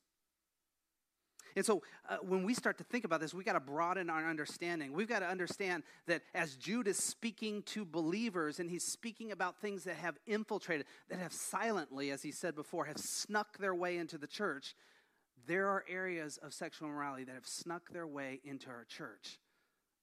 And 1.57 1.65
so 1.65 1.81
uh, 2.07 2.17
when 2.21 2.43
we 2.43 2.53
start 2.53 2.77
to 2.77 2.83
think 2.83 3.03
about 3.03 3.19
this, 3.19 3.33
we 3.33 3.43
got 3.43 3.53
to 3.53 3.59
broaden 3.59 4.11
our 4.11 4.29
understanding. 4.29 4.93
We've 4.93 5.07
got 5.07 5.19
to 5.19 5.27
understand 5.27 5.81
that 6.05 6.21
as 6.35 6.55
Jude 6.55 6.87
is 6.87 6.97
speaking 6.97 7.63
to 7.63 7.83
believers 7.83 8.59
and 8.59 8.69
he's 8.69 8.83
speaking 8.83 9.31
about 9.31 9.59
things 9.59 9.83
that 9.85 9.95
have 9.95 10.19
infiltrated, 10.27 10.85
that 11.09 11.17
have 11.17 11.33
silently, 11.33 12.11
as 12.11 12.21
he 12.21 12.31
said 12.31 12.53
before, 12.53 12.85
have 12.85 12.99
snuck 12.99 13.57
their 13.57 13.73
way 13.73 13.97
into 13.97 14.19
the 14.19 14.27
church, 14.27 14.75
there 15.47 15.67
are 15.69 15.83
areas 15.89 16.37
of 16.43 16.53
sexual 16.53 16.89
morality 16.89 17.23
that 17.23 17.33
have 17.33 17.47
snuck 17.47 17.89
their 17.89 18.05
way 18.05 18.39
into 18.43 18.69
our 18.69 18.85
church. 18.87 19.39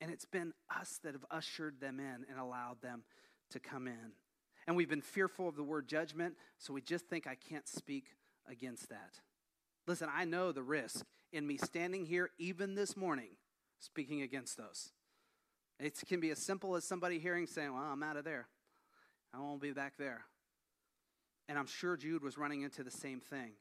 And 0.01 0.11
it's 0.11 0.25
been 0.25 0.55
us 0.77 0.99
that 1.05 1.13
have 1.13 1.25
ushered 1.31 1.81
them 1.81 2.01
in 2.01 2.27
and 2.29 2.41
allowed 2.41 2.83
them 2.83 3.05
to 3.51 3.61
come 3.61 3.87
in. 3.87 4.11
And 4.67 4.75
we've 4.75 4.91
been 4.91 5.01
fearful 5.01 5.49
of 5.49 5.55
the 5.55 5.63
word 5.63 5.87
judgment, 5.87 6.35
so 6.59 6.73
we 6.73 6.83
just 6.83 7.07
think 7.07 7.29
I 7.29 7.37
can't 7.37 7.69
speak 7.69 8.07
against 8.51 8.89
that. 8.89 9.21
Listen, 9.87 10.09
I 10.13 10.25
know 10.25 10.51
the 10.51 10.63
risk 10.63 11.05
in 11.35 11.47
me 11.47 11.57
standing 11.57 12.07
here, 12.07 12.31
even 12.39 12.75
this 12.75 12.97
morning, 12.97 13.31
speaking 13.81 14.23
against 14.23 14.57
those. 14.57 14.93
It 15.81 16.01
can 16.07 16.21
be 16.21 16.31
as 16.31 16.39
simple 16.39 16.77
as 16.77 16.85
somebody 16.85 17.19
hearing 17.19 17.47
saying, 17.47 17.75
Well, 17.75 17.83
I'm 17.83 18.03
out 18.03 18.17
of 18.17 18.25
there. 18.25 18.47
I 19.35 19.41
won't 19.41 19.61
be 19.61 19.73
back 19.73 19.95
there. 19.99 20.25
And 21.49 21.59
I'm 21.59 21.67
sure 21.67 21.97
Jude 21.97 22.23
was 22.23 22.39
running 22.39 22.63
into 22.63 22.85
the 22.85 22.91
same 22.91 23.21
thing. 23.21 23.53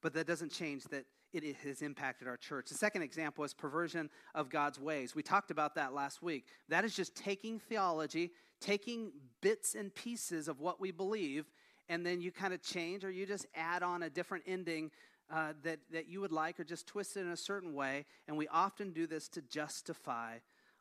But 0.00 0.14
that 0.14 0.26
doesn't 0.26 0.52
change 0.52 0.84
that 0.84 1.04
it 1.32 1.56
has 1.64 1.82
impacted 1.82 2.28
our 2.28 2.36
church. 2.36 2.68
The 2.68 2.74
second 2.74 3.02
example 3.02 3.42
is 3.44 3.52
perversion 3.52 4.08
of 4.34 4.48
God's 4.48 4.78
ways. 4.78 5.14
We 5.14 5.22
talked 5.22 5.50
about 5.50 5.74
that 5.74 5.92
last 5.92 6.22
week. 6.22 6.46
That 6.68 6.84
is 6.84 6.94
just 6.94 7.16
taking 7.16 7.58
theology, 7.58 8.30
taking 8.60 9.12
bits 9.40 9.74
and 9.74 9.94
pieces 9.94 10.46
of 10.46 10.60
what 10.60 10.80
we 10.80 10.90
believe, 10.90 11.46
and 11.88 12.06
then 12.06 12.20
you 12.20 12.30
kind 12.30 12.54
of 12.54 12.62
change 12.62 13.04
or 13.04 13.10
you 13.10 13.26
just 13.26 13.46
add 13.54 13.82
on 13.82 14.02
a 14.02 14.10
different 14.10 14.44
ending 14.46 14.90
uh, 15.32 15.54
that, 15.64 15.78
that 15.90 16.08
you 16.08 16.20
would 16.20 16.32
like 16.32 16.60
or 16.60 16.64
just 16.64 16.86
twist 16.86 17.16
it 17.16 17.20
in 17.20 17.28
a 17.28 17.36
certain 17.36 17.74
way. 17.74 18.04
And 18.28 18.36
we 18.36 18.48
often 18.48 18.92
do 18.92 19.06
this 19.06 19.28
to 19.28 19.42
justify 19.42 20.38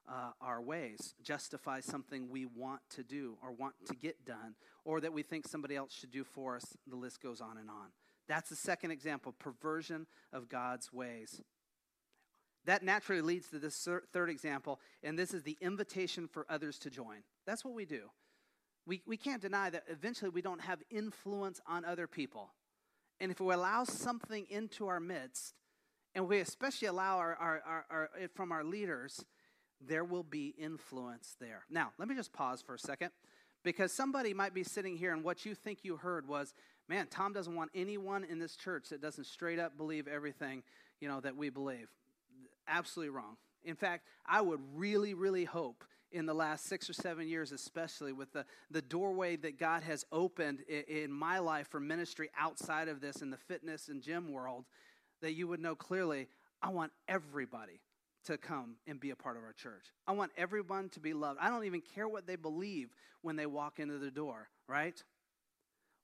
uh, 0.10 0.32
our 0.42 0.62
ways, 0.62 1.14
justify 1.24 1.80
something 1.80 2.30
we 2.30 2.46
want 2.46 2.82
to 2.90 3.04
do 3.04 3.38
or 3.42 3.52
want 3.52 3.76
to 3.88 3.96
get 3.96 4.26
done, 4.26 4.56
or 4.84 5.00
that 5.00 5.14
we 5.14 5.24
think 5.24 5.48
somebody 5.48 5.76
else 5.76 5.94
should 5.94 6.12
do 6.12 6.24
for 6.24 6.58
us. 6.58 6.66
The 6.88 6.96
list 6.96 7.22
goes 7.22 7.40
on 7.40 7.58
and 7.58 7.70
on. 7.70 7.88
That's 8.28 8.50
the 8.50 8.56
second 8.56 8.92
example 8.92 9.34
perversion 9.38 10.08
of 10.34 10.50
God's 10.50 10.92
ways. 10.92 11.42
That 12.66 12.84
naturally 12.84 13.22
leads 13.22 13.50
to 13.50 13.60
this 13.60 13.88
third 14.14 14.30
example, 14.30 14.80
and 15.02 15.18
this 15.18 15.34
is 15.34 15.44
the 15.44 15.58
invitation 15.62 16.28
for 16.28 16.46
others 16.50 16.78
to 16.80 16.90
join. 16.90 17.24
That's 17.48 17.66
what 17.66 17.74
we 17.74 17.86
do. 17.86 18.10
We, 18.86 19.02
we 19.08 19.18
can't 19.18 19.42
deny 19.42 19.70
that 19.70 19.84
eventually 19.88 20.30
we 20.30 20.42
don't 20.42 20.62
have 20.62 20.80
influence 20.90 21.60
on 21.68 21.86
other 21.86 22.08
people. 22.08 22.52
And 23.22 23.32
if 23.32 23.40
we 23.40 23.54
allow 23.54 23.84
something 23.84 24.48
into 24.50 24.88
our 24.88 25.00
midst, 25.00 25.54
and 26.16 26.28
we 26.28 26.40
especially 26.40 26.88
allow 26.88 27.20
our, 27.20 27.36
our, 27.36 27.62
our, 27.66 27.86
our, 27.92 28.10
it 28.20 28.32
from 28.34 28.52
our 28.52 28.64
leaders, 28.64 29.24
there 29.80 30.04
will 30.04 30.24
be 30.24 30.56
influence 30.58 31.36
there. 31.40 31.62
Now, 31.70 31.92
let 32.00 32.08
me 32.08 32.16
just 32.16 32.34
pause 32.34 32.64
for 32.64 32.74
a 32.74 32.80
second 32.80 33.12
because 33.64 33.92
somebody 33.94 34.34
might 34.34 34.56
be 34.56 34.64
sitting 34.64 34.98
here 34.98 35.14
and 35.14 35.24
what 35.24 35.46
you 35.46 35.54
think 35.54 35.80
you 35.84 35.98
heard 35.98 36.28
was, 36.28 36.56
man, 36.90 37.06
Tom 37.12 37.32
doesn't 37.32 37.56
want 37.56 37.70
anyone 37.76 38.24
in 38.24 38.40
this 38.40 38.56
church 38.56 38.90
that 38.90 39.04
doesn't 39.04 39.26
straight 39.26 39.60
up 39.60 39.78
believe 39.78 40.08
everything, 40.08 40.64
you 41.00 41.08
know, 41.08 41.20
that 41.22 41.38
we 41.38 41.52
believe. 41.52 41.90
Absolutely 42.68 43.12
wrong. 43.12 43.38
In 43.64 43.76
fact, 43.76 44.04
I 44.26 44.42
would 44.42 44.62
really, 44.74 45.14
really 45.14 45.46
hope 45.46 45.84
in 46.12 46.26
the 46.26 46.34
last 46.34 46.66
six 46.66 46.90
or 46.90 46.94
seven 46.94 47.28
years, 47.28 47.52
especially 47.52 48.14
with 48.14 48.34
the, 48.34 48.46
the 48.70 48.82
doorway 48.82 49.36
that 49.38 49.58
God 49.58 49.84
has 49.84 50.06
opened 50.12 50.62
in, 50.68 50.84
in 50.88 51.12
my 51.12 51.40
life 51.40 51.68
for 51.68 51.80
ministry 51.80 52.30
outside 52.38 52.88
of 52.88 53.02
this 53.02 53.22
in 53.22 53.30
the 53.30 53.38
fitness 53.38 53.88
and 53.88 54.02
gym 54.02 54.32
world, 54.32 54.66
that 55.22 55.34
you 55.34 55.48
would 55.48 55.60
know 55.60 55.76
clearly 55.76 56.28
I 56.62 56.70
want 56.70 56.92
everybody 57.08 57.82
to 58.26 58.38
come 58.38 58.76
and 58.86 59.00
be 59.00 59.10
a 59.10 59.16
part 59.16 59.38
of 59.38 59.44
our 59.44 59.54
church. 59.54 59.86
I 60.08 60.12
want 60.12 60.32
everyone 60.38 60.90
to 60.90 61.00
be 61.00 61.14
loved. 61.14 61.40
I 61.42 61.50
don't 61.50 61.66
even 61.66 61.82
care 61.82 62.08
what 62.08 62.28
they 62.28 62.36
believe 62.36 62.90
when 63.22 63.36
they 63.36 63.46
walk 63.46 63.80
into 63.80 63.98
the 63.98 64.12
door, 64.12 64.50
right? 64.68 65.02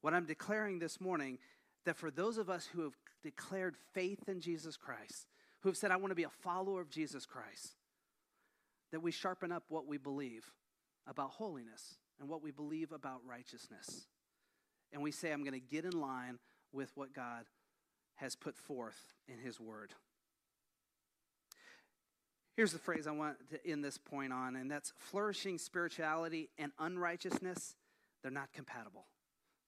What 0.01 0.13
I'm 0.13 0.25
declaring 0.25 0.79
this 0.79 0.99
morning 0.99 1.37
that 1.85 1.95
for 1.95 2.09
those 2.09 2.37
of 2.37 2.49
us 2.49 2.65
who 2.65 2.81
have 2.81 2.97
declared 3.23 3.75
faith 3.93 4.27
in 4.27 4.41
Jesus 4.41 4.77
Christ, 4.77 5.27
who 5.61 5.69
have 5.69 5.77
said, 5.77 5.91
I 5.91 5.97
want 5.97 6.11
to 6.11 6.15
be 6.15 6.23
a 6.23 6.29
follower 6.29 6.81
of 6.81 6.89
Jesus 6.89 7.25
Christ, 7.25 7.75
that 8.91 9.01
we 9.01 9.11
sharpen 9.11 9.51
up 9.51 9.63
what 9.69 9.87
we 9.87 9.97
believe 9.97 10.45
about 11.07 11.31
holiness 11.31 11.95
and 12.19 12.29
what 12.29 12.41
we 12.41 12.51
believe 12.51 12.91
about 12.91 13.21
righteousness. 13.25 14.07
And 14.91 15.01
we 15.01 15.11
say, 15.11 15.31
I'm 15.31 15.43
going 15.43 15.53
to 15.53 15.59
get 15.59 15.85
in 15.85 15.99
line 15.99 16.39
with 16.71 16.91
what 16.95 17.13
God 17.13 17.45
has 18.15 18.35
put 18.35 18.57
forth 18.57 18.99
in 19.27 19.39
His 19.39 19.59
Word. 19.59 19.93
Here's 22.55 22.73
the 22.73 22.79
phrase 22.79 23.05
I 23.05 23.11
want 23.11 23.37
to 23.51 23.69
end 23.69 23.83
this 23.83 23.99
point 23.99 24.33
on, 24.33 24.55
and 24.55 24.71
that's 24.71 24.91
flourishing 24.97 25.59
spirituality 25.59 26.49
and 26.57 26.71
unrighteousness, 26.79 27.75
they're 28.23 28.31
not 28.31 28.51
compatible. 28.51 29.05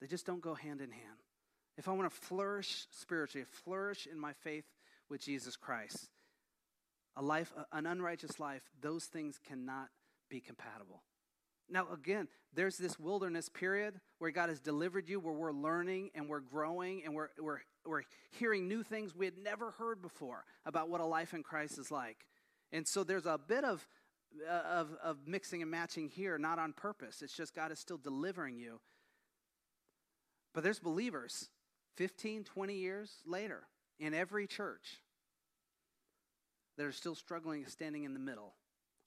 They 0.01 0.07
just 0.07 0.25
don't 0.25 0.41
go 0.41 0.55
hand 0.55 0.81
in 0.81 0.91
hand. 0.91 1.19
If 1.77 1.87
I 1.87 1.91
want 1.91 2.09
to 2.09 2.15
flourish 2.15 2.87
spiritually, 2.91 3.45
flourish 3.63 4.07
in 4.11 4.19
my 4.19 4.33
faith 4.33 4.65
with 5.09 5.21
Jesus 5.21 5.55
Christ, 5.55 6.09
a 7.19 7.21
life, 7.21 7.51
an 7.73 7.85
unrighteous 7.85 8.39
life, 8.39 8.61
those 8.81 9.03
things 9.03 9.37
cannot 9.45 9.89
be 10.29 10.39
compatible. 10.39 11.03
Now, 11.69 11.87
again, 11.93 12.29
there's 12.53 12.77
this 12.77 12.97
wilderness 12.97 13.49
period 13.49 13.99
where 14.19 14.31
God 14.31 14.47
has 14.49 14.61
delivered 14.61 15.09
you, 15.09 15.19
where 15.19 15.33
we're 15.33 15.51
learning 15.51 16.11
and 16.15 16.29
we're 16.29 16.39
growing 16.39 17.03
and 17.03 17.13
we're, 17.13 17.27
we're, 17.37 17.59
we're 17.85 18.03
hearing 18.31 18.67
new 18.67 18.83
things 18.83 19.13
we 19.13 19.25
had 19.25 19.37
never 19.37 19.71
heard 19.71 20.01
before 20.01 20.45
about 20.65 20.89
what 20.89 21.01
a 21.01 21.05
life 21.05 21.33
in 21.33 21.43
Christ 21.43 21.77
is 21.77 21.91
like. 21.91 22.25
And 22.71 22.87
so 22.87 23.03
there's 23.03 23.25
a 23.25 23.37
bit 23.37 23.65
of, 23.65 23.85
uh, 24.49 24.51
of, 24.51 24.95
of 25.03 25.17
mixing 25.27 25.61
and 25.61 25.69
matching 25.69 26.07
here, 26.07 26.37
not 26.37 26.57
on 26.57 26.71
purpose. 26.71 27.21
It's 27.21 27.35
just 27.35 27.53
God 27.53 27.71
is 27.71 27.79
still 27.79 27.97
delivering 27.97 28.57
you. 28.57 28.79
But 30.53 30.63
there's 30.63 30.79
believers 30.79 31.49
15, 31.97 32.45
20 32.45 32.73
years 32.75 33.17
later 33.25 33.63
in 33.99 34.13
every 34.13 34.47
church 34.47 35.01
that 36.79 36.87
are 36.87 36.93
still 36.93 37.13
struggling 37.13 37.65
standing 37.65 38.05
in 38.05 38.13
the 38.13 38.19
middle, 38.21 38.53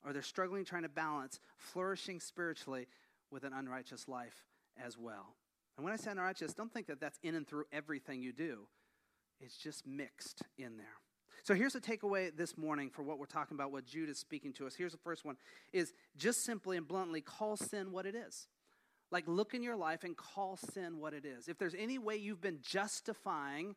or 0.05 0.13
they're 0.13 0.21
struggling 0.21 0.63
trying 0.63 0.83
to 0.83 0.91
balance 0.91 1.41
flourishing 1.57 2.21
spiritually 2.21 2.87
with 3.31 3.45
an 3.45 3.55
unrighteous 3.55 4.07
life 4.07 4.45
as 4.85 4.99
well. 4.99 5.35
And 5.79 5.85
when 5.85 5.95
I 5.95 5.97
say 5.97 6.11
unrighteous, 6.11 6.53
don't 6.53 6.71
think 6.71 6.87
that 6.89 7.01
that's 7.01 7.19
in 7.23 7.35
and 7.35 7.49
through 7.49 7.65
everything 7.73 8.23
you 8.23 8.35
do, 8.35 8.69
it's 9.41 9.57
just 9.57 9.87
mixed 9.87 10.43
in 10.59 10.77
there. 10.77 10.99
So 11.45 11.55
here's 11.55 11.75
a 11.75 11.81
takeaway 11.81 12.37
this 12.37 12.59
morning 12.59 12.91
for 12.91 13.03
what 13.03 13.19
we're 13.19 13.25
talking 13.25 13.55
about, 13.55 13.73
what 13.73 13.87
Jude 13.87 14.11
is 14.11 14.19
speaking 14.19 14.53
to 14.55 14.67
us. 14.67 14.75
Here's 14.75 14.93
the 14.93 14.99
first 14.99 15.25
one 15.25 15.37
is 15.73 15.95
just 16.15 16.45
simply 16.45 16.77
and 16.77 16.87
bluntly 16.87 17.23
call 17.23 17.57
sin 17.57 17.91
what 17.91 18.05
it 18.05 18.15
is. 18.15 18.49
Like 19.11 19.25
look 19.27 19.55
in 19.55 19.63
your 19.63 19.77
life 19.77 20.05
and 20.05 20.15
call 20.15 20.59
sin 20.59 20.99
what 20.99 21.15
it 21.15 21.25
is. 21.25 21.49
If 21.49 21.57
there's 21.57 21.75
any 21.75 21.97
way 21.97 22.17
you've 22.17 22.43
been 22.43 22.59
justifying 22.61 23.77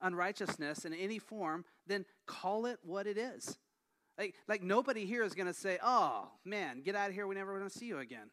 unrighteousness 0.00 0.84
in 0.84 0.94
any 0.94 1.18
form, 1.18 1.64
then 1.86 2.04
call 2.26 2.66
it 2.66 2.78
what 2.82 3.06
it 3.06 3.18
is. 3.18 3.58
Like, 4.18 4.34
like 4.48 4.62
nobody 4.62 5.04
here 5.04 5.22
is 5.22 5.34
going 5.34 5.46
to 5.46 5.54
say, 5.54 5.78
oh, 5.82 6.28
man, 6.44 6.82
get 6.82 6.94
out 6.94 7.08
of 7.08 7.14
here. 7.14 7.26
We 7.26 7.34
never 7.34 7.52
want 7.58 7.70
to 7.70 7.78
see 7.78 7.86
you 7.86 7.98
again. 7.98 8.30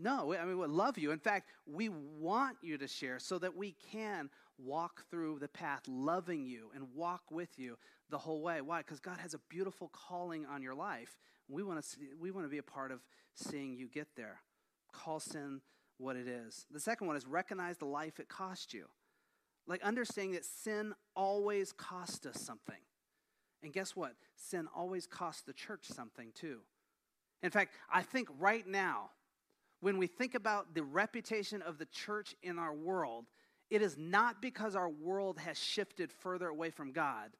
No, 0.00 0.32
I 0.34 0.44
mean, 0.44 0.58
we 0.58 0.66
love 0.66 0.98
you. 0.98 1.10
In 1.10 1.18
fact, 1.18 1.48
we 1.66 1.88
want 1.88 2.58
you 2.62 2.78
to 2.78 2.86
share 2.86 3.18
so 3.18 3.38
that 3.38 3.56
we 3.56 3.74
can 3.90 4.30
walk 4.56 5.04
through 5.10 5.40
the 5.40 5.48
path 5.48 5.82
loving 5.88 6.46
you 6.46 6.70
and 6.74 6.94
walk 6.94 7.22
with 7.30 7.58
you 7.58 7.76
the 8.08 8.18
whole 8.18 8.40
way. 8.40 8.60
Why? 8.60 8.78
Because 8.78 9.00
God 9.00 9.18
has 9.18 9.34
a 9.34 9.40
beautiful 9.50 9.90
calling 9.92 10.46
on 10.46 10.62
your 10.62 10.74
life. 10.74 11.18
We 11.48 11.64
want 11.64 11.82
to 11.82 11.88
see, 11.88 12.10
we 12.20 12.30
want 12.30 12.46
to 12.46 12.50
be 12.50 12.58
a 12.58 12.62
part 12.62 12.92
of 12.92 13.00
seeing 13.34 13.74
you 13.74 13.88
get 13.88 14.08
there. 14.16 14.42
Call 14.92 15.18
sin 15.18 15.60
what 15.98 16.14
it 16.14 16.28
is. 16.28 16.66
The 16.70 16.78
second 16.78 17.08
one 17.08 17.16
is 17.16 17.26
recognize 17.26 17.78
the 17.78 17.84
life 17.86 18.20
it 18.20 18.28
cost 18.28 18.72
you. 18.72 18.86
Like 19.66 19.82
understanding 19.82 20.34
that 20.34 20.44
sin 20.44 20.94
always 21.16 21.72
cost 21.72 22.26
us 22.26 22.40
something. 22.40 22.80
And 23.62 23.72
guess 23.72 23.96
what? 23.96 24.12
Sin 24.36 24.68
always 24.74 25.06
costs 25.06 25.42
the 25.42 25.54
church 25.54 25.86
something 25.86 26.32
too. 26.34 26.60
In 27.42 27.50
fact, 27.50 27.74
I 27.92 28.02
think 28.02 28.28
right 28.38 28.66
now, 28.66 29.10
when 29.80 29.98
we 29.98 30.06
think 30.06 30.34
about 30.34 30.74
the 30.74 30.82
reputation 30.82 31.62
of 31.62 31.78
the 31.78 31.86
church 31.86 32.34
in 32.42 32.58
our 32.58 32.74
world, 32.74 33.26
it 33.70 33.82
is 33.82 33.96
not 33.98 34.42
because 34.42 34.76
our 34.76 34.88
world 34.88 35.38
has 35.38 35.58
shifted 35.58 36.12
further 36.12 36.48
away 36.48 36.70
from 36.70 36.92
God, 36.92 37.30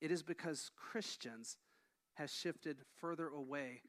it 0.00 0.10
is 0.10 0.22
because 0.22 0.70
Christians 0.76 1.56
have 2.14 2.30
shifted 2.30 2.78
further 3.00 3.28
away 3.28 3.82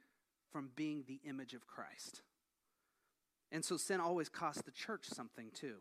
from 0.51 0.70
being 0.76 1.03
the 1.07 1.20
image 1.24 1.53
of 1.53 1.68
Christ. 1.68 2.22
And 3.51 3.63
so 3.63 3.78
sin 3.78 3.99
always 3.99 4.30
costs 4.30 4.61
the 4.61 4.72
church 4.72 5.05
something 5.05 5.51
too. 5.53 5.76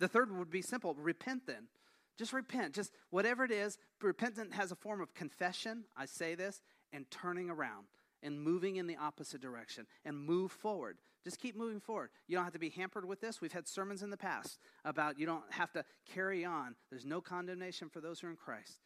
The 0.00 0.08
third 0.08 0.36
would 0.36 0.50
be 0.50 0.62
simple 0.62 0.94
repent 0.94 1.46
then. 1.46 1.68
Just 2.16 2.32
repent. 2.32 2.74
Just 2.74 2.92
whatever 3.10 3.44
it 3.44 3.50
is, 3.50 3.78
repentant 4.00 4.54
has 4.54 4.70
a 4.70 4.76
form 4.76 5.00
of 5.00 5.14
confession, 5.14 5.84
I 5.96 6.06
say 6.06 6.34
this, 6.34 6.62
and 6.92 7.10
turning 7.10 7.50
around 7.50 7.86
and 8.22 8.40
moving 8.40 8.76
in 8.76 8.86
the 8.86 8.96
opposite 8.96 9.40
direction 9.40 9.86
and 10.04 10.16
move 10.16 10.52
forward. 10.52 10.98
Just 11.24 11.40
keep 11.40 11.56
moving 11.56 11.80
forward. 11.80 12.10
You 12.28 12.36
don't 12.36 12.44
have 12.44 12.52
to 12.52 12.58
be 12.58 12.68
hampered 12.68 13.04
with 13.04 13.20
this. 13.20 13.40
We've 13.40 13.52
had 13.52 13.66
sermons 13.66 14.02
in 14.02 14.10
the 14.10 14.16
past 14.16 14.58
about 14.84 15.18
you 15.18 15.26
don't 15.26 15.50
have 15.50 15.72
to 15.72 15.84
carry 16.12 16.44
on. 16.44 16.76
There's 16.90 17.06
no 17.06 17.20
condemnation 17.20 17.88
for 17.88 18.00
those 18.00 18.20
who 18.20 18.26
are 18.26 18.30
in 18.30 18.36
Christ. 18.36 18.80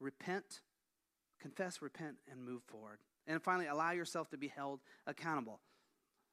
Repent, 0.00 0.60
confess, 1.40 1.82
repent, 1.82 2.16
and 2.30 2.42
move 2.42 2.62
forward. 2.62 2.98
And 3.26 3.42
finally, 3.42 3.66
allow 3.66 3.92
yourself 3.92 4.30
to 4.30 4.38
be 4.38 4.48
held 4.48 4.80
accountable. 5.06 5.60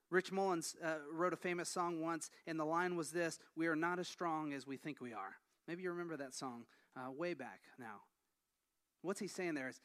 Rich 0.10 0.32
Mullins 0.32 0.76
uh, 0.84 0.96
wrote 1.12 1.34
a 1.34 1.38
famous 1.38 1.70
song 1.70 2.02
once, 2.02 2.30
and 2.46 2.60
the 2.60 2.66
line 2.66 2.96
was 2.96 3.12
this 3.12 3.40
We 3.56 3.68
are 3.68 3.76
not 3.76 4.00
as 4.00 4.08
strong 4.08 4.54
as 4.54 4.68
we 4.68 4.78
think 4.78 5.02
we 5.02 5.14
are. 5.14 5.36
Maybe 5.68 5.84
you 5.84 5.92
remember 5.92 6.18
that 6.18 6.34
song 6.34 6.66
uh, 6.96 7.12
way 7.12 7.34
back 7.34 7.62
now. 7.80 8.02
What's 9.02 9.20
he 9.20 9.28
saying 9.28 9.56
there 9.56 9.68
is 9.68 9.80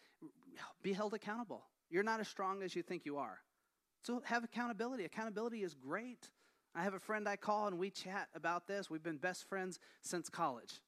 be 0.83 0.93
held 0.93 1.15
accountable. 1.15 1.65
You're 1.91 2.03
not 2.03 2.21
as 2.21 2.29
strong 2.29 2.63
as 2.63 2.75
you 2.75 2.83
think 2.83 3.05
you 3.05 3.19
are. 3.19 3.39
So 4.03 4.23
have 4.25 4.45
accountability. 4.45 5.05
Accountability 5.05 5.63
is 5.63 5.75
great. 5.75 6.31
I 6.75 6.83
have 6.83 6.95
a 6.95 7.01
friend 7.01 7.29
I 7.29 7.37
call 7.37 7.67
and 7.67 7.79
we 7.79 7.91
chat 7.91 8.29
about 8.35 8.67
this. 8.67 8.89
We've 8.89 9.03
been 9.03 9.19
best 9.19 9.49
friends 9.49 9.79
since 10.03 10.29
college, 10.29 10.81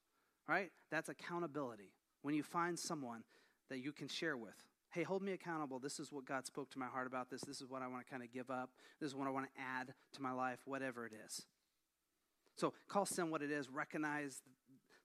right? 0.48 0.70
That's 0.90 1.08
accountability. 1.08 1.92
When 2.22 2.34
you 2.34 2.42
find 2.42 2.78
someone 2.78 3.24
that 3.68 3.78
you 3.78 3.92
can 3.92 4.08
share 4.08 4.36
with. 4.36 4.54
Hey, 4.92 5.04
hold 5.04 5.22
me 5.22 5.32
accountable. 5.32 5.78
This 5.78 5.98
is 5.98 6.12
what 6.12 6.26
God 6.26 6.44
spoke 6.44 6.70
to 6.72 6.78
my 6.78 6.84
heart 6.84 7.06
about 7.06 7.30
this. 7.30 7.40
This 7.40 7.62
is 7.62 7.66
what 7.66 7.80
I 7.80 7.88
want 7.88 8.04
to 8.04 8.10
kind 8.10 8.22
of 8.22 8.30
give 8.30 8.50
up. 8.50 8.68
This 9.00 9.08
is 9.08 9.14
what 9.16 9.26
I 9.26 9.30
want 9.30 9.46
to 9.46 9.60
add 9.60 9.94
to 10.12 10.22
my 10.22 10.32
life, 10.32 10.58
whatever 10.66 11.06
it 11.06 11.12
is. 11.26 11.46
So 12.58 12.74
call 12.88 13.06
sin 13.06 13.30
what 13.30 13.40
it 13.40 13.50
is. 13.50 13.70
Recognize 13.70 14.42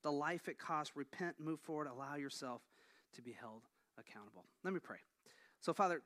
the 0.04 0.12
life 0.12 0.50
it 0.50 0.60
costs. 0.60 0.98
Repent, 0.98 1.36
move 1.40 1.62
forward, 1.62 1.88
allow 1.88 2.16
yourself 2.16 2.62
to 3.16 3.22
be 3.22 3.32
held 3.32 3.64
accountable. 3.98 4.44
Let 4.62 4.74
me 4.74 4.82
pray. 4.82 4.98
So, 5.62 5.74
Father, 5.74 6.02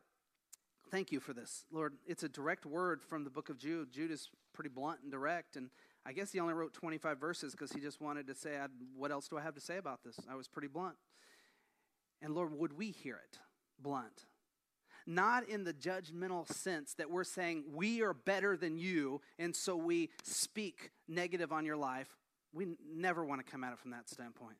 thank 0.92 1.12
you 1.12 1.20
for 1.20 1.34
this. 1.34 1.66
Lord, 1.72 1.96
it's 2.06 2.22
a 2.22 2.30
direct 2.30 2.68
word 2.68 3.02
from 3.02 3.24
the 3.24 3.32
book 3.32 3.50
of 3.50 3.58
Jude. 3.58 3.92
Jude 3.92 4.12
is 4.12 4.30
pretty 4.54 4.70
blunt 4.70 5.00
and 5.02 5.12
direct, 5.12 5.56
and 5.56 5.72
I 6.06 6.14
guess 6.14 6.32
he 6.32 6.40
only 6.40 6.54
wrote 6.54 6.76
25 6.76 7.20
verses 7.20 7.54
because 7.54 7.72
he 7.72 7.80
just 7.80 8.00
wanted 8.00 8.28
to 8.28 8.36
say, 8.36 8.60
What 8.96 9.12
else 9.12 9.28
do 9.28 9.40
I 9.40 9.42
have 9.42 9.56
to 9.56 9.62
say 9.62 9.78
about 9.78 10.04
this? 10.04 10.20
I 10.30 10.36
was 10.36 10.48
pretty 10.48 10.68
blunt. 10.68 10.98
And 12.22 12.36
Lord, 12.36 12.54
would 12.54 12.74
we 12.74 12.92
hear 12.92 13.16
it 13.16 13.40
blunt? 13.82 14.26
Not 15.08 15.50
in 15.50 15.64
the 15.64 15.74
judgmental 15.74 16.48
sense 16.48 16.94
that 16.96 17.10
we're 17.10 17.24
saying 17.24 17.64
we 17.74 18.02
are 18.02 18.14
better 18.14 18.56
than 18.56 18.78
you, 18.78 19.22
and 19.40 19.56
so 19.56 19.76
we 19.76 20.10
speak 20.24 20.92
negative 21.08 21.52
on 21.52 21.66
your 21.66 21.78
life. 21.78 22.08
We 22.54 22.68
never 22.94 23.26
want 23.26 23.46
to 23.46 23.52
come 23.52 23.64
at 23.64 23.74
it 23.74 23.80
from 23.80 23.92
that 23.92 24.10
standpoint. 24.10 24.58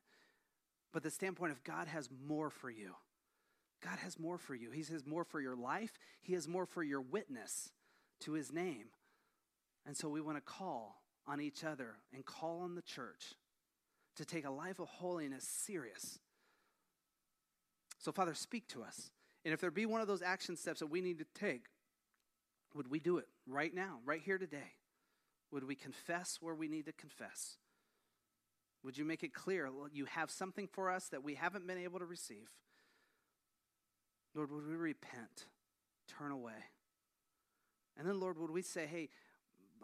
But 0.92 1.02
the 1.02 1.10
standpoint 1.10 1.52
of 1.52 1.62
God 1.64 1.88
has 1.88 2.08
more 2.26 2.50
for 2.50 2.70
you. 2.70 2.94
God 3.82 3.98
has 3.98 4.18
more 4.18 4.38
for 4.38 4.54
you. 4.54 4.70
He 4.70 4.84
has 4.92 5.06
more 5.06 5.24
for 5.24 5.40
your 5.40 5.56
life, 5.56 5.92
He 6.20 6.34
has 6.34 6.48
more 6.48 6.66
for 6.66 6.82
your 6.82 7.00
witness 7.00 7.70
to 8.20 8.32
His 8.32 8.52
name. 8.52 8.86
And 9.86 9.96
so 9.96 10.08
we 10.08 10.20
want 10.20 10.38
to 10.38 10.42
call 10.42 11.02
on 11.26 11.40
each 11.40 11.64
other 11.64 11.96
and 12.14 12.24
call 12.24 12.60
on 12.60 12.74
the 12.74 12.82
church 12.82 13.34
to 14.16 14.24
take 14.24 14.44
a 14.44 14.50
life 14.50 14.78
of 14.78 14.88
holiness 14.88 15.44
serious. 15.44 16.18
So, 18.02 18.10
Father, 18.10 18.34
speak 18.34 18.66
to 18.68 18.82
us. 18.82 19.12
And 19.44 19.54
if 19.54 19.60
there 19.60 19.70
be 19.70 19.86
one 19.86 20.00
of 20.00 20.08
those 20.08 20.22
action 20.22 20.56
steps 20.56 20.80
that 20.80 20.88
we 20.88 21.00
need 21.00 21.18
to 21.18 21.24
take, 21.38 21.66
would 22.74 22.90
we 22.90 22.98
do 22.98 23.18
it 23.18 23.28
right 23.46 23.72
now, 23.72 24.00
right 24.04 24.20
here 24.20 24.38
today? 24.38 24.74
Would 25.52 25.64
we 25.64 25.76
confess 25.76 26.38
where 26.40 26.54
we 26.54 26.66
need 26.66 26.86
to 26.86 26.92
confess? 26.92 27.58
Would 28.82 28.98
you 28.98 29.04
make 29.04 29.22
it 29.22 29.32
clear 29.32 29.70
you 29.92 30.06
have 30.06 30.30
something 30.30 30.66
for 30.66 30.90
us 30.90 31.08
that 31.08 31.22
we 31.22 31.34
haven't 31.34 31.66
been 31.66 31.78
able 31.78 32.00
to 32.00 32.04
receive? 32.04 32.50
Lord, 34.34 34.50
would 34.50 34.66
we 34.66 34.74
repent, 34.74 35.46
turn 36.08 36.32
away? 36.32 36.52
And 37.96 38.08
then, 38.08 38.18
Lord, 38.18 38.38
would 38.38 38.50
we 38.50 38.62
say, 38.62 38.86
hey, 38.86 39.10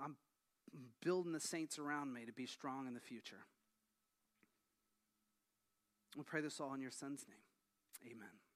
I'm 0.03 0.17
building 1.03 1.33
the 1.33 1.41
saints 1.41 1.79
around 1.79 2.13
me 2.13 2.25
to 2.25 2.33
be 2.33 2.47
strong 2.47 2.89
in 2.89 2.95
the 2.95 3.01
future? 3.01 3.45
We 6.17 6.25
pray 6.25 6.41
this 6.41 6.59
all 6.59 6.75
in 6.75 6.81
your 6.81 6.91
Son's 6.91 7.25
name. 7.29 7.48
Amen. 8.05 8.48